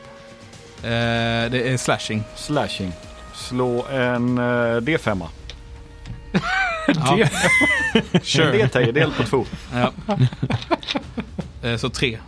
Eh, 0.83 1.51
det 1.51 1.73
är 1.73 1.77
slashing. 1.77 2.23
Slashing. 2.37 2.93
Slå 3.35 3.85
en 3.91 4.39
eh, 4.39 4.43
D5. 4.81 5.23
Ja. 6.87 7.19
En 8.13 8.21
Sure. 8.23 8.67
D10 8.67 8.93
del 8.93 9.11
på 9.13 9.23
två. 9.23 9.45
Ja. 9.75 9.91
Eh, 11.65 11.77
så 11.77 11.89
tre. 11.91 12.19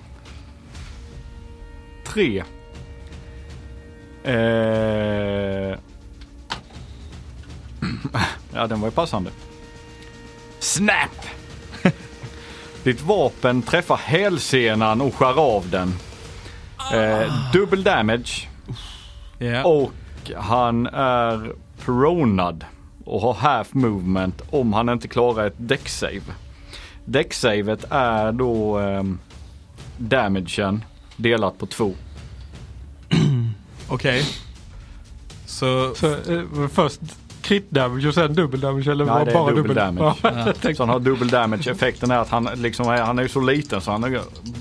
Tre. 2.05 2.45
Eh... 4.25 5.79
Ja, 8.55 8.67
den 8.67 8.81
var 8.81 8.89
ju 8.89 8.93
passande. 8.93 9.31
Snap! 10.59 11.27
Ditt 12.85 13.01
vapen 13.01 13.63
träffar 13.63 13.97
hälsenan 13.97 15.01
och 15.01 15.15
skär 15.15 15.41
av 15.41 15.71
den. 15.71 15.95
Eh, 16.95 17.51
double 17.53 17.83
damage 17.83 18.49
Ja. 19.39 19.65
och 19.65 19.93
han 20.37 20.87
är 20.87 21.53
pronad 21.85 22.65
och 23.05 23.21
har 23.21 23.35
half 23.35 23.75
movement 23.75 24.43
om 24.51 24.73
han 24.73 24.89
inte 24.89 25.09
klarar 25.09 25.47
ett 25.47 25.59
deck-save. 25.59 26.23
Deck-savet 27.05 27.85
är 27.91 28.33
då 28.33 28.79
ehm, 28.79 29.19
damagen 29.99 30.85
delat 31.17 31.59
på 31.59 31.67
två. 31.67 31.95
Okej. 33.89 34.25
Så, 35.47 35.95
Så 35.97 36.07
eh, 36.13 36.43
först 36.73 37.01
crit 37.43 37.71
damage 37.71 38.09
och 38.09 38.15
sen 38.15 38.35
dubbel 38.35 38.61
damage 38.61 38.91
eller 38.91 39.05
Nej, 39.05 39.15
var 39.15 39.25
det 39.25 39.31
är 39.31 39.35
bara 39.35 39.47
dubbel 39.51 39.63
dubbel 39.63 39.77
damage. 39.77 40.17
Ja, 40.63 40.75
Så 40.75 40.83
han 40.83 40.89
har 40.89 41.01
double 41.01 41.29
damage. 41.31 41.71
Effekten 41.71 42.11
är 42.11 42.19
att 42.19 42.29
han, 42.29 42.49
liksom, 42.55 42.87
är- 42.89 43.03
han 43.03 43.19
är 43.19 43.23
ju 43.23 43.29
så 43.29 43.41
liten 43.41 43.81
så 43.81 43.91
han 43.91 44.19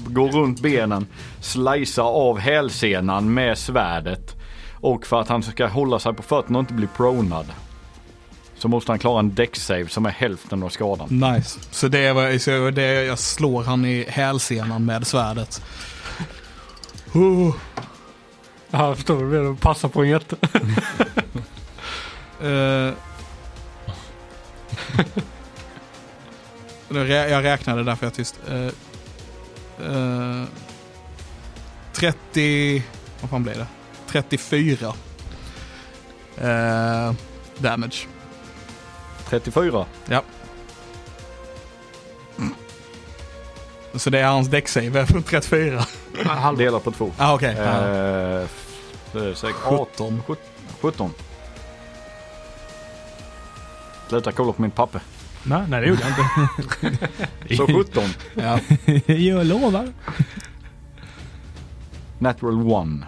går 0.08 0.32
runt 0.32 0.62
benen, 0.62 1.08
slicear 1.42 2.06
av 2.06 2.40
hälsenan 2.40 3.34
med 3.34 3.58
svärdet. 3.58 4.36
Och 4.74 5.06
för 5.06 5.22
att 5.22 5.30
han 5.30 5.44
ska 5.44 5.68
hålla 5.68 6.00
sig 6.00 6.14
på 6.14 6.24
fötterna 6.24 6.60
och 6.60 6.64
inte 6.64 6.74
bli 6.74 6.88
pronad. 6.88 7.46
Så 8.66 8.70
måste 8.70 8.92
han 8.92 9.00
klara 9.00 9.20
en 9.20 9.32
deck-save 9.32 9.88
som 9.88 10.06
är 10.06 10.10
hälften 10.10 10.64
av 10.64 10.70
skadan. 10.70 11.08
nice. 11.10 11.60
Så 11.72 11.88
det 11.88 12.00
är, 12.00 12.14
vad- 12.14 12.42
så 12.42 12.70
det 12.72 12.84
är, 12.84 13.04
jag 13.04 13.20
slår 13.20 13.64
han 13.64 13.86
i 13.86 14.06
hälsenan 14.10 14.86
med 14.86 15.08
svärdet. 15.08 15.62
Oh. 17.14 17.56
Ja, 18.72 18.88
jag 18.88 18.96
förstår. 18.96 19.20
Det 19.20 19.26
blir 19.26 19.56
passa 19.56 19.90
på 19.90 20.04
en 20.04 20.10
jätte. 20.10 20.36
Rä- 26.90 27.28
jag 27.30 27.44
räknade 27.44 27.84
därför 27.84 28.06
jag 28.06 28.12
är 28.12 28.16
tyst. 28.16 28.40
Eh, 28.50 28.66
eh, 29.92 30.44
30... 31.94 32.84
Vad 33.22 33.30
fan 33.30 33.44
blir 33.44 33.54
det? 33.56 33.68
34. 34.08 34.94
Eh, 36.38 37.14
damage. 37.58 38.08
34. 39.40 39.86
Ja. 40.06 40.22
Så 43.94 44.10
det 44.10 44.20
är 44.20 44.28
hans 44.28 44.48
däcksave 44.48 45.06
för 45.06 45.22
34. 45.22 45.86
Delat 46.58 46.84
på 46.84 46.92
två. 46.92 47.12
Ah, 47.18 47.34
okej. 47.34 47.56
Eh, 47.60 47.64
Ja. 47.64 48.42
f- 48.42 49.16
eh, 49.16 49.34
sex- 49.34 49.58
18. 49.66 50.22
17. 50.82 51.12
Sluta 54.10 54.32
kolla 54.32 54.54
på 54.54 54.62
min 54.62 54.72
papper. 54.72 55.02
Nej, 55.44 55.62
nej, 55.68 55.82
det 55.82 55.88
gjorde 55.88 56.02
jag 56.02 56.90
inte. 56.92 57.08
Så 57.58 57.68
17. 57.68 58.04
Ja. 58.34 58.60
jag 59.14 59.46
lovar. 59.46 59.88
Natural 62.20 62.72
one. 62.74 63.06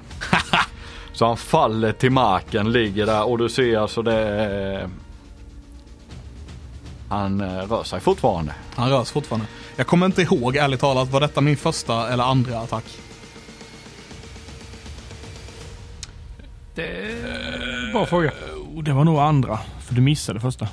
Så 1.14 1.26
han 1.28 1.38
faller 1.38 1.92
till 1.92 2.12
marken, 2.12 2.72
ligger 2.72 3.06
där 3.06 3.24
och 3.28 3.38
du 3.38 3.50
ser 3.50 3.78
alltså 3.78 4.02
det. 4.02 4.90
Han 7.10 7.42
eh, 7.42 7.48
rör 7.48 7.84
sig 7.84 8.00
fortfarande. 8.00 8.54
Han 8.76 8.90
rör 8.90 9.04
sig 9.04 9.14
fortfarande. 9.14 9.48
Jag 9.76 9.88
kommer 9.88 10.06
inte 10.06 10.22
ihåg 10.22 10.56
ärligt 10.56 10.80
talat, 10.80 11.10
var 11.12 11.20
detta 11.22 11.42
min 11.42 11.58
första 11.58 12.10
eller 12.10 12.24
andra 12.24 12.60
attack? 12.60 12.84
Bra 17.94 18.06
fråga. 18.06 18.32
Oh, 18.76 18.84
det 18.84 18.94
var 18.94 19.04
nog 19.04 19.20
andra, 19.20 19.60
för 19.80 19.96
du 19.96 20.02
missade 20.02 20.40
första. 20.40 20.68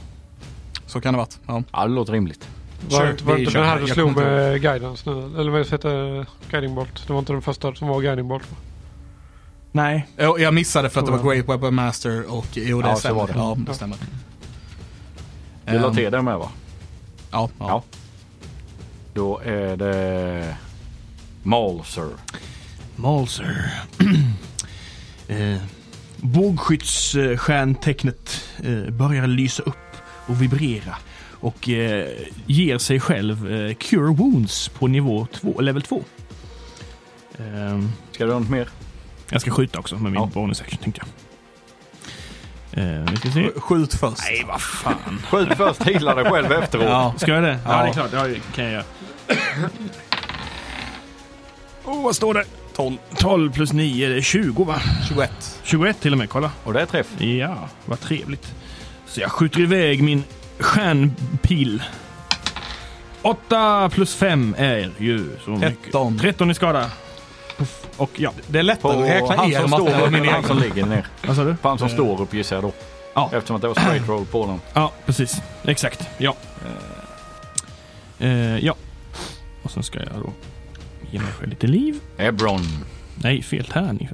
Så 0.87 1.01
kan 1.01 1.15
det 1.15 1.19
varit. 1.19 1.39
Ja. 1.47 1.63
Ja, 1.73 1.83
det 1.87 1.93
låter 1.95 2.13
rimligt. 2.13 2.49
Var, 2.91 2.99
Sure, 3.01 3.13
det- 3.13 3.25
var 3.25 3.37
inte 3.37 3.53
den 3.53 3.65
här 3.65 3.77
du 3.77 3.83
Jag 3.87 3.91
slog 3.91 4.09
inte 4.09 4.21
med 4.21 4.61
guidance 4.63 5.11
nu? 5.11 5.41
Eller 5.41 5.51
vad 5.51 5.61
heter 5.71 5.89
det? 5.89 6.27
Guiding 6.51 6.75
bolt. 6.75 7.07
Det 7.07 7.13
var 7.13 7.21
inte 7.21 7.33
den 7.33 7.43
första 7.43 7.75
som 7.75 7.89
var 7.89 8.01
guiding 8.01 8.29
bolt? 8.29 8.45
Nej, 9.73 10.07
Jag 10.17 10.55
missade 10.55 10.91
för 10.91 11.01
att 11.01 11.07
det 11.07 11.13
var 11.13 11.35
Great 11.35 11.49
Weapon 11.49 11.75
Master 11.75 12.33
och 12.35 12.47
jo 12.53 12.83
det 12.83 12.89
Ja, 12.89 12.95
så 12.95 13.01
stämmer. 13.01 13.21
var 13.21 13.27
det. 13.27 13.33
Ja, 13.37 13.57
det 13.59 13.75
stämmer. 13.75 13.97
Du 15.67 15.79
la 15.79 15.89
Ehm, 15.89 15.95
till 15.95 16.13
det 16.13 16.23
med 16.23 16.39
va? 16.39 16.49
Ja, 17.31 17.49
ja. 17.59 17.67
Ja. 17.69 17.83
Då 19.15 19.41
är 19.45 19.77
det 19.77 20.57
Malser. 21.43 22.09
Malser. 22.97 23.73
eh, 25.29 25.57
Bågskyddsstjärntecknet 26.17 28.41
eh, 28.65 28.91
börjar 28.91 29.27
lysa 29.27 29.63
upp 29.63 29.77
och 30.27 30.43
vibrera 30.43 30.97
och 31.41 31.69
eh, 31.69 32.09
ger 32.47 32.79
sig 32.79 33.01
själv 33.01 33.53
eh, 33.53 33.75
Cure 33.75 34.15
Wounds 34.15 34.69
på 34.69 34.87
nivå 34.87 35.27
två, 35.33 35.61
level 35.61 35.83
2. 35.83 36.03
Eh, 37.39 37.81
Ska 38.13 38.27
du 38.27 38.33
ha 38.33 38.39
något 38.41 38.51
mer? 38.51 38.69
jag 39.31 39.41
ska 39.41 39.51
skjuta 39.51 39.79
också 39.79 39.95
med 39.95 40.13
min 40.13 40.21
Ja. 40.23 40.31
bonus 40.35 40.61
action 40.61 40.79
tänkte 40.83 41.01
jag. 41.01 41.09
Eh, 42.77 42.85
vi 43.11 43.17
ska 43.17 43.31
se. 43.31 43.51
Skjut 43.61 43.95
först. 43.95 44.23
Nej, 44.23 44.45
vad 44.49 44.61
fan. 44.63 45.23
Skjut 45.31 45.49
först, 45.57 45.83
heala 45.83 46.15
dig 46.15 46.25
själv 46.25 46.53
efteråt. 46.53 46.85
Ja. 46.87 47.15
Ska 47.19 47.33
jag 47.33 47.43
det? 47.43 47.59
Ja, 47.65 47.77
Ja. 47.77 47.83
det 47.83 47.89
är 47.89 47.93
klart. 47.93 48.11
Ja, 48.13 48.23
det 48.27 48.41
kan 48.55 48.65
jag 48.65 48.73
göra. 48.73 48.85
oh, 51.85 52.03
vad 52.05 52.17
står 52.17 52.35
det? 52.35 52.45
12. 52.77 52.97
12 53.17 53.53
plus 53.53 53.73
9, 53.73 54.09
det 54.09 54.17
är 54.17 54.21
20 54.21 54.65
va? 54.65 54.81
21. 55.09 55.59
21 55.63 56.01
till 56.01 56.13
och 56.13 56.19
med, 56.19 56.31
kolla. 56.31 56.51
Och 56.65 56.73
det 56.73 56.81
är 56.81 56.87
träff. 56.87 57.07
Ja, 57.21 57.69
vad 57.85 58.01
trevligt. 58.01 58.55
Så 59.07 59.21
jag 59.21 59.31
skjuter 59.33 59.61
iväg 59.61 60.03
min 60.03 60.25
stjärnpil. 60.59 61.83
8 63.23 63.91
plus 63.93 64.15
5 64.15 64.55
är 64.59 64.91
ju 64.99 65.31
så 65.45 65.51
mycket. 65.51 65.83
13. 65.85 66.19
13 66.19 66.51
i 66.51 66.55
skada. 66.55 66.91
Puff. 67.57 67.87
Och 67.97 68.11
ja, 68.17 68.33
Det 68.47 68.59
är 68.59 68.63
lättare 68.63 69.03
att 69.03 69.09
räkna 69.09 69.37
han 69.37 69.53
er 69.53 69.61
som 69.61 69.65
än 69.65 70.01
vad 70.01 70.13
min 70.13 70.23
står, 70.25 70.33
han 70.33 70.45
som 70.45 70.59
ligger 70.59 70.87
ner. 70.87 71.07
vad 71.27 71.37
sa 71.37 71.45
du? 71.45 71.57
På 71.57 71.69
han 71.69 71.79
som 71.79 71.89
står 71.89 72.21
upp 72.23 72.35
gissar 72.35 72.57
jag 72.57 72.63
då. 72.65 72.73
Ja. 73.15 73.31
Eftersom 73.33 73.57
att 73.57 73.63
det 73.63 73.69
var 73.69 73.75
straight 73.75 74.09
roll 74.09 74.25
på 74.27 74.47
den. 74.47 74.61
Ja, 74.73 74.93
precis. 75.07 75.43
Exakt. 75.65 76.09
Ja. 76.19 76.35
Eh, 78.19 78.59
ja. 78.59 78.75
Och 79.63 79.71
sen 79.71 79.83
ska 79.83 79.99
jag 79.99 80.09
då 80.23 80.33
ge 81.11 81.19
mig 81.19 81.33
själv 81.33 81.51
lite 81.51 81.67
liv. 81.67 82.01
Ebron. 82.17 82.61
Nej, 83.17 83.43
fel 83.43 83.65
tärning. 83.65 84.09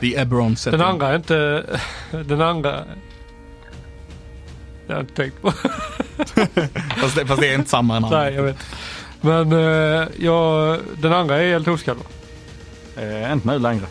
The 0.00 0.20
Ebron 0.20 0.56
setting. 0.56 0.78
Den 0.78 0.88
andra 0.88 1.08
är 1.08 1.16
inte... 1.16 1.64
Den 2.10 2.40
andra... 2.40 2.70
Det 4.86 4.92
har 4.92 4.94
jag 4.94 5.02
inte 5.02 5.14
tänkt 5.14 5.42
på. 5.42 5.50
Fast 6.96 7.16
det, 7.16 7.26
fast 7.26 7.40
det 7.40 7.48
är 7.48 7.54
inte 7.54 7.70
samma 7.70 7.96
än 7.96 8.06
Nej, 8.10 8.34
jag 8.34 8.42
vet. 8.42 8.56
Men 9.20 9.52
eh, 9.52 10.08
jag, 10.18 10.78
den 10.96 11.12
andra 11.12 11.42
är 11.42 11.48
helt 11.48 11.68
oskadd? 11.68 11.96
Eh, 12.96 13.32
inte 13.32 13.48
nu 13.48 13.58
längre. 13.58 13.86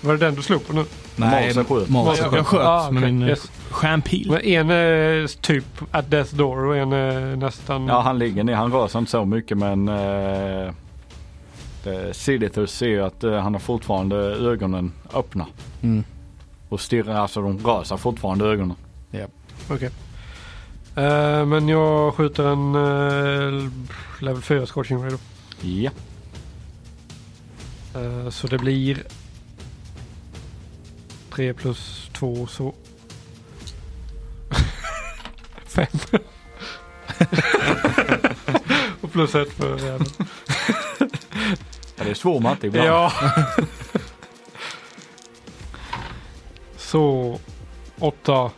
Var 0.00 0.12
det 0.12 0.18
den 0.18 0.34
du 0.34 0.42
slog 0.42 0.66
på 0.66 0.72
nu? 0.72 0.84
Nej, 1.16 1.46
Mars 1.46 1.56
är 1.56 1.64
sköt. 1.64 1.88
Jag, 1.90 2.16
sköt. 2.18 2.32
jag 2.32 2.46
sköt 2.46 2.60
Ah, 2.66 2.90
med 2.90 3.02
okej. 3.02 3.12
min 3.12 3.22
eh, 3.22 3.28
Yes. 3.28 3.50
stjärnpil. 3.70 4.30
Men 4.30 4.40
en 4.44 4.70
är 4.70 5.40
typ 5.40 5.64
at 5.90 6.10
death 6.10 6.34
door 6.34 6.64
och 6.64 6.76
en 6.76 6.92
är 6.92 7.36
nästan... 7.36 7.86
Ja, 7.86 8.00
han 8.00 8.18
ligger 8.18 8.44
ner. 8.44 8.54
Han 8.54 8.72
rör 8.72 8.88
sig 8.88 8.98
inte 8.98 9.10
så 9.10 9.24
mycket 9.24 9.58
men 9.58 9.88
eh, 9.88 10.66
eh, 11.84 12.12
Sidithus 12.12 12.72
ser 12.72 12.86
ju 12.88 13.04
att 13.04 13.24
eh, 13.24 13.32
han 13.34 13.52
har 13.54 13.60
fortfarande 13.60 14.16
ögonen 14.16 14.92
öppna. 15.14 15.46
Mm. 15.82 16.04
Och 16.68 16.80
stirrar, 16.80 17.14
alltså 17.14 17.42
de 17.42 17.58
rör 17.58 17.84
sig 17.84 17.98
fortfarande 17.98 18.44
ögonen. 18.44 18.76
Okej. 19.70 19.90
Eh, 20.96 21.46
men 21.46 21.68
jag 21.68 22.14
skjuter 22.14 22.44
en 22.48 22.74
uh, 22.74 23.68
level 24.20 24.42
4 24.42 24.66
scorching 24.66 25.02
ray 25.02 25.10
då. 25.10 25.16
Ja. 25.68 25.90
Eh, 27.96 28.30
så 28.30 28.46
det 28.46 28.58
blir 28.58 29.02
3 31.30 31.54
plus 31.54 32.10
2 32.12 32.46
så... 32.46 32.74
5. 35.66 35.86
och 39.00 39.12
plus 39.12 39.34
1 39.34 39.52
för 39.52 39.78
jäveln. 39.78 40.06
Ja, 41.96 42.04
Det 42.04 42.10
är 42.10 42.14
svår 42.14 42.40
matte 42.40 42.66
ibland. 42.66 42.88
Ja. 42.88 43.12
så 46.76 47.38
8 47.98 48.50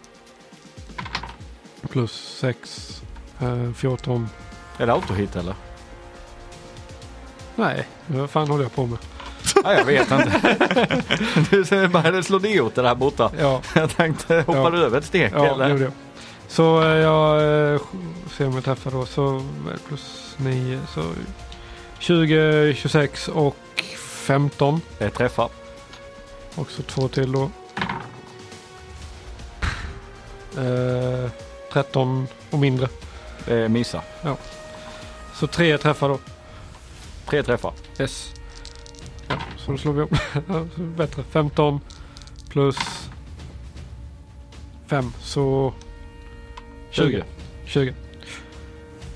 plus 1.91 2.13
6 2.41 3.03
eh, 3.41 3.73
14. 3.73 4.29
Är 4.79 4.87
det 4.87 4.93
autohit 4.93 5.37
eller? 5.37 5.55
Nej, 7.57 7.87
vad 8.07 8.31
fan 8.31 8.49
håller 8.49 8.65
jag 8.65 8.73
på 8.75 8.87
med? 8.87 8.99
Nej, 9.65 9.77
jag 9.79 9.85
vet 9.85 10.11
inte. 10.11 11.03
du 11.51 11.65
det 12.13 12.23
slår 12.23 12.41
det 12.41 12.61
åt 12.61 12.75
det 12.75 12.83
där 12.83 12.95
borta. 12.95 13.31
Ja, 13.39 13.61
Jag 13.75 13.97
tänkte, 13.97 14.37
hoppar 14.47 14.65
Ja. 14.65 14.71
du 14.71 14.85
över 14.85 14.99
ett 14.99 15.05
steg 15.05 15.33
ja 15.35 15.47
eller? 15.47 15.69
gjorde 15.69 15.83
jag. 15.85 15.93
Så 16.49 16.83
eh, 16.83 16.89
jag 16.97 17.37
eh, 17.75 17.81
ser 18.37 18.47
om 18.47 18.55
jag 18.55 18.65
träffar 18.65 18.91
då. 18.91 19.07
Så 19.07 19.37
är 19.37 19.73
det, 19.73 19.79
plus 19.89 20.35
9 20.37 20.81
så 20.95 21.03
20, 21.99 22.75
26 22.77 23.29
och 23.29 23.57
15. 24.27 24.81
Det 24.99 25.11
träffar. 25.11 25.49
Också 26.55 26.83
två 26.83 27.09
till 27.09 27.33
då. 27.33 27.51
Eh, 30.57 31.31
13 31.73 32.27
och 32.51 32.59
mindre. 32.59 32.89
Det 33.45 33.69
missar. 33.69 34.03
Så 35.35 35.47
tre 35.47 35.79
träffar 35.79 36.09
då. 36.09 36.19
Tre 37.27 37.43
träffar. 37.43 37.73
Yes. 37.99 38.35
Ja, 39.29 39.37
så 39.57 39.71
då 39.73 39.79
slår 39.79 39.93
vi. 39.93 40.07
Ja, 40.49 40.67
så 40.77 40.81
Bättre. 40.83 41.23
15 41.23 41.81
plus 42.49 42.77
5 44.87 45.13
så 45.21 45.73
20. 46.91 47.25
20. 47.65 47.95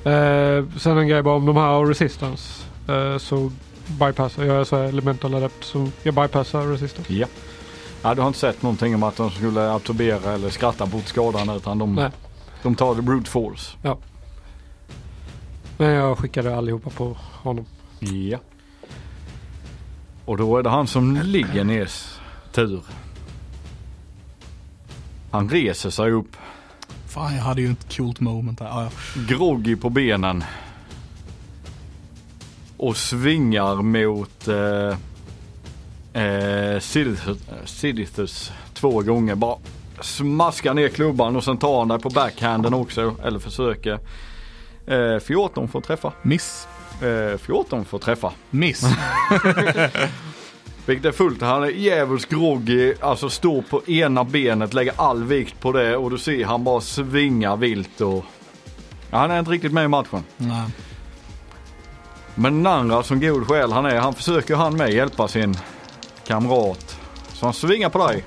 Eh, 0.05 0.65
sen 0.79 0.99
en 0.99 1.09
grej 1.09 1.23
bara 1.23 1.35
om 1.35 1.47
de 1.47 1.57
här 1.57 1.67
har 1.67 1.87
resistance. 1.87 2.65
Eh, 2.89 3.19
så 3.19 3.51
bypassar 3.87 4.45
jag 4.45 4.67
så 4.67 4.77
elemental 4.77 5.35
adept 5.35 5.65
så 5.65 5.89
jag 6.03 6.15
bypassar 6.15 6.63
resistance. 6.67 7.13
Ja. 7.13 7.27
Ja, 8.03 8.15
du 8.15 8.21
har 8.21 8.29
inte 8.29 8.41
sett 8.41 8.63
någonting 8.63 8.95
om 8.95 9.03
att 9.03 9.17
de 9.17 9.31
skulle 9.31 9.73
absorbera 9.73 10.33
eller 10.33 10.51
skratta 10.51 10.87
bort 10.87 11.07
skadan 11.07 11.51
utan 11.51 11.79
de, 11.79 11.95
Nej. 11.95 12.11
de 12.63 12.75
tar 12.75 12.95
det 12.95 13.03
brute 13.03 13.31
force. 13.31 13.77
Men 15.79 15.89
jag 15.91 16.19
skickade 16.19 16.57
allihopa 16.57 16.91
på 16.91 17.17
honom. 17.43 17.67
Ja. 17.99 18.39
Och 20.33 20.39
då 20.39 20.59
är 20.59 20.63
det 20.63 20.71
han 20.71 20.87
som 20.87 21.17
ligger 21.17 21.65
ners 21.65 22.19
tur. 22.53 22.83
Han 25.31 25.49
reser 25.49 25.91
sig 25.91 26.11
upp, 26.11 26.37
Fan, 27.07 27.37
jag 27.37 27.43
hade 27.43 27.61
ju 27.63 27.73
ett 27.73 27.97
coolt 27.97 28.21
moment 28.21 28.59
där. 28.59 28.65
Ja, 28.65 28.83
ja. 28.85 28.91
groggy 29.29 29.77
på 29.77 29.91
benen. 29.91 30.45
Och 32.77 32.97
svingar 32.97 33.83
mot 33.83 34.49
eh, 34.49 34.97
eh, 36.23 36.81
Sidithus 37.65 38.53
två 38.75 39.03
gånger. 39.03 39.35
Bara 39.35 39.59
smaskar 40.01 40.75
ner 40.75 40.89
klubban 40.89 41.37
och 41.37 41.45
sen 41.45 41.59
tar 41.59 41.79
han 41.79 41.89
dig 41.89 41.99
på 41.99 42.11
backhanden 42.11 42.75
också. 42.75 43.15
Eller 43.25 43.39
försöker. 43.39 43.99
Eh, 44.87 45.19
14 45.19 45.69
får 45.69 45.81
träffa. 45.81 46.13
Miss. 46.23 46.67
Eh, 47.03 47.39
14 47.39 47.85
får 47.85 47.99
träffa. 47.99 48.33
Miss. 48.51 48.83
Vilket 50.87 51.05
är 51.07 51.13
fullt. 51.13 51.41
Han 51.41 51.63
är 51.63 51.69
djävulskt 51.69 52.31
groggy. 52.31 52.95
Alltså 53.01 53.31
står 53.31 53.63
på 53.63 53.87
ena 53.87 54.25
benet, 54.25 54.75
lägger 54.75 54.93
all 54.97 55.25
vikt 55.25 55.61
på 55.61 55.73
det 55.73 55.97
och 55.97 56.11
du 56.11 56.19
ser 56.19 56.45
han 56.45 56.65
bara 56.65 56.81
svingar 56.81 57.57
vilt 57.57 58.01
och... 58.01 58.25
Ja, 59.11 59.19
han 59.19 59.31
är 59.31 59.39
inte 59.39 59.51
riktigt 59.51 59.73
med 59.73 59.85
i 59.85 59.89
matchen. 59.89 60.25
Nej. 60.37 60.63
Men 62.35 62.63
den 62.63 62.73
andra 62.73 63.03
som 63.03 63.21
god 63.21 63.47
själ 63.49 63.73
han 63.73 63.87
är, 63.87 63.99
han 63.99 64.15
försöker 64.15 64.57
han 64.57 64.77
med 64.77 64.93
hjälpa 64.93 65.29
sin 65.29 65.57
kamrat. 66.27 66.99
Så 67.33 67.47
han 67.47 67.55
svingar 67.55 67.89
på 67.89 68.09
dig. 68.09 68.25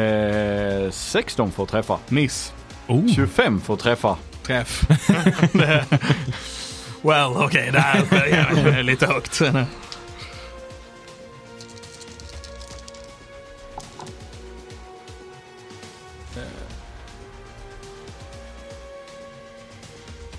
Eh, 0.00 0.90
16 0.90 1.52
får 1.52 1.66
träffa. 1.66 1.98
Miss. 2.08 2.52
Oh. 2.86 3.08
25 3.14 3.60
får 3.60 3.76
träffa. 3.76 4.16
Träff. 4.46 4.86
Det- 5.52 5.84
well, 7.02 7.32
okej, 7.36 7.70
det 7.72 7.80
här 7.80 8.14
är 8.78 8.82
lite 8.82 9.06
högt. 9.06 9.40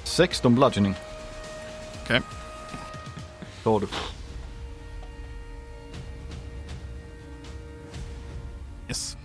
16 0.04 0.56
bludgeoning. 0.56 0.96
Okej. 2.04 2.22
Då 3.64 3.72
har 3.74 3.80
du. 3.80 3.88
Yes. 8.88 9.18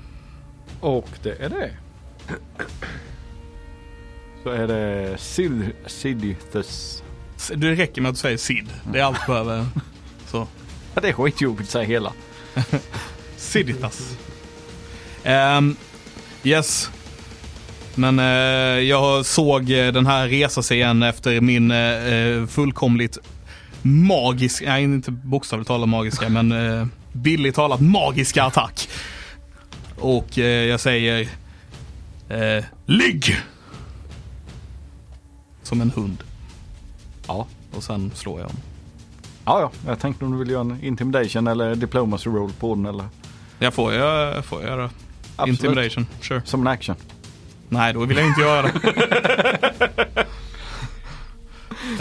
Och 0.81 1.09
det 1.23 1.43
är 1.45 1.49
det. 1.49 1.71
Så 4.43 4.51
är 4.51 4.67
det 4.67 5.17
Sid- 5.17 5.73
Sidithus. 5.87 7.03
Det 7.55 7.71
räcker 7.75 8.03
med 8.03 8.09
att 8.09 8.15
du 8.15 8.21
säger 8.21 8.37
Sid. 8.37 8.69
Det 8.93 8.99
är 8.99 9.03
allt 9.05 9.19
du 9.27 9.33
behöver. 9.33 9.67
Så. 10.27 10.49
Ja, 10.95 11.01
det 11.01 11.09
är 11.09 11.13
skitjobbigt 11.13 11.69
att 11.69 11.73
säga 11.73 11.85
hela. 11.85 12.13
Siditas. 13.37 14.17
Ehm, 15.25 15.77
yes. 16.45 16.91
Men 17.95 18.19
eh, 18.19 18.25
jag 18.89 19.27
såg 19.27 19.71
eh, 19.71 19.93
den 19.93 20.07
här 20.07 20.29
resa 20.29 20.63
sig 20.63 20.77
igen 20.77 21.03
efter 21.03 21.41
min 21.41 21.71
eh, 21.71 22.47
fullkomligt 22.47 23.19
magisk, 23.83 24.63
nej 24.67 24.83
inte 24.85 25.11
bokstavligt 25.11 25.69
talat 25.69 25.89
magiska, 25.89 26.29
men 26.29 26.53
eh, 26.53 26.87
billigt 27.13 27.55
talat 27.55 27.81
magiska 27.81 28.43
attack. 28.45 28.89
Och 29.99 30.39
jag 30.39 30.81
säger 30.81 31.29
ligg! 32.87 33.37
Som 35.71 35.81
en 35.81 35.91
hund. 35.91 36.25
Ja. 37.27 37.47
Och 37.75 37.83
sen 37.83 38.11
slår 38.15 38.41
jag 38.41 38.47
honom. 38.47 38.63
Ja, 39.45 39.61
ja. 39.61 39.71
Jag 39.87 39.99
tänkte 40.01 40.25
om 40.25 40.33
du 40.33 40.39
vill 40.39 40.51
göra 40.51 40.61
en 40.61 40.85
intimidation 40.85 41.47
eller 41.47 41.75
diplomacy 41.75 42.31
roll 42.31 42.53
på 42.61 42.75
den 42.75 42.87
eller 42.87 43.05
Jag 43.59 43.75
får, 43.75 43.93
jag 43.95 44.45
får 44.45 44.63
göra 44.63 44.91
Absolut. 45.37 45.61
intimidation. 45.65 46.07
Sure. 46.21 46.43
som 46.45 46.61
en 46.61 46.67
action. 46.67 46.97
Nej, 47.69 47.93
då 47.93 48.05
vill 48.05 48.17
jag 48.17 48.27
inte 48.27 48.41
göra 48.41 48.63
det. 48.63 50.27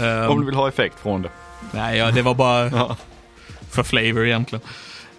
Ehm, 0.00 0.30
Om 0.30 0.40
du 0.40 0.46
vill 0.46 0.54
ha 0.54 0.68
effekt 0.68 0.98
från 1.00 1.22
det. 1.22 1.30
Nej, 1.72 1.98
ja, 1.98 2.10
det 2.10 2.22
var 2.22 2.34
bara 2.34 2.68
Ja. 2.76 2.96
för 3.70 3.82
flavor 3.82 4.26
egentligen. 4.26 4.64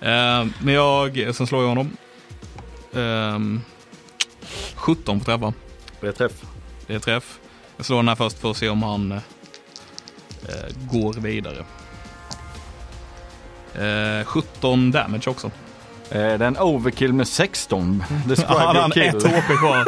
Ehm, 0.02 0.54
men 0.62 0.74
jag, 0.74 1.36
sen 1.36 1.47
slår 1.47 1.62
jag 1.62 1.70
honom. 1.70 1.97
Ehm, 2.95 3.62
17 4.76 5.20
på 5.20 5.26
träffa. 5.26 5.54
Det 6.02 6.08
är 6.08 6.12
träff. 6.12 6.32
Det 6.88 6.93
är 6.95 6.99
träff. 6.99 7.38
Jag 7.82 7.86
slår 7.86 7.97
den 7.97 8.07
här 8.07 8.15
först 8.15 8.39
för 8.39 8.51
att 8.51 8.57
se 8.57 8.69
om 8.69 8.84
han 8.84 9.11
eh, 9.11 9.19
går 10.91 11.13
vidare. 11.13 11.65
Eh, 14.19 14.25
17 14.25 14.91
damage 14.91 15.27
också. 15.27 15.47
Eh, 16.09 16.19
Det 16.19 16.21
är 16.21 16.41
en 16.41 16.57
overkill 16.57 17.13
med 17.13 17.27
16. 17.27 18.03
Ja, 18.09 18.15
Describe 18.27 18.59
hade 18.59 18.79
han 18.79 18.91
ett 18.91 19.23
HP 19.23 19.57
kvar. 19.59 19.86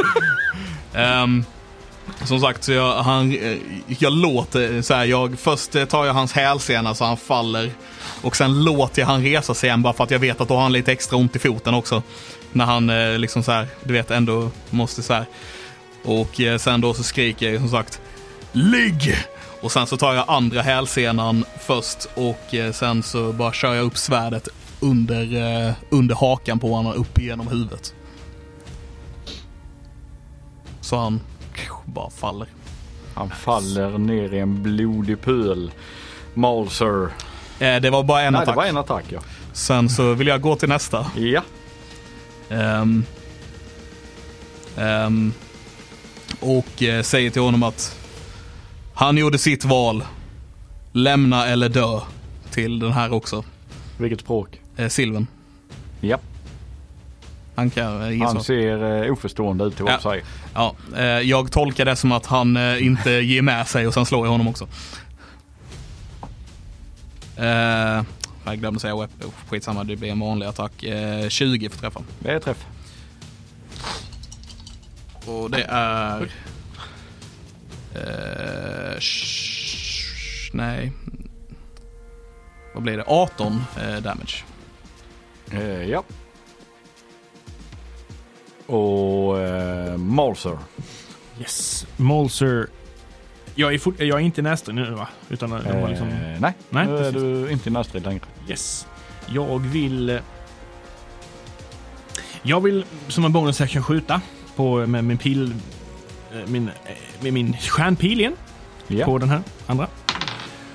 Ehm, 1.01 1.45
som 2.25 2.39
sagt, 2.39 2.63
så 2.63 2.71
jag, 2.71 3.03
han, 3.03 3.31
eh, 3.31 3.57
jag 3.87 4.13
låter 4.13 4.81
så 4.81 4.93
här, 4.93 5.05
jag, 5.05 5.39
först 5.39 5.75
eh, 5.75 5.85
tar 5.85 6.05
jag 6.05 6.13
hans 6.13 6.33
hälsena 6.33 6.95
så 6.95 7.05
han 7.05 7.17
faller. 7.17 7.71
Och 8.21 8.35
sen 8.35 8.63
låter 8.63 9.01
jag 9.01 9.07
han 9.07 9.23
resa 9.23 9.53
sig 9.53 9.67
igen 9.67 9.81
bara 9.81 9.93
för 9.93 10.03
att 10.03 10.11
jag 10.11 10.19
vet 10.19 10.41
att 10.41 10.47
då 10.47 10.53
har 10.55 10.61
han 10.61 10.73
lite 10.73 10.91
extra 10.91 11.17
ont 11.17 11.35
i 11.35 11.39
foten 11.39 11.73
också. 11.73 12.03
När 12.51 12.65
han 12.65 12.89
eh, 12.89 13.17
liksom 13.19 13.43
så 13.43 13.51
här, 13.51 13.67
du 13.83 13.93
vet 13.93 14.11
ändå 14.11 14.49
måste 14.69 15.03
så 15.03 15.13
här. 15.13 15.25
Och 16.03 16.41
eh, 16.41 16.57
sen 16.57 16.81
då 16.81 16.93
så 16.93 17.03
skriker 17.03 17.51
jag 17.51 17.59
som 17.61 17.69
sagt, 17.69 18.01
ligg! 18.51 19.15
Och 19.61 19.71
sen 19.71 19.87
så 19.87 19.97
tar 19.97 20.13
jag 20.13 20.25
andra 20.27 20.61
hälsenan 20.61 21.45
först 21.59 22.07
och 22.15 22.53
eh, 22.55 22.71
sen 22.71 23.03
så 23.03 23.33
bara 23.33 23.53
kör 23.53 23.73
jag 23.73 23.85
upp 23.85 23.97
svärdet 23.97 24.47
under, 24.79 25.35
eh, 25.67 25.73
under 25.89 26.15
hakan 26.15 26.59
på 26.59 26.73
honom 26.73 26.93
upp 26.93 27.19
igenom 27.19 27.47
huvudet. 27.47 27.93
Så 30.81 30.97
han 30.97 31.19
bara 31.85 32.09
faller. 32.09 32.47
Han 33.15 33.29
faller 33.29 33.97
ner 33.97 34.33
i 34.33 34.39
en 34.39 34.63
blodig 34.63 35.21
pöl. 35.21 35.71
Malser. 36.33 37.09
Eh, 37.59 37.81
det 37.81 37.89
var 37.89 38.03
bara 38.03 38.21
en 38.21 38.33
Nej, 38.33 38.41
attack. 38.41 38.55
det 38.55 38.57
var 38.57 38.65
en 38.65 38.77
attack 38.77 39.05
ja. 39.09 39.19
Sen 39.53 39.89
så 39.89 40.13
vill 40.13 40.27
jag 40.27 40.41
gå 40.41 40.55
till 40.55 40.69
nästa. 40.69 41.05
Ja. 41.15 41.41
Ehm, 42.49 43.05
ehm, 44.77 45.33
och 46.43 46.83
eh, 46.83 47.01
säger 47.03 47.29
till 47.29 47.41
honom 47.41 47.63
att 47.63 47.97
han 48.93 49.17
gjorde 49.17 49.37
sitt 49.37 49.65
val. 49.65 50.03
Lämna 50.91 51.45
eller 51.47 51.69
dö. 51.69 51.99
Till 52.51 52.79
den 52.79 52.91
här 52.91 53.13
också. 53.13 53.43
Vilket 53.97 54.19
språk? 54.19 54.61
Eh, 54.77 54.87
Silven. 54.87 55.27
Ja. 56.01 56.17
Han 57.55 57.69
kan 57.69 58.01
eh, 58.03 58.11
gissa. 58.11 58.25
Han 58.25 58.43
ser 58.43 59.03
eh, 59.05 59.11
oförstående 59.11 59.63
ut 59.65 59.73
Ja. 59.79 59.99
säger. 60.03 60.23
Ja, 60.53 60.75
eh, 60.97 61.03
jag 61.05 61.51
tolkar 61.51 61.85
det 61.85 61.95
som 61.95 62.11
att 62.11 62.25
han 62.25 62.57
eh, 62.57 62.85
inte 62.85 63.11
ger 63.11 63.41
med 63.41 63.67
sig 63.67 63.87
och 63.87 63.93
sen 63.93 64.05
slår 64.05 64.25
jag 64.25 64.31
honom 64.31 64.47
också. 64.47 64.67
Eh, 67.37 68.03
jag 68.45 68.59
glömde 68.59 68.79
säga 68.79 68.93
wep- 68.93 69.25
oh, 69.25 69.31
skitsamma, 69.49 69.83
det 69.83 69.95
blir 69.95 70.11
en 70.11 70.19
vanlig 70.19 70.45
attack. 70.45 70.83
Eh, 70.83 71.29
20 71.29 71.69
för 71.69 71.77
träffa. 71.79 72.01
Det 72.19 72.31
är 72.31 72.39
träff. 72.39 72.65
Och 75.25 75.51
det 75.51 75.63
är... 75.69 76.21
Eh, 77.95 78.97
sh- 78.99 80.49
nej. 80.53 80.91
Vad 82.73 82.83
blir 82.83 82.97
det? 82.97 83.03
18 83.07 83.63
eh, 83.81 83.95
damage. 83.97 84.43
Eh, 85.51 85.83
ja. 85.89 86.03
Och 88.65 89.39
eh, 89.41 89.97
Malser. 89.97 90.57
Yes. 91.39 91.87
Molser. 91.97 92.67
Jag 93.55 93.73
är, 93.73 93.77
fort, 93.79 93.99
jag 93.99 94.19
är 94.19 94.23
inte 94.23 94.41
nästa 94.41 94.71
nu 94.71 94.91
va? 94.91 95.07
Utan 95.29 95.49
var 95.49 95.59
Eh, 95.59 95.89
liksom... 95.89 96.07
nej, 96.39 96.53
Nej, 96.69 96.85
nu 96.87 96.97
är 96.97 97.11
du 97.11 97.51
inte 97.51 97.69
nästrid 97.69 98.05
längre. 98.05 98.21
Yes. 98.49 98.87
Jag 99.27 99.59
vill... 99.59 100.09
eh, 100.09 100.19
Jag 102.43 102.61
vill 102.61 102.85
som 103.07 103.25
en 103.25 103.31
bonus 103.33 103.61
action 103.61 103.83
skjuta 103.83 104.21
på, 104.55 104.85
med 104.87 105.03
min 105.03 105.17
pil... 105.17 105.53
eh, 106.33 106.47
Min, 106.47 106.67
eh, 106.67 106.93
med 107.23 107.33
min 107.33 107.57
stjärnpil 107.57 108.19
igen. 108.19 108.35
Ja. 108.87 109.05
På 109.05 109.17
den 109.17 109.29
här 109.29 109.41
andra. 109.67 109.87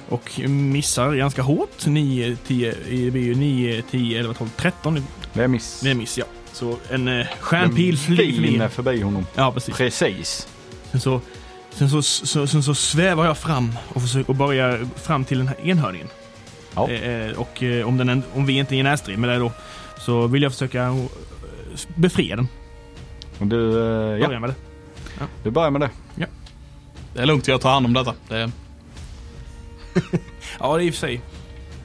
Och 0.08 0.40
missar 0.48 1.14
ganska 1.14 1.42
hårt. 1.42 1.86
9, 1.86 2.36
10, 2.46 2.74
det 2.90 3.10
blir 3.10 3.22
ju 3.22 3.34
9, 3.34 3.82
10, 3.90 4.18
11, 4.20 4.34
12, 4.34 4.48
13. 4.56 5.06
Det 5.32 5.42
är 5.42 5.48
miss. 5.48 5.80
Det 5.80 5.90
är 5.90 5.94
miss 5.94 6.18
ja. 6.18 6.24
Så 6.52 6.76
en 6.90 7.08
eh, 7.08 7.26
stjärnpil 7.40 7.96
Den 7.96 8.16
flyger 8.16 8.68
förbi. 8.68 9.00
honom. 9.02 9.26
Ja, 9.34 9.52
precis. 9.52 9.76
Precis. 9.76 10.48
Sen 10.90 11.00
så, 11.00 11.20
sen 11.70 11.90
så, 11.90 12.02
så, 12.02 12.46
sen 12.46 12.62
så 12.62 12.74
svävar 12.74 13.26
jag 13.26 13.38
fram 13.38 13.72
och 13.88 14.02
försöker 14.02 14.30
och 14.30 14.36
börjar 14.36 14.86
fram 14.96 15.24
till 15.24 15.38
den 15.38 15.48
här 15.48 15.56
enhörningen. 15.62 16.08
Ja. 16.74 16.90
Eh, 16.90 17.30
och 17.32 17.62
om, 17.84 17.96
den, 17.96 18.22
om 18.34 18.46
vi 18.46 18.58
inte 18.58 18.74
är 18.76 18.78
i 18.78 18.82
närstrid 18.82 19.18
med 19.18 19.30
det 19.30 19.36
då 19.38 19.52
så 19.98 20.26
vill 20.26 20.42
jag 20.42 20.52
försöka 20.52 20.96
befria 21.96 22.36
den. 22.36 22.48
Och 23.40 23.46
du, 23.46 23.68
eh, 23.68 24.18
Börja 24.18 24.32
ja, 24.32 24.40
med 24.40 24.50
det. 24.50 24.54
du 25.42 25.50
börjar 25.50 25.70
med 25.70 25.80
det. 25.80 25.90
Det 27.14 27.20
är 27.22 27.26
lugnt, 27.26 27.48
jag 27.48 27.60
tar 27.60 27.70
hand 27.70 27.86
om 27.86 27.92
detta. 27.92 28.14
Det, 28.28 28.50
Ja, 30.60 30.76
det 30.76 30.82
är 30.82 30.86
i 30.86 30.90
och 30.90 30.94
för 30.94 31.00
sig. 31.00 31.20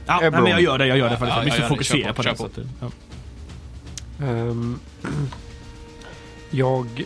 Ja, 0.06 0.20
nej, 0.22 0.32
men 0.32 0.46
jag 0.46 0.62
gör 0.62 0.78
det, 0.78 0.88
jag 0.88 0.98
gör 0.98 1.10
det 1.10 1.18
för 1.18 1.28
Ja, 1.28 1.44
ja, 1.46 1.54
gör 1.54 1.62
det. 1.62 1.68
fokusera 1.68 2.14
på, 2.14 2.24
på, 2.24 2.30
det. 2.30 2.36
Så 2.38 2.46
att, 2.46 2.58
ja. 2.82 2.92
Ehm, 4.26 4.80
jag 6.52 7.06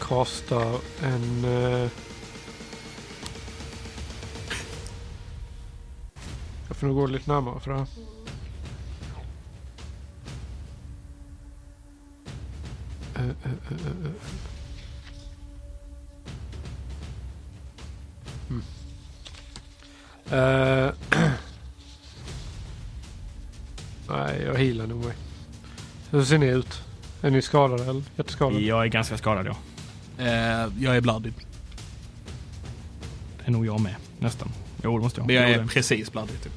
kastar 0.00 0.78
en... 1.02 1.44
eh, 1.44 1.88
jag 6.68 6.76
får 6.76 6.86
nog 6.86 6.96
gå 6.96 7.06
lite 7.06 7.30
närmare 7.32 7.60
för 7.60 7.70
det 7.70 7.76
här. 7.78 7.86
Eh. 13.14 13.22
Mm. 18.50 18.62
Nej, 24.08 24.42
jag 24.46 24.54
healar 24.54 24.86
nog 24.86 25.04
mig. 25.04 25.14
Hur 26.10 26.24
ser 26.24 26.38
ni 26.38 26.46
ut? 26.46 26.80
Är 27.22 27.30
ni 27.30 27.42
skadade 27.42 27.82
eller 27.84 28.02
jätteskadade? 28.16 28.60
Jag 28.60 28.82
är 28.82 28.86
ganska 28.86 29.18
skadad 29.18 29.46
ja. 29.46 29.56
eh, 30.24 30.68
jag 30.80 30.96
är 30.96 31.00
bloodied. 31.00 31.34
Det 33.38 33.44
är 33.46 33.50
nog 33.50 33.66
jag 33.66 33.80
med. 33.80 33.94
Nästan. 34.18 34.48
Jo, 34.82 34.96
det 34.98 35.02
måste 35.04 35.20
jag. 35.20 35.26
Men 35.26 35.36
jag 35.36 35.50
är 35.50 35.58
det- 35.58 35.66
precis 35.66 36.12
bloodied. 36.12 36.42
Typ. 36.42 36.52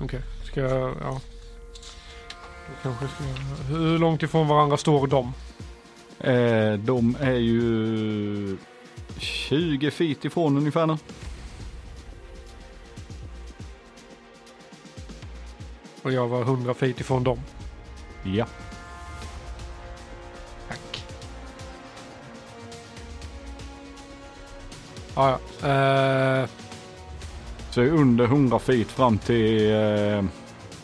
Okej, 0.00 0.20
ska 0.44 0.60
jag... 0.60 0.94
Ja. 1.00 1.20
Kanske 2.82 3.08
ska 3.08 3.24
jag... 3.24 3.34
Hur 3.78 3.98
långt 3.98 4.22
ifrån 4.22 4.48
varandra 4.48 4.76
står 4.76 5.06
de? 5.06 5.32
Eh, 6.20 6.72
de 6.78 7.16
är 7.20 7.32
ju 7.38 8.56
20 9.18 9.90
feet 9.90 10.24
ifrån 10.24 10.56
ungefär 10.56 10.86
nu. 10.86 10.96
Och 16.02 16.12
jag 16.12 16.28
var 16.28 16.42
100 16.42 16.74
feet 16.74 17.00
ifrån 17.00 17.24
dem. 17.24 17.38
Ja. 18.24 18.46
Tack. 20.68 21.04
Ja, 25.14 25.38
ja. 25.62 25.68
Eh, 25.68 26.48
Så 27.70 27.80
under 27.82 28.24
100 28.24 28.58
feet 28.58 28.88
fram 28.88 29.18
till, 29.18 29.70
eh, 29.70 30.24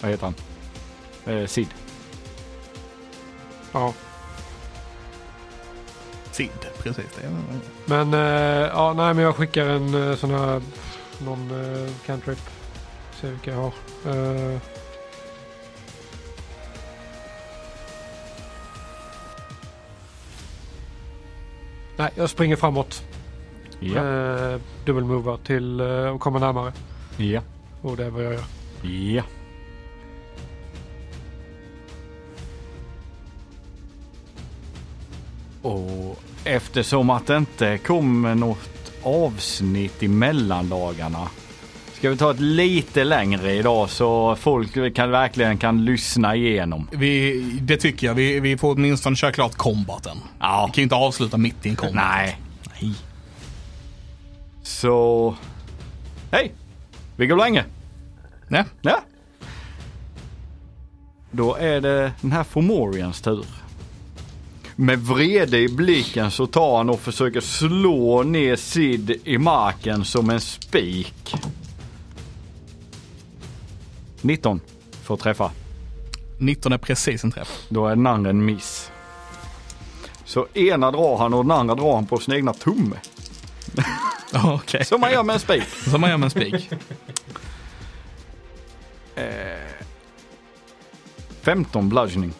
vad 0.01 0.11
heter 0.11 0.24
han? 0.26 0.35
Eh, 1.35 1.47
Sid. 1.47 1.68
ja. 3.72 3.93
Sid, 6.35 6.51
precis. 6.82 7.05
Det. 7.20 7.30
Men, 7.85 8.14
eh, 8.14 8.20
ja, 8.66 8.93
nej 8.97 9.14
men 9.14 9.24
jag 9.24 9.37
skickar 9.37 9.66
en 9.66 9.95
eh, 10.11 10.16
sån 10.16 10.30
här, 10.30 10.62
någon 11.18 11.51
eh, 11.51 11.91
cantrip. 12.07 12.39
Se 13.20 13.30
vilka 13.30 13.51
jag 13.51 13.59
har. 13.59 13.72
Eh, 14.16 14.59
nej, 21.97 22.11
jag 22.14 22.30
springer 22.30 22.57
framåt. 22.57 23.03
Ja. 23.80 24.05
Eh, 24.05 24.61
dubbelmovar 24.85 25.37
till 25.37 25.80
eh, 25.80 25.87
och 25.87 26.20
kommer 26.20 26.41
närmare. 26.41 26.72
ja. 27.16 27.41
Och 27.82 27.97
det 27.97 28.05
är 28.05 28.11
vad 28.11 28.24
jag 28.24 28.32
gör. 28.32 28.45
Ja. 29.14 29.22
Och 35.64 36.22
eftersom 36.44 37.10
att 37.10 37.26
det 37.26 37.36
inte 37.36 37.78
kommer 37.78 38.34
något 38.34 38.92
avsnitt 39.02 40.02
i 40.02 40.08
mellandagarna 40.08 41.28
ska 42.04 42.10
vi 42.10 42.16
ta 42.16 42.30
ett 42.30 42.40
lite 42.40 43.04
längre 43.04 43.52
idag 43.52 43.90
så 43.90 44.36
folk 44.36 44.94
kan, 44.94 45.10
verkligen 45.10 45.58
kan 45.58 45.84
lyssna 45.84 46.36
igenom. 46.36 46.88
Vi, 46.92 47.40
det 47.60 47.76
tycker 47.76 48.06
jag. 48.06 48.14
Vi, 48.14 48.40
vi 48.40 48.58
får 48.58 48.74
åtminstone 48.74 49.16
köra 49.16 49.32
klart 49.32 49.54
kombaten. 49.54 50.16
Ja. 50.40 50.66
Vi 50.66 50.72
kan 50.72 50.82
ju 50.82 50.82
inte 50.82 50.94
avsluta 50.94 51.36
mitt 51.36 51.66
i 51.66 51.68
en 51.68 51.76
kombat. 51.76 51.94
Nej. 51.94 52.40
Nej. 52.80 52.94
Så... 54.62 55.34
Hej! 56.30 56.52
Vi 57.16 57.26
går 57.26 57.36
länge. 57.36 57.64
Nej. 58.48 58.64
Ja. 58.82 59.00
Då 61.30 61.54
är 61.54 61.80
det 61.80 62.12
den 62.20 62.32
här 62.32 62.44
Fomorians 62.44 63.20
tur. 63.20 63.46
Med 64.77 64.99
vrede 64.99 65.59
i 65.59 65.68
blicken 65.68 66.31
så 66.31 66.47
tar 66.47 66.77
han 66.77 66.91
och 66.91 67.01
försöker 67.01 67.41
slå 67.41 68.22
ner 68.22 68.57
Sid 68.57 69.20
i 69.25 69.39
marken 69.39 70.05
som 70.05 70.31
en 70.31 70.41
spik. 70.41 71.35
19 74.20 74.61
får 75.03 75.16
träffa. 75.16 75.51
19 76.39 76.72
är 76.72 76.79
precis 76.79 77.25
en 77.25 77.33
träff. 77.33 77.66
Då 77.68 77.87
är 77.87 77.97
den 77.97 78.07
andra 78.07 78.31
en 78.31 78.45
miss. 78.45 78.91
Så 80.25 80.47
ena 80.55 80.91
drar 80.91 81.16
han 81.16 81.35
och 81.35 81.45
den 81.45 81.51
andra 81.51 81.75
drar 81.75 81.95
han 81.95 82.07
på 82.07 82.18
sin 82.18 82.35
egna 82.35 82.53
tumme. 82.53 82.97
Okej. 84.45 84.85
Som 84.85 85.01
man 85.01 85.12
gör 85.12 85.22
med 85.22 85.35
en 85.35 85.41
spik. 85.41 85.64
Som 85.64 86.01
man 86.01 86.11
gör 86.11 86.16
med 86.16 86.25
en 86.25 86.31
spik. 86.31 86.70
15 91.43 91.89
bludgeoning. 91.89 92.33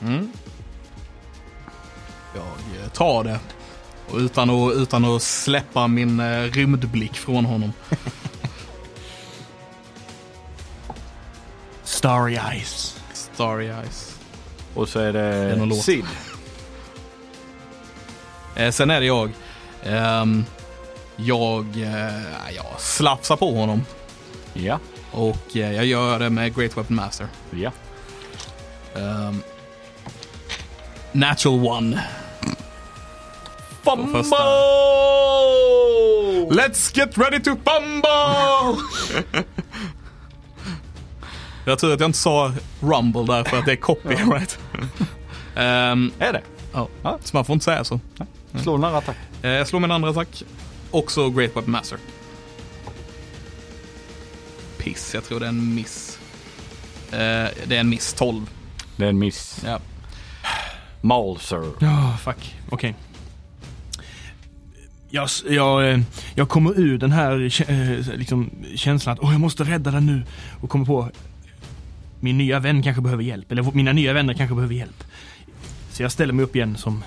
Mm. 0.00 0.32
Jag 2.34 2.82
eh, 2.82 2.88
tar 2.92 3.24
det. 3.24 3.38
Och 4.10 4.18
utan 4.18 4.50
att, 4.50 4.74
utan 4.74 5.04
att 5.04 5.22
släppa 5.22 5.88
min 5.88 6.20
eh, 6.20 6.42
rymdblick 6.42 7.14
från 7.14 7.44
honom. 7.44 7.72
Starry 11.84 12.36
eyes. 12.36 13.00
Starry 13.12 13.66
eyes. 13.66 14.18
Och 14.74 14.88
så 14.88 14.98
är 14.98 15.12
det. 15.12 15.74
Sid. 15.74 16.04
Eh, 18.56 18.70
sen 18.70 18.90
är 18.90 19.00
det 19.00 19.06
jag. 19.06 19.30
Ehm, 19.82 20.44
jag, 21.16 21.66
eh, 21.76 22.52
jag 22.56 22.80
slafsar 22.80 23.36
på 23.36 23.54
honom. 23.54 23.84
Ja. 24.52 24.78
Och 25.12 25.56
eh, 25.56 25.72
jag 25.72 25.84
gör 25.84 26.18
det 26.18 26.30
med 26.30 26.56
Great 26.56 26.76
Weapon 26.76 26.96
Master. 26.96 27.26
Ja. 27.50 27.70
Ehm, 28.94 29.42
natural 31.12 31.66
one. 31.68 32.02
Första. 34.12 34.36
Let's 36.50 36.96
get 36.98 37.18
ready 37.18 37.40
to 37.40 37.50
fumble! 37.50 38.82
jag 41.64 41.78
tror 41.78 41.92
att 41.94 42.00
jag 42.00 42.08
inte 42.08 42.18
sa 42.18 42.52
rumble 42.80 43.22
där 43.26 43.44
för 43.44 43.58
att 43.58 43.66
det 43.66 43.72
är 43.72 43.76
copyright. 43.76 44.58
Ehm, 45.56 46.12
Är 46.18 46.32
det? 46.32 46.42
ja, 46.72 46.88
Ja. 47.02 47.18
så 47.24 47.36
man 47.36 47.44
får 47.44 47.52
inte 47.54 47.64
säga 47.64 47.84
så. 47.84 48.00
Slå 48.62 48.74
en 48.74 48.84
attack. 48.84 49.16
Eh, 49.42 49.50
Jag 49.50 49.68
slår 49.68 49.80
min 49.80 49.90
andra 49.90 50.10
attack. 50.10 50.42
Också 50.90 51.30
Great 51.30 51.50
Weapon 51.56 51.70
Master. 51.70 51.98
Piss, 54.78 55.14
jag 55.14 55.24
tror 55.24 55.40
det 55.40 55.46
är 55.46 55.48
en 55.48 55.74
miss. 55.74 56.18
Eh, 57.12 57.16
det 57.66 57.76
är 57.76 57.80
en 57.80 57.88
miss, 57.88 58.12
12. 58.12 58.50
Det 58.96 59.04
är 59.04 59.08
en 59.08 59.18
miss. 59.18 59.62
Ja. 59.64 59.78
Malser. 61.00 61.62
Ja, 61.80 62.16
fuck. 62.22 62.56
Okej. 62.70 62.94
Jag, 65.10 65.24
s- 65.24 65.44
jag, 65.48 65.90
eh, 65.92 66.00
jag 66.34 66.48
kommer 66.48 66.78
ur 66.80 66.98
den 66.98 67.12
här 67.12 67.32
eh, 67.70 68.16
liksom, 68.18 68.50
känslan 68.76 69.12
att 69.12 69.18
åh, 69.22 69.32
jag 69.32 69.40
måste 69.40 69.64
rädda 69.64 69.90
den 69.90 70.06
nu. 70.06 70.22
Och 70.60 70.70
kommer 70.70 70.84
på 70.84 71.10
min 72.20 72.38
nya 72.38 72.58
vän 72.60 72.82
kanske 72.82 73.02
behöver 73.02 73.22
hjälp. 73.22 73.52
Eller 73.52 73.62
mina 73.62 73.92
nya 73.92 74.12
vänner 74.12 74.34
kanske 74.34 74.54
behöver 74.54 74.74
hjälp. 74.74 75.04
Så 75.90 76.02
jag 76.02 76.12
ställer 76.12 76.32
mig 76.32 76.44
upp 76.44 76.56
igen 76.56 76.76
som 76.76 77.04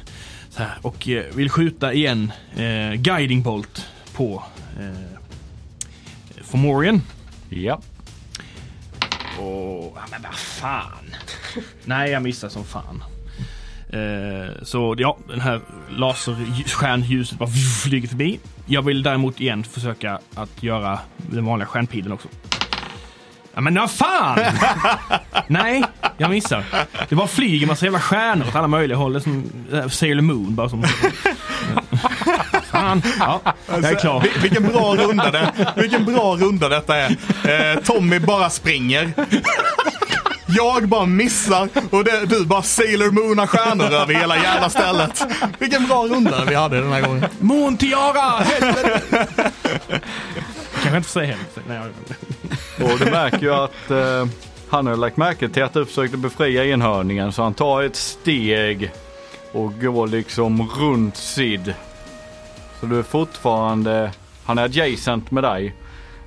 så 0.49 0.63
här 0.63 0.77
och 0.81 1.07
eh, 1.09 1.23
vill 1.35 1.49
skjuta 1.49 1.93
igen 1.93 2.31
eh, 2.55 2.93
Guiding 2.93 3.41
Bolt 3.43 3.85
på 4.15 4.43
eh, 4.79 5.19
Fomorian. 6.43 7.01
Ja. 7.49 7.81
Och, 9.39 9.97
men 10.11 10.21
vad 10.21 10.33
fan. 10.35 11.15
Nej, 11.85 12.11
jag 12.11 12.23
missar 12.23 12.49
som 12.49 12.63
fan. 12.63 13.03
Eh, 13.93 14.63
så 14.63 14.95
ja, 14.97 15.17
den 15.27 15.41
här 15.41 15.61
laserstjärnljuset 15.89 17.37
bara 17.37 17.49
flyger 17.83 18.07
förbi. 18.07 18.39
Jag 18.65 18.81
vill 18.81 19.03
däremot 19.03 19.39
igen 19.41 19.63
försöka 19.63 20.19
att 20.35 20.63
göra 20.63 20.99
den 21.17 21.45
vanliga 21.45 21.67
stjärnpilen 21.67 22.11
också. 22.11 22.27
Ja, 23.55 23.61
men 23.61 23.75
vad 23.75 23.91
fan! 23.91 24.39
Nej, 25.47 25.83
jag 26.17 26.29
missar. 26.29 26.63
Det 27.09 27.15
bara 27.15 27.27
flyger 27.27 27.67
massa 27.67 27.85
jävla 27.85 27.99
stjärnor 27.99 28.47
åt 28.47 28.55
alla 28.55 28.67
möjliga 28.67 28.97
håll. 28.97 29.13
Det 29.13 29.19
är 29.19 29.21
som 29.21 29.43
eh, 29.73 29.87
Sailor 29.87 30.21
Moon 30.21 30.55
bara 30.55 30.69
som... 30.69 30.83
Fan, 32.71 33.01
ja, 33.19 33.41
jag 33.67 33.83
är 33.83 33.95
klar. 33.95 34.19
Vil- 34.21 34.41
Vilken 34.41 34.63
bra 34.63 34.95
runda 34.95 35.31
det 35.31 35.51
Vilken 35.75 36.05
bra 36.05 36.35
runda 36.35 36.69
detta 36.69 36.95
är. 36.97 37.09
Eh, 37.75 37.79
Tommy 37.83 38.19
bara 38.19 38.49
springer. 38.49 39.13
Jag 40.55 40.87
bara 40.87 41.05
missar 41.05 41.69
och 41.91 42.03
det, 42.03 42.25
du 42.25 42.45
bara 42.45 42.61
Sailor 42.61 43.11
Moonar 43.11 43.47
stjärnor 43.47 43.85
över 43.85 44.13
hela 44.13 44.37
jävla 44.37 44.69
stället. 44.69 45.25
Vilken 45.59 45.87
bra 45.87 46.07
runda 46.07 46.45
vi 46.45 46.55
hade 46.55 46.81
den 46.81 46.91
här 46.91 47.01
gången. 47.01 47.25
Måntiara! 47.39 48.43
Helvete! 48.43 49.01
Kanske 50.73 50.97
inte 50.97 51.09
får 51.09 51.19
säga 51.19 51.37
helvete. 51.67 52.15
Och 52.81 52.99
du 52.99 53.11
märker 53.11 53.41
ju 53.41 53.53
att 53.53 53.91
eh, 53.91 54.25
han 54.69 54.87
har 54.87 54.95
lagt 54.95 55.17
märke 55.17 55.49
till 55.49 55.63
att 55.63 55.73
du 55.73 55.85
försökte 55.85 56.17
befria 56.17 56.65
enhörningen 56.65 57.31
så 57.31 57.43
han 57.43 57.53
tar 57.53 57.83
ett 57.83 57.95
steg 57.95 58.91
och 59.51 59.81
går 59.81 60.07
liksom 60.07 60.69
runt 60.69 61.17
Sid. 61.17 61.73
Så 62.79 62.85
du 62.85 62.99
är 62.99 63.03
fortfarande, 63.03 64.11
han 64.45 64.57
är 64.57 64.63
adjacent 64.63 65.31
med 65.31 65.43
dig 65.43 65.75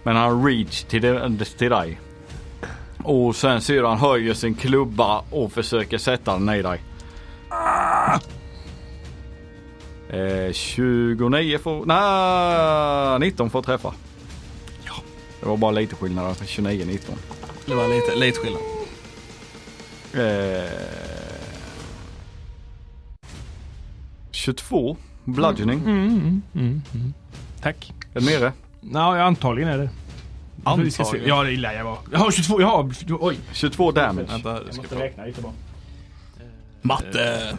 men 0.03 0.17
han 0.17 0.33
har 0.33 0.49
reach 0.49 0.83
till, 0.83 1.47
till 1.59 1.71
dig. 1.71 1.99
Och 3.03 3.37
sen 3.37 3.61
han 3.85 3.99
höjer 3.99 4.35
sin 4.35 4.55
klubba 4.55 5.25
och 5.31 5.53
försöker 5.53 5.99
sätta 5.99 6.33
den 6.33 6.49
i 6.49 6.63
dig. 6.63 6.81
Eh, 10.11 10.53
29 10.53 11.59
får, 11.59 11.87
nej 11.87 13.19
19 13.19 13.51
får 13.51 13.63
träffa. 13.63 13.95
Ja. 14.85 14.93
Det 15.41 15.47
var 15.47 15.57
bara 15.57 15.71
lite 15.71 15.97
skillnad 15.97 16.25
där, 16.25 16.35
29-19. 16.47 16.99
Det 17.67 17.75
var 17.75 17.89
lite, 17.89 18.15
lite 18.17 18.39
skillnad. 18.39 18.63
Eh, 20.15 20.71
22 24.31 24.97
bludgeoning. 25.25 25.79
Mm, 25.79 26.07
mm, 26.09 26.43
mm, 26.55 26.83
mm. 26.95 27.15
Tack. 27.63 27.93
Är 28.15 28.21
du 28.21 28.27
nere? 28.27 28.53
Ja, 28.81 29.23
antagligen 29.23 29.71
är 29.71 29.79
det. 29.79 29.91
Antagligen. 30.67 31.29
Ja, 31.29 31.45
det 31.45 31.57
lär 31.57 31.73
jag 31.73 31.85
vara. 31.85 31.99
Jag 32.13 32.19
har 32.19 32.31
22, 32.31 32.61
jag 32.61 32.67
har... 32.67 32.93
Oj. 33.21 33.39
22 33.53 33.93
damage. 33.93 34.27
Vänta, 34.31 34.63
jag 34.67 34.77
måste 34.77 34.99
räkna 34.99 35.25
lite 35.25 35.43
bara. 35.43 35.53
Matte. 36.83 37.57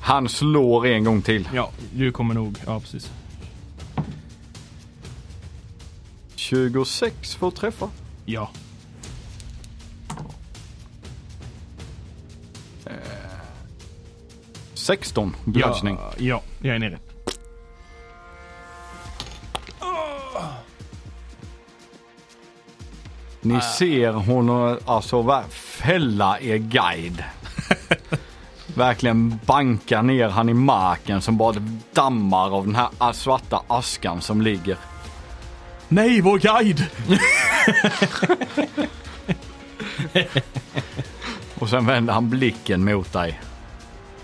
Han 0.00 0.28
slår 0.28 0.86
en 0.86 1.04
gång 1.04 1.22
till. 1.22 1.48
Ja, 1.54 1.70
du 1.94 2.12
kommer 2.12 2.34
nog... 2.34 2.58
Ja, 2.66 2.80
precis. 2.80 3.10
26 6.34 7.34
får 7.34 7.50
träffa. 7.50 7.90
Ja. 8.24 8.50
Eh, 12.86 12.92
16 14.74 15.36
bludgeoning. 15.44 15.96
Ja, 16.00 16.12
ja, 16.18 16.42
jag 16.62 16.74
är 16.74 16.78
nere. 16.78 16.98
Ni 23.48 23.60
ser 23.60 24.12
hon 24.12 24.48
har 24.48 24.78
alltså 24.84 25.44
fälla 25.50 26.40
er 26.40 26.56
guide. 26.56 27.24
Verkligen 28.74 29.40
banka 29.46 30.02
ner 30.02 30.28
han 30.28 30.48
i 30.48 30.54
marken 30.54 31.22
som 31.22 31.36
bara 31.36 31.56
dammar 31.92 32.56
av 32.56 32.66
den 32.66 32.74
här 32.74 33.12
svarta 33.12 33.62
askan 33.68 34.20
som 34.20 34.42
ligger. 34.42 34.76
Nej, 35.88 36.20
vår 36.20 36.38
guide! 36.38 36.84
Och 41.58 41.68
sen 41.68 41.86
vänder 41.86 42.14
han 42.14 42.30
blicken 42.30 42.84
mot 42.84 43.12
dig. 43.12 43.40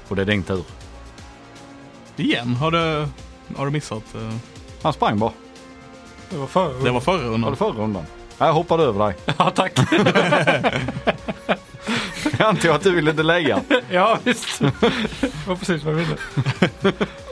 Och 0.09 0.17
det 0.17 0.23
är 0.23 0.27
din 0.27 0.43
tur. 0.43 0.65
Igen, 2.17 2.55
har 2.57 2.71
du, 2.71 3.09
har 3.57 3.67
du 3.67 3.73
missat? 3.73 4.15
eh? 4.15 4.35
Han 4.83 4.93
sprang 4.93 5.19
bara. 5.19 5.33
Det 6.31 6.37
var 6.37 6.47
förr. 6.47 6.85
Det 6.85 6.91
var 6.91 7.01
förra 7.01 7.17
Var 7.17 7.23
det 7.25 7.31
rundan. 7.31 7.57
förra 7.57 7.73
rundan? 7.73 8.05
Jag 8.39 8.53
hoppade 8.53 8.83
över 8.83 9.07
dig. 9.07 9.15
Ja 9.39 9.51
tack. 9.51 9.73
Jag 12.39 12.49
antar 12.49 12.69
att 12.75 12.83
du 12.83 12.95
ville 12.95 13.13
lägga. 13.23 13.61
ja 13.91 14.19
visst. 14.25 14.59
Det 14.59 15.47
var 15.47 15.57
precis 15.57 15.83
vad 15.85 15.95
jag 15.95 15.99
ville. 15.99 16.17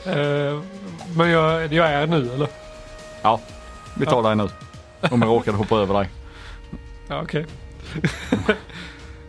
Eh, 0.07 0.61
Men 1.17 1.31
jag, 1.31 1.73
jag 1.73 1.89
är 1.93 2.07
nu 2.07 2.33
eller? 2.35 2.49
Ja, 3.23 3.41
vi 3.95 4.07
tar 4.07 4.23
dig 4.23 4.37
nu. 4.37 4.49
Om 5.11 5.23
jag 5.23 5.29
råkade 5.29 5.57
hoppa 5.57 5.77
över 5.77 5.95
dig. 5.95 6.09
Ja 7.09 7.23
okej. 7.23 7.47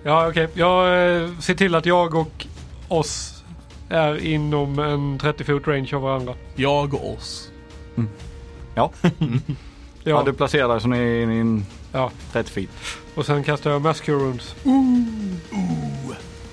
ja 0.03 0.27
okej. 0.29 0.47
Jag 0.53 0.85
eh, 1.21 1.29
ser 1.39 1.55
till 1.55 1.75
att 1.75 1.85
jag 1.85 2.15
och 2.15 2.45
oss 2.87 3.43
är 3.89 4.25
inom 4.25 4.79
en 4.79 5.19
30 5.19 5.43
fot 5.43 5.67
range 5.67 5.95
av 5.95 6.01
varandra. 6.01 6.33
Jag 6.55 6.93
och 6.93 7.13
oss. 7.13 7.49
Ja, 8.75 8.91
Ja, 10.03 10.23
du 10.25 10.33
placerar 10.33 10.67
dig 10.67 10.81
så 10.81 10.87
ni 10.87 10.97
är 10.97 11.31
i 11.31 11.39
en 11.39 11.65
ja. 11.91 12.11
30 12.31 12.51
feet. 12.51 12.69
Och 13.15 13.25
sen 13.25 13.43
kastar 13.43 13.71
jag 13.71 13.81
Mass 13.81 14.01
Cure 14.01 14.17
Runes. 14.17 14.55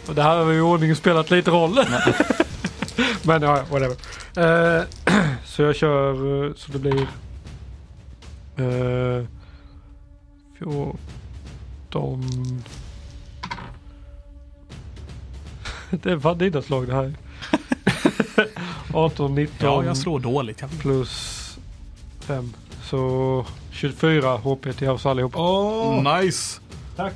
Och 0.08 0.14
det 0.14 0.22
här 0.22 0.36
har 0.36 0.44
vi 0.44 0.56
i 0.56 0.60
ordning 0.60 0.96
spelat 0.96 1.30
lite 1.30 1.50
roll. 1.50 1.74
Men 3.22 3.42
ja, 3.42 3.62
whatever. 3.70 3.96
Eh, 4.36 4.82
så 5.44 5.62
jag 5.62 5.76
kör 5.76 6.46
eh, 6.46 6.54
så 6.54 6.72
det 6.72 6.78
blir 6.78 7.08
eh, 8.56 9.24
14 10.58 10.98
Det 15.90 16.12
är 16.12 16.18
fan 16.18 16.38
dina 16.38 16.62
slag 16.62 16.86
det 16.86 16.94
här. 16.94 17.14
18, 18.94 19.34
19 19.34 19.56
Ja, 19.60 19.84
jag 19.84 19.96
slår 19.96 20.20
dåligt. 20.20 20.60
Jag... 20.60 20.70
plus 20.78 21.58
5. 22.20 22.52
Så 22.90 23.46
24 23.70 24.36
HP 24.36 24.76
till 24.78 24.88
oss 24.88 25.06
allihop. 25.06 25.36
Oh, 25.36 26.20
nice. 26.20 26.60
Tack. 26.96 27.14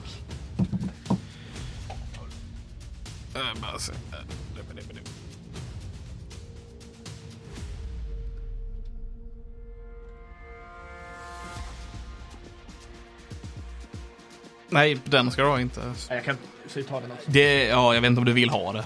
Nej, 14.68 14.98
den 15.04 15.30
ska 15.30 15.42
du 15.42 15.48
ha 15.48 15.60
inte. 15.60 15.80
Nej, 15.80 15.94
jag 16.08 16.24
kan 16.24 16.36
så 16.66 16.82
ta 16.82 17.00
den 17.00 17.12
också. 17.12 17.30
Det, 17.30 17.64
ja, 17.64 17.94
jag 17.94 18.00
vet 18.00 18.08
inte 18.08 18.18
om 18.18 18.24
du 18.24 18.32
vill 18.32 18.50
ha 18.50 18.72
det. 18.72 18.84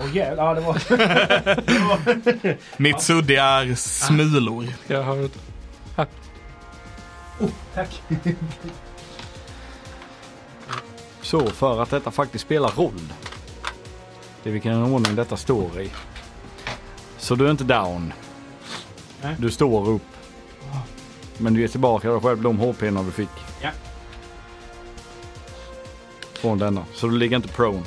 Åh 0.00 0.16
jävlar, 0.16 0.44
ja, 0.44 0.54
det 0.54 0.60
var... 0.60 0.82
Mitt 2.82 3.00
sudde 3.00 3.40
är 3.40 3.74
smulor. 3.74 4.66
Jag 4.86 5.02
har 5.02 5.24
ett 5.24 5.53
oh, 7.40 7.50
tack. 7.74 8.02
Så 11.22 11.46
för 11.46 11.82
att 11.82 11.90
detta 11.90 12.10
faktiskt 12.10 12.44
spelar 12.44 12.70
roll. 12.70 13.12
Det 14.42 14.48
är 14.50 14.52
vilken 14.52 14.82
ordning 14.82 15.14
detta 15.14 15.36
står 15.36 15.80
i. 15.80 15.90
Så 17.18 17.34
du 17.34 17.46
är 17.46 17.50
inte 17.50 17.64
down. 17.64 18.12
Nej. 19.22 19.36
Du 19.38 19.50
står 19.50 19.88
upp. 19.88 20.02
Men 21.38 21.54
du 21.54 21.60
ger 21.60 21.68
tillbaka 21.68 22.10
dig 22.10 22.20
själv 22.20 22.42
de 22.42 22.58
HP 22.58 22.80
du 22.80 23.12
fick. 23.12 23.28
Ja. 23.62 23.70
Från 26.32 26.58
denna. 26.58 26.84
Så 26.94 27.06
du 27.06 27.18
ligger 27.18 27.36
inte 27.36 27.48
prone. 27.48 27.82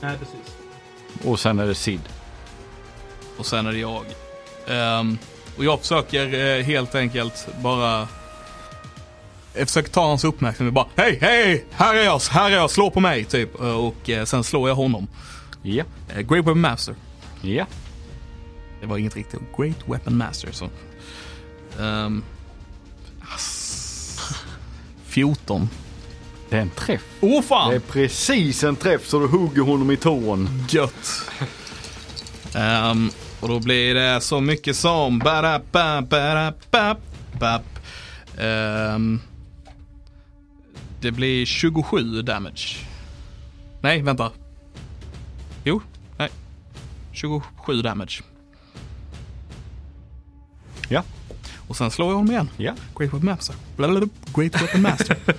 Nej, 0.00 0.18
precis. 0.18 0.56
Och 1.24 1.40
sen 1.40 1.58
är 1.58 1.66
det 1.66 1.74
Sid. 1.74 2.00
Och 3.36 3.46
sen 3.46 3.66
är 3.66 3.72
det 3.72 3.78
jag. 3.78 4.04
Ehm, 4.66 5.18
och 5.58 5.64
jag 5.64 5.80
försöker 5.80 6.56
eh, 6.58 6.64
helt 6.64 6.94
enkelt 6.94 7.48
bara... 7.62 8.08
Jag 9.54 9.68
försöker 9.68 9.90
ta 9.90 10.06
hans 10.06 10.24
uppmärksamhet 10.24 10.74
bara 10.74 10.86
Hej, 10.96 11.18
hej! 11.20 11.64
Här 11.70 11.94
är 11.94 12.04
jag, 12.04 12.20
här 12.30 12.50
är 12.50 12.54
jag, 12.54 12.70
slå 12.70 12.90
på 12.90 13.00
mig 13.00 13.24
typ. 13.24 13.60
Eh, 13.60 13.66
Och 13.76 14.10
eh, 14.10 14.24
sen 14.24 14.44
slår 14.44 14.68
jag 14.68 14.76
honom. 14.76 15.08
Ja. 15.62 15.84
Eh, 16.08 16.16
Great 16.20 16.30
Weapon 16.46 16.60
Master. 16.60 16.94
Ja. 17.42 17.66
Det 18.80 18.86
var 18.86 18.98
inget 18.98 19.16
riktigt. 19.16 19.40
Great 19.56 19.76
Weapon 19.86 20.16
Master. 20.16 20.48
Så. 20.52 20.68
Ehm, 21.80 22.22
ass. 23.34 24.20
14. 25.06 25.68
Det 26.50 26.56
är 26.56 26.60
en 26.60 26.70
träff. 26.70 27.02
Åh 27.20 27.30
oh, 27.30 27.36
Det 27.36 27.42
fan! 27.48 27.74
är 27.74 27.78
precis 27.78 28.64
en 28.64 28.76
träff 28.76 29.06
så 29.06 29.18
du 29.20 29.26
hugger 29.26 29.62
honom 29.62 29.90
i 29.90 29.96
tån. 29.96 30.64
Gött. 30.68 31.22
Ehm, 32.54 33.10
och 33.40 33.48
då 33.48 33.60
blir 33.60 33.94
det 33.94 34.20
så 34.20 34.40
mycket 34.40 34.76
som 34.76 35.18
barappa, 35.18 36.02
barappa, 36.02 36.96
bap. 37.40 37.62
Ehm, 38.38 39.20
Det 41.00 41.10
blir 41.12 41.46
27 41.46 42.22
damage. 42.22 42.76
Nej, 43.80 44.02
vänta. 44.02 44.30
Jo, 45.64 45.80
nej. 46.16 46.28
27 47.12 47.82
damage. 47.82 48.22
Ja. 50.88 51.02
Och 51.68 51.76
sen 51.76 51.90
slår 51.90 52.08
jag 52.08 52.14
honom 52.16 52.30
igen. 52.30 52.50
Ja. 52.56 52.72
Great 52.98 53.12
Weapon 53.12 53.24
Master. 53.24 53.56
Blablabla. 53.76 54.08
Great 54.34 54.62
Weapon 54.62 54.82
Master. 54.82 55.16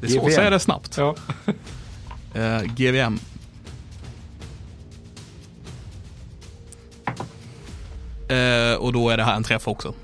Det 0.00 0.06
är 0.06 0.10
så 0.10 0.26
att 0.26 0.32
säga 0.32 0.50
det 0.50 0.58
snabbt. 0.60 0.96
Ja. 0.96 1.14
Eh, 2.34 2.62
GVM. 2.62 3.18
Eh, 8.28 8.74
och 8.74 8.92
då 8.92 9.10
är 9.10 9.16
det 9.16 9.24
här 9.24 9.36
en 9.36 9.44
träff 9.44 9.68
också. 9.68 9.94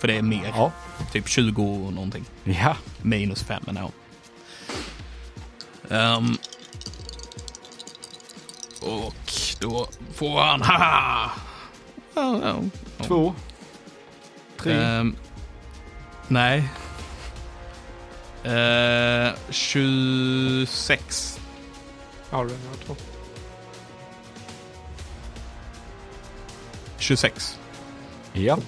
För 0.00 0.08
det 0.08 0.16
är 0.16 0.22
mer. 0.22 0.52
Ja. 0.56 0.72
Typ 1.12 1.28
20 1.28 1.62
och 1.62 1.92
någonting. 1.92 2.24
Ja. 2.44 2.76
Minus 3.02 3.42
5 3.42 3.62
men 3.66 3.76
ja. 3.76 3.90
Ehm. 5.90 6.36
och 8.82 9.32
då 9.60 9.88
får 10.14 10.40
han, 10.40 10.62
haha! 10.62 11.30
Ja. 12.14 12.62
Två. 13.06 13.34
Tre. 14.56 14.72
Ehm, 14.72 15.16
nej. 16.28 16.68
Eh, 18.44 19.32
26. 19.50 21.40
Ja, 22.30 22.44
det 22.44 22.54
är 22.54 22.58
jag 22.86 23.09
26. 27.10 27.58
Ja. 28.32 28.58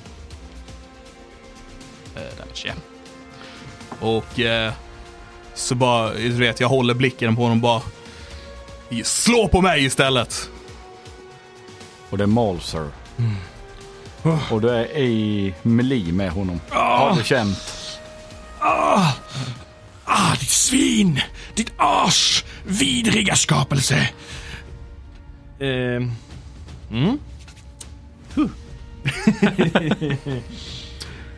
Eh, 2.16 2.22
damage, 2.38 2.64
ja. 2.64 2.74
Och 4.00 4.40
eh, 4.40 4.72
så 5.54 5.74
bara, 5.74 6.14
du 6.14 6.30
vet, 6.30 6.60
jag 6.60 6.68
håller 6.68 6.94
blicken 6.94 7.36
på 7.36 7.42
honom 7.42 7.60
bara. 7.60 7.82
Slå 9.04 9.48
på 9.48 9.60
mig 9.60 9.84
istället! 9.84 10.50
Och 12.10 12.18
det 12.18 12.24
är 12.24 12.28
Malser. 12.28 12.90
Och 14.50 14.60
du 14.60 14.70
är 14.70 14.96
i 14.98 15.54
melee 15.62 16.12
med 16.12 16.30
honom. 16.30 16.60
Har 16.68 17.16
du 17.16 17.24
känt? 17.24 17.58
Ah, 18.58 19.12
ditt 20.40 20.50
svin! 20.50 21.20
Ditt 21.54 21.72
as! 21.76 22.44
Vidriga 22.64 23.36
skapelse! 23.36 24.08
Ehm. 25.60 26.12
Mm 26.90 27.18
um... 28.36 28.50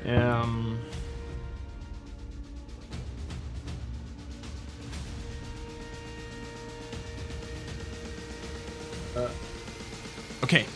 Ehm. 0.07 0.79
Eh, 9.17 9.31
Okej. 10.43 10.67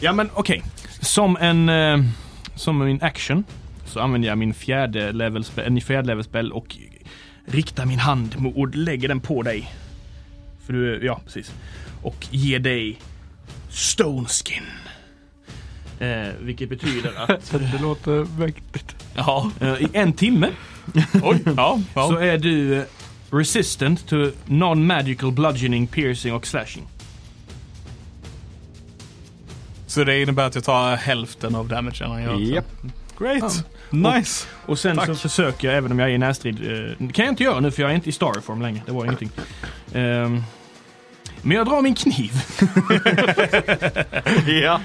Ja 0.00 0.12
men 0.12 0.30
okej. 0.34 0.62
Som 1.00 1.36
en... 1.40 1.68
Uh, 1.68 2.04
som 2.54 2.78
min 2.78 3.02
action 3.02 3.44
så 3.84 4.00
använder 4.00 4.28
jag 4.28 4.38
min 4.38 4.54
fjärde 4.54 5.12
level 5.12 5.44
spell, 5.44 5.66
en 5.66 5.76
eh, 5.76 5.82
fjärde 5.82 6.06
level 6.06 6.24
spell 6.24 6.52
och 6.52 6.76
riktar 7.44 7.86
min 7.86 7.98
hand 7.98 8.40
mot 8.40 8.56
och 8.56 8.74
lägger 8.74 9.08
den 9.08 9.20
på 9.20 9.42
dig. 9.42 9.70
För 10.66 10.72
du, 10.72 11.06
ja 11.06 11.20
precis. 11.24 11.54
Och 12.02 12.26
ger 12.30 12.58
dig 12.58 12.98
Stone 13.76 14.26
Skin. 14.28 14.62
Eh, 15.98 16.32
vilket 16.40 16.68
betyder 16.68 17.12
att 17.16 17.50
Det 17.50 17.78
låter 17.82 18.38
mäktigt. 18.38 18.96
Ja, 19.14 19.50
eh, 19.60 19.82
i 19.82 19.88
en 19.92 20.12
timme 20.12 20.50
oj, 21.22 21.42
ja, 21.56 21.80
ja. 21.94 22.08
så 22.08 22.16
är 22.16 22.38
du 22.38 22.78
eh, 22.78 22.84
resistant 23.30 24.08
to 24.08 24.16
non-magical 24.44 25.32
bludgeoning, 25.32 25.86
piercing 25.86 26.34
och 26.34 26.46
slashing. 26.46 26.86
Så 29.86 30.04
det 30.04 30.22
innebär 30.22 30.46
att 30.46 30.54
jag 30.54 30.64
tar 30.64 30.96
hälften 30.96 31.54
av 31.54 31.68
damagen 31.68 32.10
han 32.10 32.22
gör. 32.22 32.34
Japp. 32.34 32.66
Great, 33.18 33.64
nice. 33.90 34.46
Och 34.66 34.78
sen 34.78 34.96
så 34.96 35.06
Tack. 35.06 35.18
försöker 35.18 35.68
jag, 35.68 35.76
även 35.76 35.92
om 35.92 35.98
jag 35.98 36.10
är 36.10 36.14
i 36.14 36.18
närstrid, 36.18 36.54
eh, 36.54 37.06
det 37.06 37.12
kan 37.12 37.24
jag 37.24 37.32
inte 37.32 37.42
göra 37.42 37.60
nu 37.60 37.70
för 37.70 37.82
jag 37.82 37.90
är 37.90 37.94
inte 37.94 38.08
i 38.08 38.12
starform 38.12 38.62
längre. 38.62 38.82
Det 38.86 38.92
var 38.92 39.04
ingenting. 39.04 39.30
Ehm, 39.94 40.42
Men 41.46 41.56
jag 41.56 41.66
drar 41.66 41.82
min 41.82 41.94
kniv. 41.94 42.32
Ja. 44.62 44.80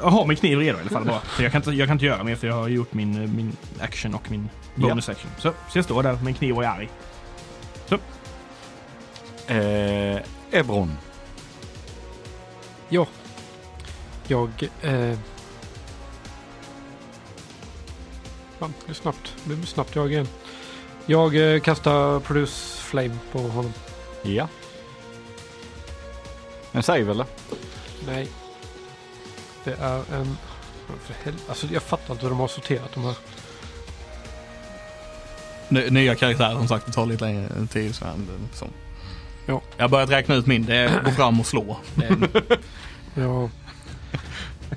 Jag 0.00 0.10
har 0.10 0.26
min 0.26 0.36
kniv 0.36 0.58
redo 0.58 0.78
i 0.78 0.80
alla 0.80 0.90
fall 0.90 1.04
bara. 1.04 1.20
För 1.20 1.42
jag, 1.42 1.52
kan 1.52 1.58
inte, 1.58 1.70
jag 1.70 1.88
kan 1.88 1.94
inte 1.94 2.06
göra 2.06 2.24
mer 2.24 2.36
för 2.36 2.46
jag 2.46 2.54
har 2.54 2.68
gjort 2.68 2.94
min, 2.94 3.22
eh, 3.22 3.30
min 3.30 3.56
action 3.80 4.14
och 4.14 4.30
min 4.30 4.48
bonus 4.74 5.08
action. 5.08 5.30
Så, 5.38 5.52
så 5.70 5.78
jag 5.78 5.84
står 5.84 6.02
där 6.02 6.12
med 6.12 6.26
en 6.26 6.34
kniv 6.34 6.56
och 6.56 6.64
är 6.64 6.68
arg. 6.68 6.88
Eh, 9.46 10.22
Ebron. 10.50 10.92
Ja. 12.88 13.06
Jag... 14.26 14.50
Eh... 14.82 15.18
Fan, 18.58 18.74
det 18.86 18.92
är 18.92 18.94
snabbt. 18.94 19.34
Det 19.44 19.54
blir 19.54 19.66
snabbt 19.66 19.96
jag 19.96 20.12
igen. 20.12 20.28
Jag 21.06 21.54
eh, 21.54 21.60
kastar 21.60 22.20
Produce 22.20 22.80
Flame 22.80 23.16
på 23.32 23.38
honom. 23.38 23.72
Ja. 24.22 24.48
En 26.74 26.82
save 26.82 27.10
eller? 27.10 27.26
Nej. 28.06 28.28
Det 29.64 29.72
är 29.80 29.96
en... 29.96 30.36
För 31.04 31.14
hel... 31.24 31.34
Alltså 31.48 31.66
jag 31.66 31.82
fattar 31.82 32.12
inte 32.14 32.24
hur 32.26 32.30
de 32.30 32.40
har 32.40 32.48
sorterat 32.48 32.92
de 32.94 33.04
här. 33.04 33.14
Ny- 35.68 35.90
Nya 35.90 36.14
karaktärer 36.14 36.54
som 36.54 36.68
sagt, 36.68 36.86
det 36.86 36.92
tar 36.92 37.06
lite 37.06 37.24
längre 37.24 37.66
tid. 37.66 37.94
Så, 37.94 38.04
men, 38.04 38.48
så. 38.54 38.66
Ja. 39.46 39.60
Jag 39.76 39.84
har 39.84 39.88
börjat 39.88 40.10
räkna 40.10 40.34
ut 40.34 40.46
min, 40.46 40.64
det 40.66 40.76
är 40.76 41.02
gå 41.04 41.10
fram 41.10 41.40
och 41.40 41.46
slå. 41.46 41.76
Är, 42.02 42.16
Ja. 43.14 43.42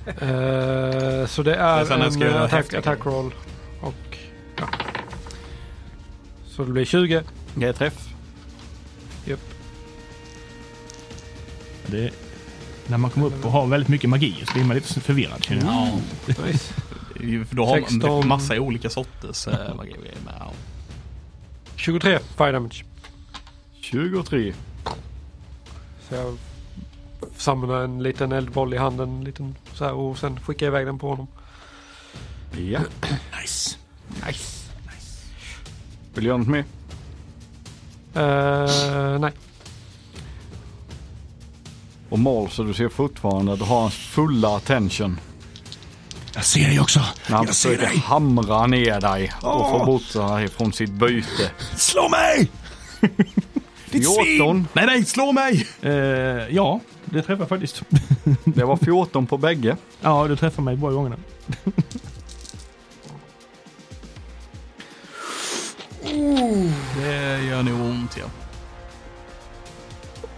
eh, 0.08 1.28
så 1.28 1.44
det 1.44 1.56
är 1.56 1.86
ska 1.86 1.94
en 1.94 2.32
göra 2.32 2.44
attack, 2.44 2.74
attack 2.74 3.06
roll. 3.06 3.34
Och... 3.82 4.18
Ja. 4.58 4.68
Så 6.46 6.64
det 6.64 6.72
blir 6.72 6.86
20. 6.86 7.24
Det 7.56 7.66
är 7.68 7.74
träff. 7.74 8.08
Japp. 9.26 9.40
Det, 11.88 12.12
när 12.88 12.98
man 12.98 13.12
kommer 13.12 13.28
upp 13.28 13.46
och 13.46 13.52
har 13.52 13.68
väldigt 13.68 13.90
mycket 13.90 14.10
magi 14.10 14.44
så 14.48 14.54
blir 14.54 14.64
man 14.64 14.76
lite 14.76 15.00
förvirrad 15.00 15.44
känner 15.44 15.66
jag. 15.66 15.74
ja, 16.26 16.46
Nice. 16.46 16.74
för 17.46 17.56
då 17.56 17.66
har 17.66 17.80
man 17.80 17.90
16. 17.90 18.28
massa 18.28 18.60
olika 18.60 18.90
sorters 18.90 19.48
magi. 19.76 19.96
med, 20.26 20.34
Ja. 20.40 20.52
23 21.76 22.20
fire 22.38 22.52
damage. 22.52 22.84
23. 23.82 24.54
Så 26.10 26.16
jag 26.16 26.38
samlar 27.38 27.84
en 27.84 28.04
liten 28.04 28.32
eldboll 28.32 28.74
i 28.74 28.78
handen 28.78 29.10
en 29.10 29.24
liten, 29.24 29.56
så 29.74 29.84
här, 29.86 29.94
och 29.94 30.18
sen 30.18 30.40
skickar 30.40 30.66
jag 30.66 30.72
iväg 30.72 30.86
den 30.86 31.00
på 31.00 31.10
honom. 31.10 31.28
Ja. 32.52 32.80
Nice. 33.42 33.78
Nice. 34.28 34.68
Vill 36.14 36.24
du 36.24 36.28
göra 36.28 36.38
något 36.38 36.48
mer? 36.48 36.64
Uh, 38.16 39.20
nej. 39.20 39.32
Och 42.10 42.20
Mal 42.20 42.50
så 42.50 42.64
du 42.64 42.74
ser 42.74 42.90
fortfarande 42.90 43.54
att 43.54 43.60
du 43.60 43.66
har 43.66 43.82
hans 43.82 43.96
fulla 43.96 44.56
attention. 44.56 45.20
Jag 46.36 46.46
ser 46.46 46.68
dig 46.68 46.80
också. 46.80 47.00
När 47.30 47.36
han 47.38 47.46
Jag 47.46 47.56
ser 47.56 47.70
försöker 47.70 47.88
dig. 47.90 47.98
hamra 48.00 48.68
ner 48.68 49.02
dig 49.02 49.32
och 49.42 49.70
få 49.70 49.86
bort 49.86 50.14
dig 50.14 50.48
från 50.48 50.74
sitt 50.74 50.92
byte. 50.92 51.52
Slå 51.76 52.10
mig! 52.10 52.52
Ditt 53.92 54.06
svin! 54.06 54.26
14. 54.26 54.68
Nej, 54.74 54.86
nej, 54.86 55.06
slå 55.06 55.32
mig! 55.32 55.68
Eh, 55.82 55.92
ja, 56.56 56.80
det 57.06 57.22
träffar 57.22 57.46
faktiskt. 57.46 57.82
Det 58.46 58.64
var 58.64 58.78
14 58.78 59.28
på 59.28 59.38
bägge. 59.38 59.78
ja, 60.02 60.28
du 60.28 60.36
träffar 60.36 60.64
mig 60.64 60.76
båda 60.76 60.94
gångerna. 60.96 61.16
Det 66.96 67.42
gör 67.46 67.64
nog 67.64 67.82
ont 67.90 68.18
ja. 68.18 68.26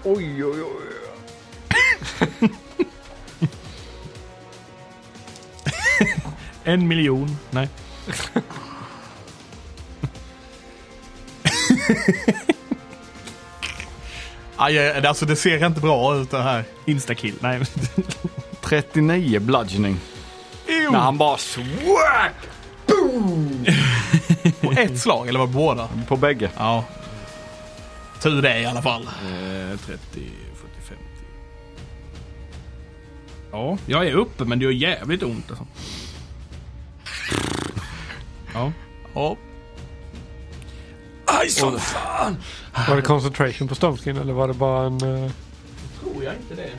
Oj, 0.04 0.46
oj, 0.46 0.62
oj. 0.64 0.99
En 6.64 6.88
miljon. 6.88 7.38
Nej. 7.52 7.70
Aj, 14.62 14.78
aj, 14.80 15.06
alltså 15.06 15.26
det 15.26 15.36
ser 15.36 15.66
inte 15.66 15.82
bra 15.82 16.16
ut 16.16 16.32
det 16.32 16.42
här. 16.42 16.64
Instakill. 16.86 17.36
Nej. 17.40 17.62
39 18.62 19.40
bludgeoning. 19.40 20.00
Ew. 20.68 20.92
När 20.92 21.00
han 21.00 21.18
bara 21.18 21.38
swack 21.38 22.34
På 24.62 24.72
ett 24.72 25.00
slag, 25.00 25.28
eller 25.28 25.40
var 25.40 25.48
det 25.48 25.54
båda? 25.54 25.90
på 26.08 26.16
bägge. 26.18 26.50
Ja. 26.58 26.84
Tur 28.22 28.42
det 28.42 28.60
i 28.60 28.66
alla 28.66 28.82
fall. 28.82 29.04
Eh, 29.04 29.80
30, 29.86 30.00
Ja, 33.60 33.78
jag 33.86 34.08
är 34.08 34.14
uppe 34.14 34.46
men 34.46 34.60
det 34.60 34.66
gör 34.66 34.72
jävligt 34.72 35.24
ont 35.24 35.50
alltså. 35.50 35.66
Ja. 38.54 38.72
Ja. 39.14 39.38
Aj 41.26 41.50
som 41.50 41.80
fan! 41.80 42.36
Var 42.88 42.96
det 42.96 43.02
concentration 43.02 43.68
på 43.68 43.76
Stomskin 43.76 44.18
eller 44.18 44.34
var 44.34 44.48
det 44.48 44.54
bara 44.54 44.86
en... 44.86 44.94
eh, 45.26 45.32
Tror 46.02 46.24
jag 46.24 46.34
inte 46.36 46.56
det. 46.56 46.70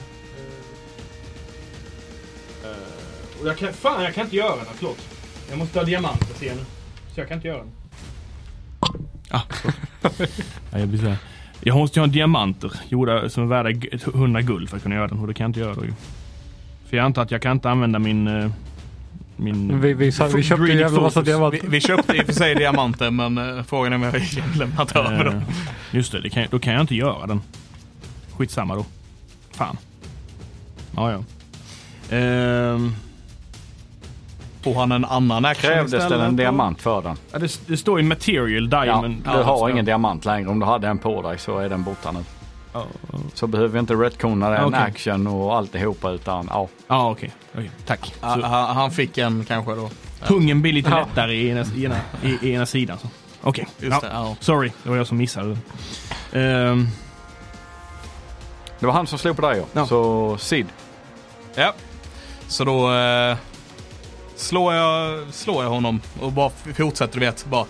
Eh, 2.65 3.40
och 3.40 3.47
jag 3.48 3.59
kan, 3.59 3.73
fan 3.73 4.05
jag 4.05 4.15
kan 4.15 4.24
inte 4.24 4.36
göra 4.36 4.57
den, 4.57 4.66
förlåt. 4.74 4.98
Jag 5.51 5.59
måste 5.59 5.78
ha 5.78 5.85
diamanter 5.86 6.27
nu. 6.40 6.65
Så 7.15 7.20
jag 7.20 7.28
kan 7.28 7.36
inte 7.36 7.48
göra 7.48 7.59
den. 7.59 7.73
Ah, 9.31 9.40
ja, 10.02 10.78
jag, 10.78 10.89
blir 10.89 10.98
så 11.01 11.07
här. 11.07 11.16
jag 11.61 11.77
måste 11.77 11.98
ju 11.98 12.07
ha 12.07 12.12
diamanter 12.12 12.73
gjorda 12.89 13.28
som 13.28 13.43
är 13.43 13.47
värda 13.47 13.70
g- 13.70 13.89
100 14.15 14.43
guld 14.43 14.69
för 14.70 14.77
att 14.77 14.82
kunna 14.82 14.94
göra 14.94 15.09
den 15.09 15.19
och 15.19 15.27
det 15.27 15.35
kan 15.35 15.44
jag 15.44 15.48
inte 15.48 15.61
göra 15.61 15.74
då 15.74 15.85
ju. 15.85 15.93
För 16.90 16.96
jag 16.96 17.04
antar 17.06 17.22
att 17.22 17.30
jag 17.30 17.42
kan 17.42 17.52
inte 17.52 17.70
använda 17.70 17.98
min... 17.98 18.28
eh, 18.28 18.50
min 19.36 19.80
vi, 19.80 19.92
vi, 19.94 20.12
sa- 20.12 20.26
vi 20.26 20.42
köpte 20.42 20.72
en 20.72 20.78
jävla 20.78 21.00
massa 21.00 21.22
diamanter. 21.22 21.58
Vi, 21.62 21.68
vi 21.68 21.80
köpte 21.80 22.16
i 22.16 22.20
och 22.22 22.26
för 22.26 22.32
sig 22.32 22.54
diamanter 22.54 23.10
men 23.10 23.38
eh, 23.58 23.62
frågan 23.64 23.92
är 23.92 23.96
om 23.96 24.02
jag 24.02 24.12
har 24.12 24.58
lämnat 24.58 24.96
över 24.96 25.24
dem. 25.24 25.34
Eh, 25.34 25.42
just 25.90 26.12
det, 26.12 26.20
det 26.20 26.30
kan, 26.30 26.46
då 26.50 26.58
kan 26.58 26.72
jag 26.72 26.80
inte 26.82 26.94
göra 26.94 27.26
den. 27.26 27.40
Skitsamma 28.36 28.74
då. 28.74 28.84
Fan. 29.50 29.76
Ja, 30.96 31.12
ja. 31.12 31.18
Ehm, 32.16 32.94
Får 34.62 34.74
han 34.74 34.92
en 34.92 35.04
annan 35.04 35.44
action 35.44 35.70
Krävdes 35.70 35.90
det 35.90 35.96
istället, 35.98 36.28
en 36.28 36.36
diamant 36.36 36.82
för 36.82 37.02
den? 37.02 37.16
ja, 37.32 37.38
det, 37.38 37.60
det 37.66 37.76
står 37.76 38.00
ju 38.00 38.06
material 38.06 38.68
Ja, 38.72 38.84
diamond. 38.84 39.22
du 39.24 39.30
har 39.42 39.68
ingen 39.70 39.84
diamant 39.84 40.24
längre. 40.24 40.48
Om 40.48 40.58
du 40.60 40.66
hade 40.66 40.88
en 40.88 40.98
på 40.98 41.22
dig 41.22 41.38
så 41.38 41.58
är 41.58 41.68
den 41.68 41.82
borta 41.82 42.12
nu. 42.12 42.20
Ja, 42.72 42.86
Så 43.40 43.46
behöver 43.46 43.72
vi 43.72 43.78
inte 43.78 43.94
retcona 43.94 44.50
den 44.50 44.64
Okej. 44.64 44.80
action 44.80 45.26
och 45.26 45.56
alltihopa 45.56 46.10
utan 46.10 46.48
ja. 46.50 46.68
ja, 46.88 47.10
okej. 47.10 47.32
Okej, 47.54 47.70
Tack. 47.86 48.14
Ja, 48.20 48.34
Så, 48.34 48.46
han, 48.46 48.76
han 48.76 48.90
fick 48.90 49.18
en 49.18 49.44
kanske 49.44 49.74
då. 49.74 49.90
hungen 50.20 50.62
blir 50.62 50.72
lite 50.72 50.90
Ja. 50.90 50.98
lättare 51.00 51.34
i 51.34 51.48
ena, 51.48 51.64
i 51.76 51.84
ena, 51.84 51.96
i, 52.22 52.28
i 52.48 52.52
ena 52.52 52.66
sidan. 52.66 52.98
så. 52.98 53.06
Okej. 53.42 53.66
Just 53.78 54.02
Ja. 54.02 54.08
ja. 54.12 54.36
Sorry, 54.40 54.70
det 54.82 54.88
var 54.90 54.96
jag 54.96 55.06
som 55.06 55.18
missade. 55.18 55.56
Ehm, 56.32 56.88
Det 58.80 58.86
var 58.86 58.92
han 58.92 59.06
som 59.06 59.18
slog 59.18 59.36
på 59.36 59.42
dig 59.42 59.58
ja. 59.58 59.64
Ja. 59.72 59.86
Så 59.86 60.36
Sid. 60.38 60.66
ja. 61.54 61.72
Så 62.48 62.64
då 62.64 62.92
eh, 62.94 63.36
slår, 64.36 64.74
jag, 64.74 65.24
slår 65.34 65.62
jag 65.64 65.70
honom 65.70 66.00
och 66.20 66.32
bara 66.32 66.50
fortsätter 66.74 67.20
du 67.20 67.26
vet. 67.26 67.46
Bara, 67.46 67.66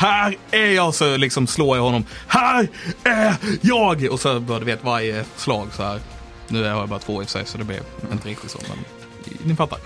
här 0.00 0.36
är 0.50 0.66
jag! 0.66 0.94
Så 0.94 1.16
liksom 1.16 1.46
slår 1.46 1.76
jag 1.76 1.84
honom. 1.84 2.04
Här 2.26 2.68
är 3.04 3.34
jag! 3.60 4.08
Och 4.12 4.20
så 4.20 4.40
bara 4.40 4.58
du 4.58 4.64
vet 4.64 4.84
varje 4.84 5.24
slag 5.36 5.68
så 5.72 5.82
här. 5.82 6.00
Nu 6.48 6.62
har 6.62 6.68
jag 6.80 6.88
bara 6.88 6.98
två 6.98 7.22
i 7.22 7.26
sig 7.26 7.46
så 7.46 7.58
det 7.58 7.64
blev 7.64 7.80
inte 8.12 8.28
riktigt 8.28 8.50
så. 8.50 8.58
Men 8.68 8.78
ni 9.44 9.56
fattar. 9.56 9.78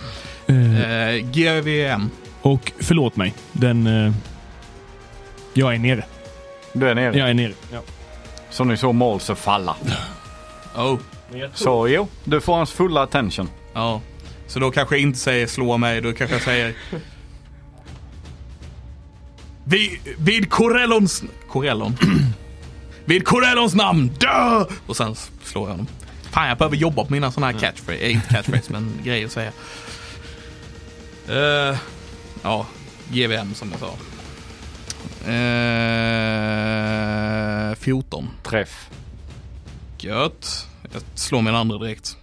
eh, 0.46 0.80
Eh, 0.80 1.16
GVM. 1.16 2.10
och 2.42 2.72
förlåt 2.80 3.16
mig, 3.16 3.34
den... 3.52 3.86
eh, 4.06 4.12
jag 5.52 5.74
är 5.74 5.78
nere. 5.78 6.04
Du 6.72 6.88
är 6.88 6.94
nere. 6.94 7.18
Jag 7.18 7.30
är 7.30 7.34
nere. 7.34 7.52
Ja. 7.72 7.80
Så 8.50 8.64
ni 8.64 8.76
såg 8.76 8.94
mål 8.94 9.20
så 9.20 9.34
falla. 9.34 9.76
Oh. 10.76 10.98
Så 11.54 11.88
jo, 11.88 12.08
du 12.24 12.40
får 12.40 12.54
hans 12.56 12.72
fulla 12.72 13.02
attention. 13.02 13.48
Ja. 13.72 14.00
Så 14.46 14.58
då 14.58 14.70
kanske 14.70 14.94
jag 14.94 15.02
inte 15.02 15.18
säger 15.18 15.46
slå 15.46 15.76
mig, 15.76 16.00
då 16.00 16.12
kanske 16.12 16.36
jag 16.36 16.42
säger 16.42 16.74
Vid, 19.64 19.90
vid 20.18 20.50
Corellons... 20.50 21.24
Corellon? 21.48 21.96
vid 23.04 23.24
Corellons 23.24 23.74
namn, 23.74 24.10
dö! 24.20 24.64
Och 24.86 24.96
sen 24.96 25.14
slår 25.42 25.68
jag 25.68 25.70
honom. 25.70 25.86
Fan, 26.22 26.48
jag 26.48 26.58
behöver 26.58 26.76
jobba 26.76 27.04
på 27.04 27.12
mina 27.12 27.32
sådana 27.32 27.52
här 27.52 27.60
catchphrase, 27.60 28.10
inte 28.10 28.28
catchphrase, 28.28 28.72
men 28.72 28.92
grejer 29.04 29.26
att 29.26 29.32
säga. 29.32 29.52
Eh, 31.28 31.76
ja, 32.42 32.66
GVM 33.12 33.54
som 33.54 33.70
jag 33.70 33.80
sa. 33.80 33.94
Uh, 35.30 35.34
14. 37.74 38.28
Träff. 38.42 38.90
Gött. 39.98 40.66
Jag 40.92 41.02
slår 41.14 41.42
min 41.42 41.54
andra 41.54 41.78
direkt. 41.78 42.16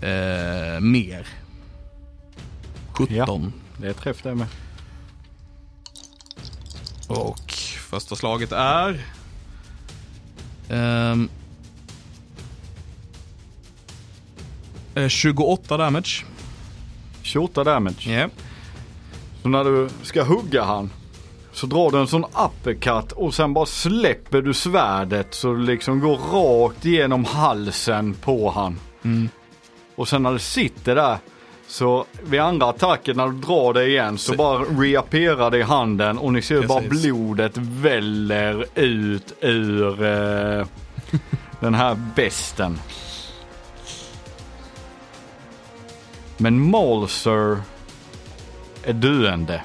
Eh, 0.00 0.80
mer. 0.80 1.26
17. 2.92 3.52
Det 3.76 3.88
är 3.88 3.92
träff 3.92 4.22
det 4.22 4.34
med. 4.34 4.46
Och 7.10 7.52
första 7.90 8.16
slaget 8.16 8.52
är 8.52 9.04
Ehm. 10.70 11.28
Eh, 14.94 15.08
28 15.08 15.76
damage. 15.76 16.24
28 17.22 17.64
damage. 17.64 18.10
Ja. 18.10 18.28
Så 19.42 19.48
när 19.48 19.64
du 19.64 19.88
ska 20.02 20.22
hugga 20.22 20.64
han 20.64 20.90
så 21.52 21.66
drar 21.66 21.90
du 21.90 21.98
en 21.98 22.06
sån 22.06 22.24
uppercut 22.24 23.12
och 23.12 23.34
sen 23.34 23.54
bara 23.54 23.66
släpper 23.66 24.42
du 24.42 24.54
svärdet 24.54 25.34
så 25.34 25.52
det 25.52 25.62
liksom 25.62 26.00
går 26.00 26.16
rakt 26.16 26.86
igenom 26.86 27.24
halsen 27.24 28.14
på 28.14 28.50
han. 28.50 28.78
Mm. 29.02 29.28
Och 29.96 30.08
sen 30.08 30.22
när 30.22 30.32
det 30.32 30.38
sitter 30.38 30.94
där 30.94 31.18
så 31.70 32.04
vid 32.22 32.40
andra 32.40 32.66
attacken 32.68 33.16
när 33.16 33.26
du 33.28 33.32
drar 33.32 33.72
det 33.74 33.86
igen 33.86 34.18
så 34.18 34.32
Se- 34.32 34.36
bara 34.36 34.58
reappearar 34.58 35.50
det 35.50 35.58
i 35.58 35.62
handen 35.62 36.18
och 36.18 36.32
ni 36.32 36.42
ser 36.42 36.62
bara 36.66 36.82
Precis. 36.82 37.02
blodet 37.02 37.56
väller 37.56 38.64
ut 38.74 39.32
ur 39.40 40.02
eh, 40.02 40.66
den 41.60 41.74
här 41.74 41.96
besten. 42.16 42.78
Men 46.36 46.70
Malser 46.70 47.60
är 48.84 48.92
döende. 48.92 49.62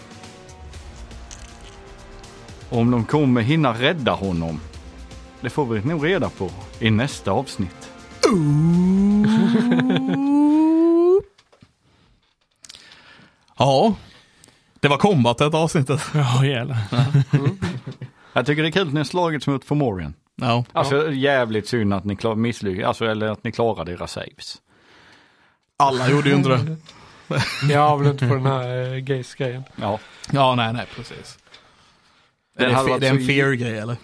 Om 2.69 2.91
de 2.91 3.05
kommer 3.05 3.41
hinna 3.41 3.73
rädda 3.73 4.11
honom, 4.11 4.59
det 5.41 5.49
får 5.49 5.65
vi 5.65 5.81
nog 5.89 6.05
reda 6.05 6.29
på 6.29 6.49
i 6.79 6.91
nästa 6.91 7.31
avsnitt. 7.31 7.89
Ja. 13.57 13.95
Det 14.79 14.87
var 14.87 14.97
combatet 14.97 15.53
avsnittet. 15.53 16.01
Ja, 16.13 16.45
jävlar. 16.45 16.77
Jag 18.33 18.45
tycker 18.45 18.61
det 18.63 18.69
är 18.69 18.71
kul 18.71 18.87
att 18.87 18.93
ni 18.93 18.99
har 18.99 19.05
slagits 19.05 19.47
mot 19.47 19.65
Fomorian. 19.65 20.13
Ja. 20.35 20.65
Alltså 20.73 21.11
jävligt 21.11 21.67
synd 21.67 21.93
att 21.93 22.03
ni 22.05 22.15
klar, 22.15 22.35
misslyckades, 22.35 22.87
alltså 22.87 23.05
eller 23.05 23.27
att 23.27 23.43
ni 23.43 23.51
klarar 23.51 23.85
deras 23.85 24.11
saves. 24.11 24.57
Alla 25.77 26.09
gjorde 26.09 26.29
ju 26.29 26.35
inte 26.35 26.49
det. 26.49 26.75
Jag 27.73 27.97
väl 27.99 28.07
inte 28.11 28.27
på 28.27 28.33
den 28.35 28.45
här 28.45 28.93
eh, 28.93 28.97
gays-grejen. 28.99 29.63
Ja, 29.75 29.99
Ja, 30.31 30.55
nej, 30.55 30.73
nej, 30.73 30.85
precis. 30.95 31.37
Den 32.57 32.69
Det 32.69 32.75
är, 32.75 32.83
fe- 32.83 32.99
det 32.99 33.07
är 33.07 33.11
en 33.11 33.25
fear-grej 33.27 33.77
eller? 33.77 33.95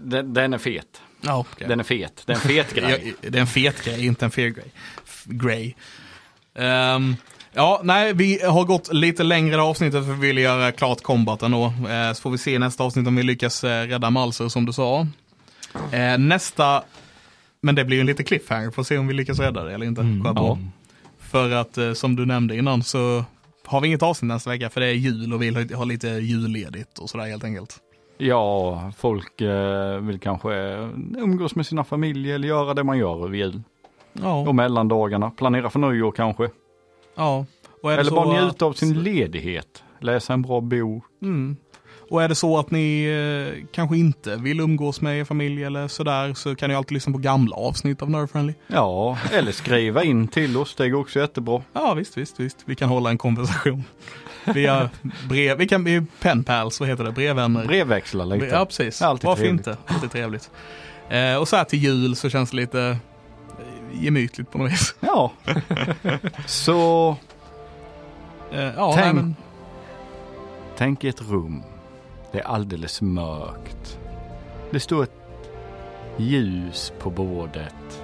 den, 0.00 0.34
den 0.34 0.54
är 0.54 0.58
fet. 0.58 1.02
Ja, 1.20 1.38
okej. 1.38 1.68
Den 1.68 1.80
är 1.80 1.84
fet. 1.84 2.22
Det 2.26 2.32
är 2.32 2.36
en 2.36 2.40
fet 2.42 2.74
grej. 2.74 3.14
Det 3.20 3.38
är 3.38 3.40
en 3.40 3.46
fet 3.46 3.84
grej, 3.84 4.06
inte 4.06 4.24
en 4.24 4.30
fear-grej. 4.30 4.72
F- 5.04 5.24
Grej. 5.24 5.76
Ehm, 6.54 7.16
ja, 7.56 7.80
nej, 7.84 8.12
vi 8.14 8.42
har 8.42 8.64
gått 8.64 8.92
lite 8.92 9.22
längre 9.22 9.48
i 9.48 9.56
det 9.56 9.62
avsnittet 9.62 10.06
för 10.06 10.12
vi 10.12 10.26
vill 10.26 10.38
göra 10.38 10.72
klart 10.72 11.02
combaten 11.02 11.50
då. 11.50 11.64
Eh, 11.64 12.12
så 12.12 12.22
får 12.22 12.30
vi 12.30 12.38
se 12.38 12.54
i 12.54 12.58
nästa 12.58 12.84
avsnitt 12.84 13.08
om 13.08 13.16
vi 13.16 13.22
lyckas 13.22 13.64
eh, 13.64 13.86
rädda 13.86 14.10
Malser 14.10 14.48
som 14.48 14.66
du 14.66 14.72
sa. 14.72 15.06
Eh, 15.92 16.18
nästa, 16.18 16.82
men 17.60 17.74
det 17.74 17.84
blir 17.84 17.96
ju 17.96 18.00
en 18.00 18.06
lite 18.06 18.24
cliffhanger 18.24 18.70
för 18.70 18.80
att 18.80 18.86
se 18.86 18.98
om 18.98 19.06
vi 19.06 19.14
lyckas 19.14 19.38
rädda 19.38 19.64
det 19.64 19.74
eller 19.74 19.86
inte. 19.86 20.00
Mm, 20.00 20.22
ja. 20.24 20.58
För 21.18 21.50
att 21.50 21.78
som 21.94 22.16
du 22.16 22.26
nämnde 22.26 22.56
innan 22.56 22.82
så 22.82 23.24
har 23.64 23.80
vi 23.80 23.88
inget 23.88 24.02
avsnitt 24.02 24.28
nästa 24.28 24.50
vecka 24.50 24.70
för 24.70 24.80
det 24.80 24.86
är 24.86 24.92
jul 24.92 25.34
och 25.34 25.42
vi 25.42 25.50
vill 25.50 25.74
ha 25.74 25.84
lite 25.84 26.08
julledigt 26.08 26.98
och 26.98 27.10
sådär 27.10 27.24
helt 27.24 27.44
enkelt. 27.44 27.76
Ja, 28.18 28.92
folk 28.96 29.32
vill 30.00 30.18
kanske 30.20 30.50
umgås 31.18 31.54
med 31.54 31.66
sina 31.66 31.84
familjer 31.84 32.34
eller 32.34 32.48
göra 32.48 32.74
det 32.74 32.84
man 32.84 32.98
gör 32.98 33.24
över 33.24 33.36
jul. 33.36 33.62
Ja, 34.12 34.40
Och 34.40 34.54
mellandagarna, 34.54 35.30
planera 35.30 35.70
för 35.70 35.78
nyår 35.78 36.12
kanske. 36.12 36.48
Ja. 37.16 37.46
Eller 37.84 38.10
bara 38.10 38.38
att- 38.38 38.44
njuta 38.44 38.64
av 38.64 38.72
sin 38.72 39.02
ledighet. 39.02 39.82
Läsa 40.00 40.32
en 40.32 40.42
bra 40.42 40.60
bok. 40.60 41.04
Mm. 41.22 41.56
Och 42.10 42.22
är 42.22 42.28
det 42.28 42.34
så 42.34 42.58
att 42.58 42.70
ni 42.70 43.04
eh, 43.04 43.64
kanske 43.72 43.96
inte 43.96 44.36
vill 44.36 44.60
umgås 44.60 45.00
med 45.00 45.20
er 45.20 45.24
familj 45.24 45.64
eller 45.64 45.88
sådär 45.88 46.34
så 46.34 46.54
kan 46.54 46.68
ni 46.70 46.76
alltid 46.76 46.92
lyssna 46.92 47.12
på 47.12 47.18
gamla 47.18 47.56
avsnitt 47.56 48.02
av 48.02 48.10
Nerd 48.10 48.30
Friendly. 48.30 48.54
Ja, 48.66 49.18
eller 49.32 49.52
skriva 49.52 50.04
in 50.04 50.28
till 50.28 50.56
oss. 50.56 50.74
Det 50.74 50.88
går 50.90 51.00
också 51.00 51.18
jättebra. 51.20 51.62
Ja 51.72 51.94
visst, 51.94 52.16
visst, 52.18 52.40
visst. 52.40 52.56
Vi 52.64 52.74
kan 52.74 52.88
hålla 52.88 53.10
en 53.10 53.18
konversation. 53.18 53.84
Via 54.54 54.90
brev, 55.28 55.58
vi 55.58 55.68
kan 55.68 55.84
bli 55.84 56.02
pen 56.20 56.44
pals, 56.44 56.80
vad 56.80 56.88
heter 56.88 57.04
det, 57.04 57.12
brevvänner. 57.12 57.66
Brevväxla 57.66 58.24
lite. 58.24 58.46
Ja 58.46 58.64
precis, 58.66 59.02
Alltid 59.02 59.26
varför 59.26 59.42
trevligt. 59.42 59.66
inte? 59.66 59.76
Alltid 59.86 60.10
trevligt. 60.10 60.50
Eh, 61.08 61.36
och 61.36 61.48
så 61.48 61.56
här 61.56 61.64
till 61.64 61.78
jul 61.78 62.16
så 62.16 62.30
känns 62.30 62.50
det 62.50 62.56
lite 62.56 62.96
gemytligt 64.04 64.50
på 64.50 64.58
något 64.58 64.72
vis. 64.72 64.94
Ja. 65.00 65.32
Så 66.46 67.16
Eh, 68.52 68.64
ja, 68.76 68.92
Tänk- 68.94 69.04
nej, 69.04 69.14
men, 69.14 69.36
tänk 70.76 71.04
ett 71.04 71.22
rum. 71.30 71.62
Det 72.32 72.38
är 72.40 72.44
alldeles 72.44 73.02
mörkt. 73.02 73.98
Det 74.70 74.80
står 74.80 75.02
ett 75.02 75.12
ljus 76.16 76.92
på 76.98 77.10
bordet. 77.10 78.02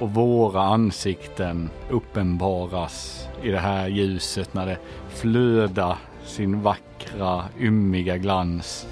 Och 0.00 0.10
våra 0.14 0.62
ansikten 0.62 1.70
uppenbaras 1.90 3.28
i 3.42 3.50
det 3.50 3.58
här 3.58 3.88
ljuset 3.88 4.54
när 4.54 4.66
det 4.66 4.78
flödar 5.08 5.96
sin 6.24 6.62
vackra, 6.62 7.44
ymmiga 7.60 8.16
glans. 8.16 8.86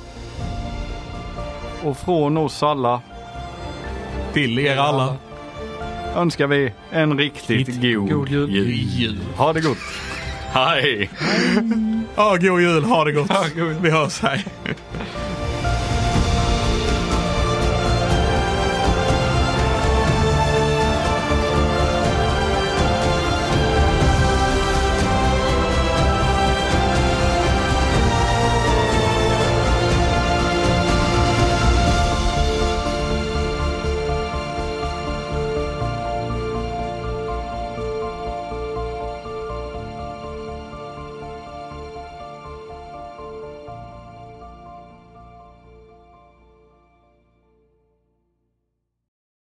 Och 1.85 1.97
från 1.97 2.36
oss 2.36 2.62
alla 2.62 3.01
till 4.32 4.59
er 4.59 4.77
alla. 4.77 5.16
önskar 6.16 6.47
vi 6.47 6.73
en 6.90 7.19
riktigt 7.19 7.82
god, 7.82 8.11
god 8.11 8.28
jul. 8.28 8.51
jul. 8.51 8.69
Jul. 8.70 9.19
Ha 9.36 9.52
det 9.52 9.61
gott! 9.61 9.78
Hej! 10.52 11.11
Ja, 12.16 12.36
god 12.40 12.61
jul, 12.61 12.85
ha 12.85 13.05
det 13.05 13.12
gott. 13.12 13.31
Vi 13.81 13.90
hörs, 13.90 14.20
hej. 14.20 14.44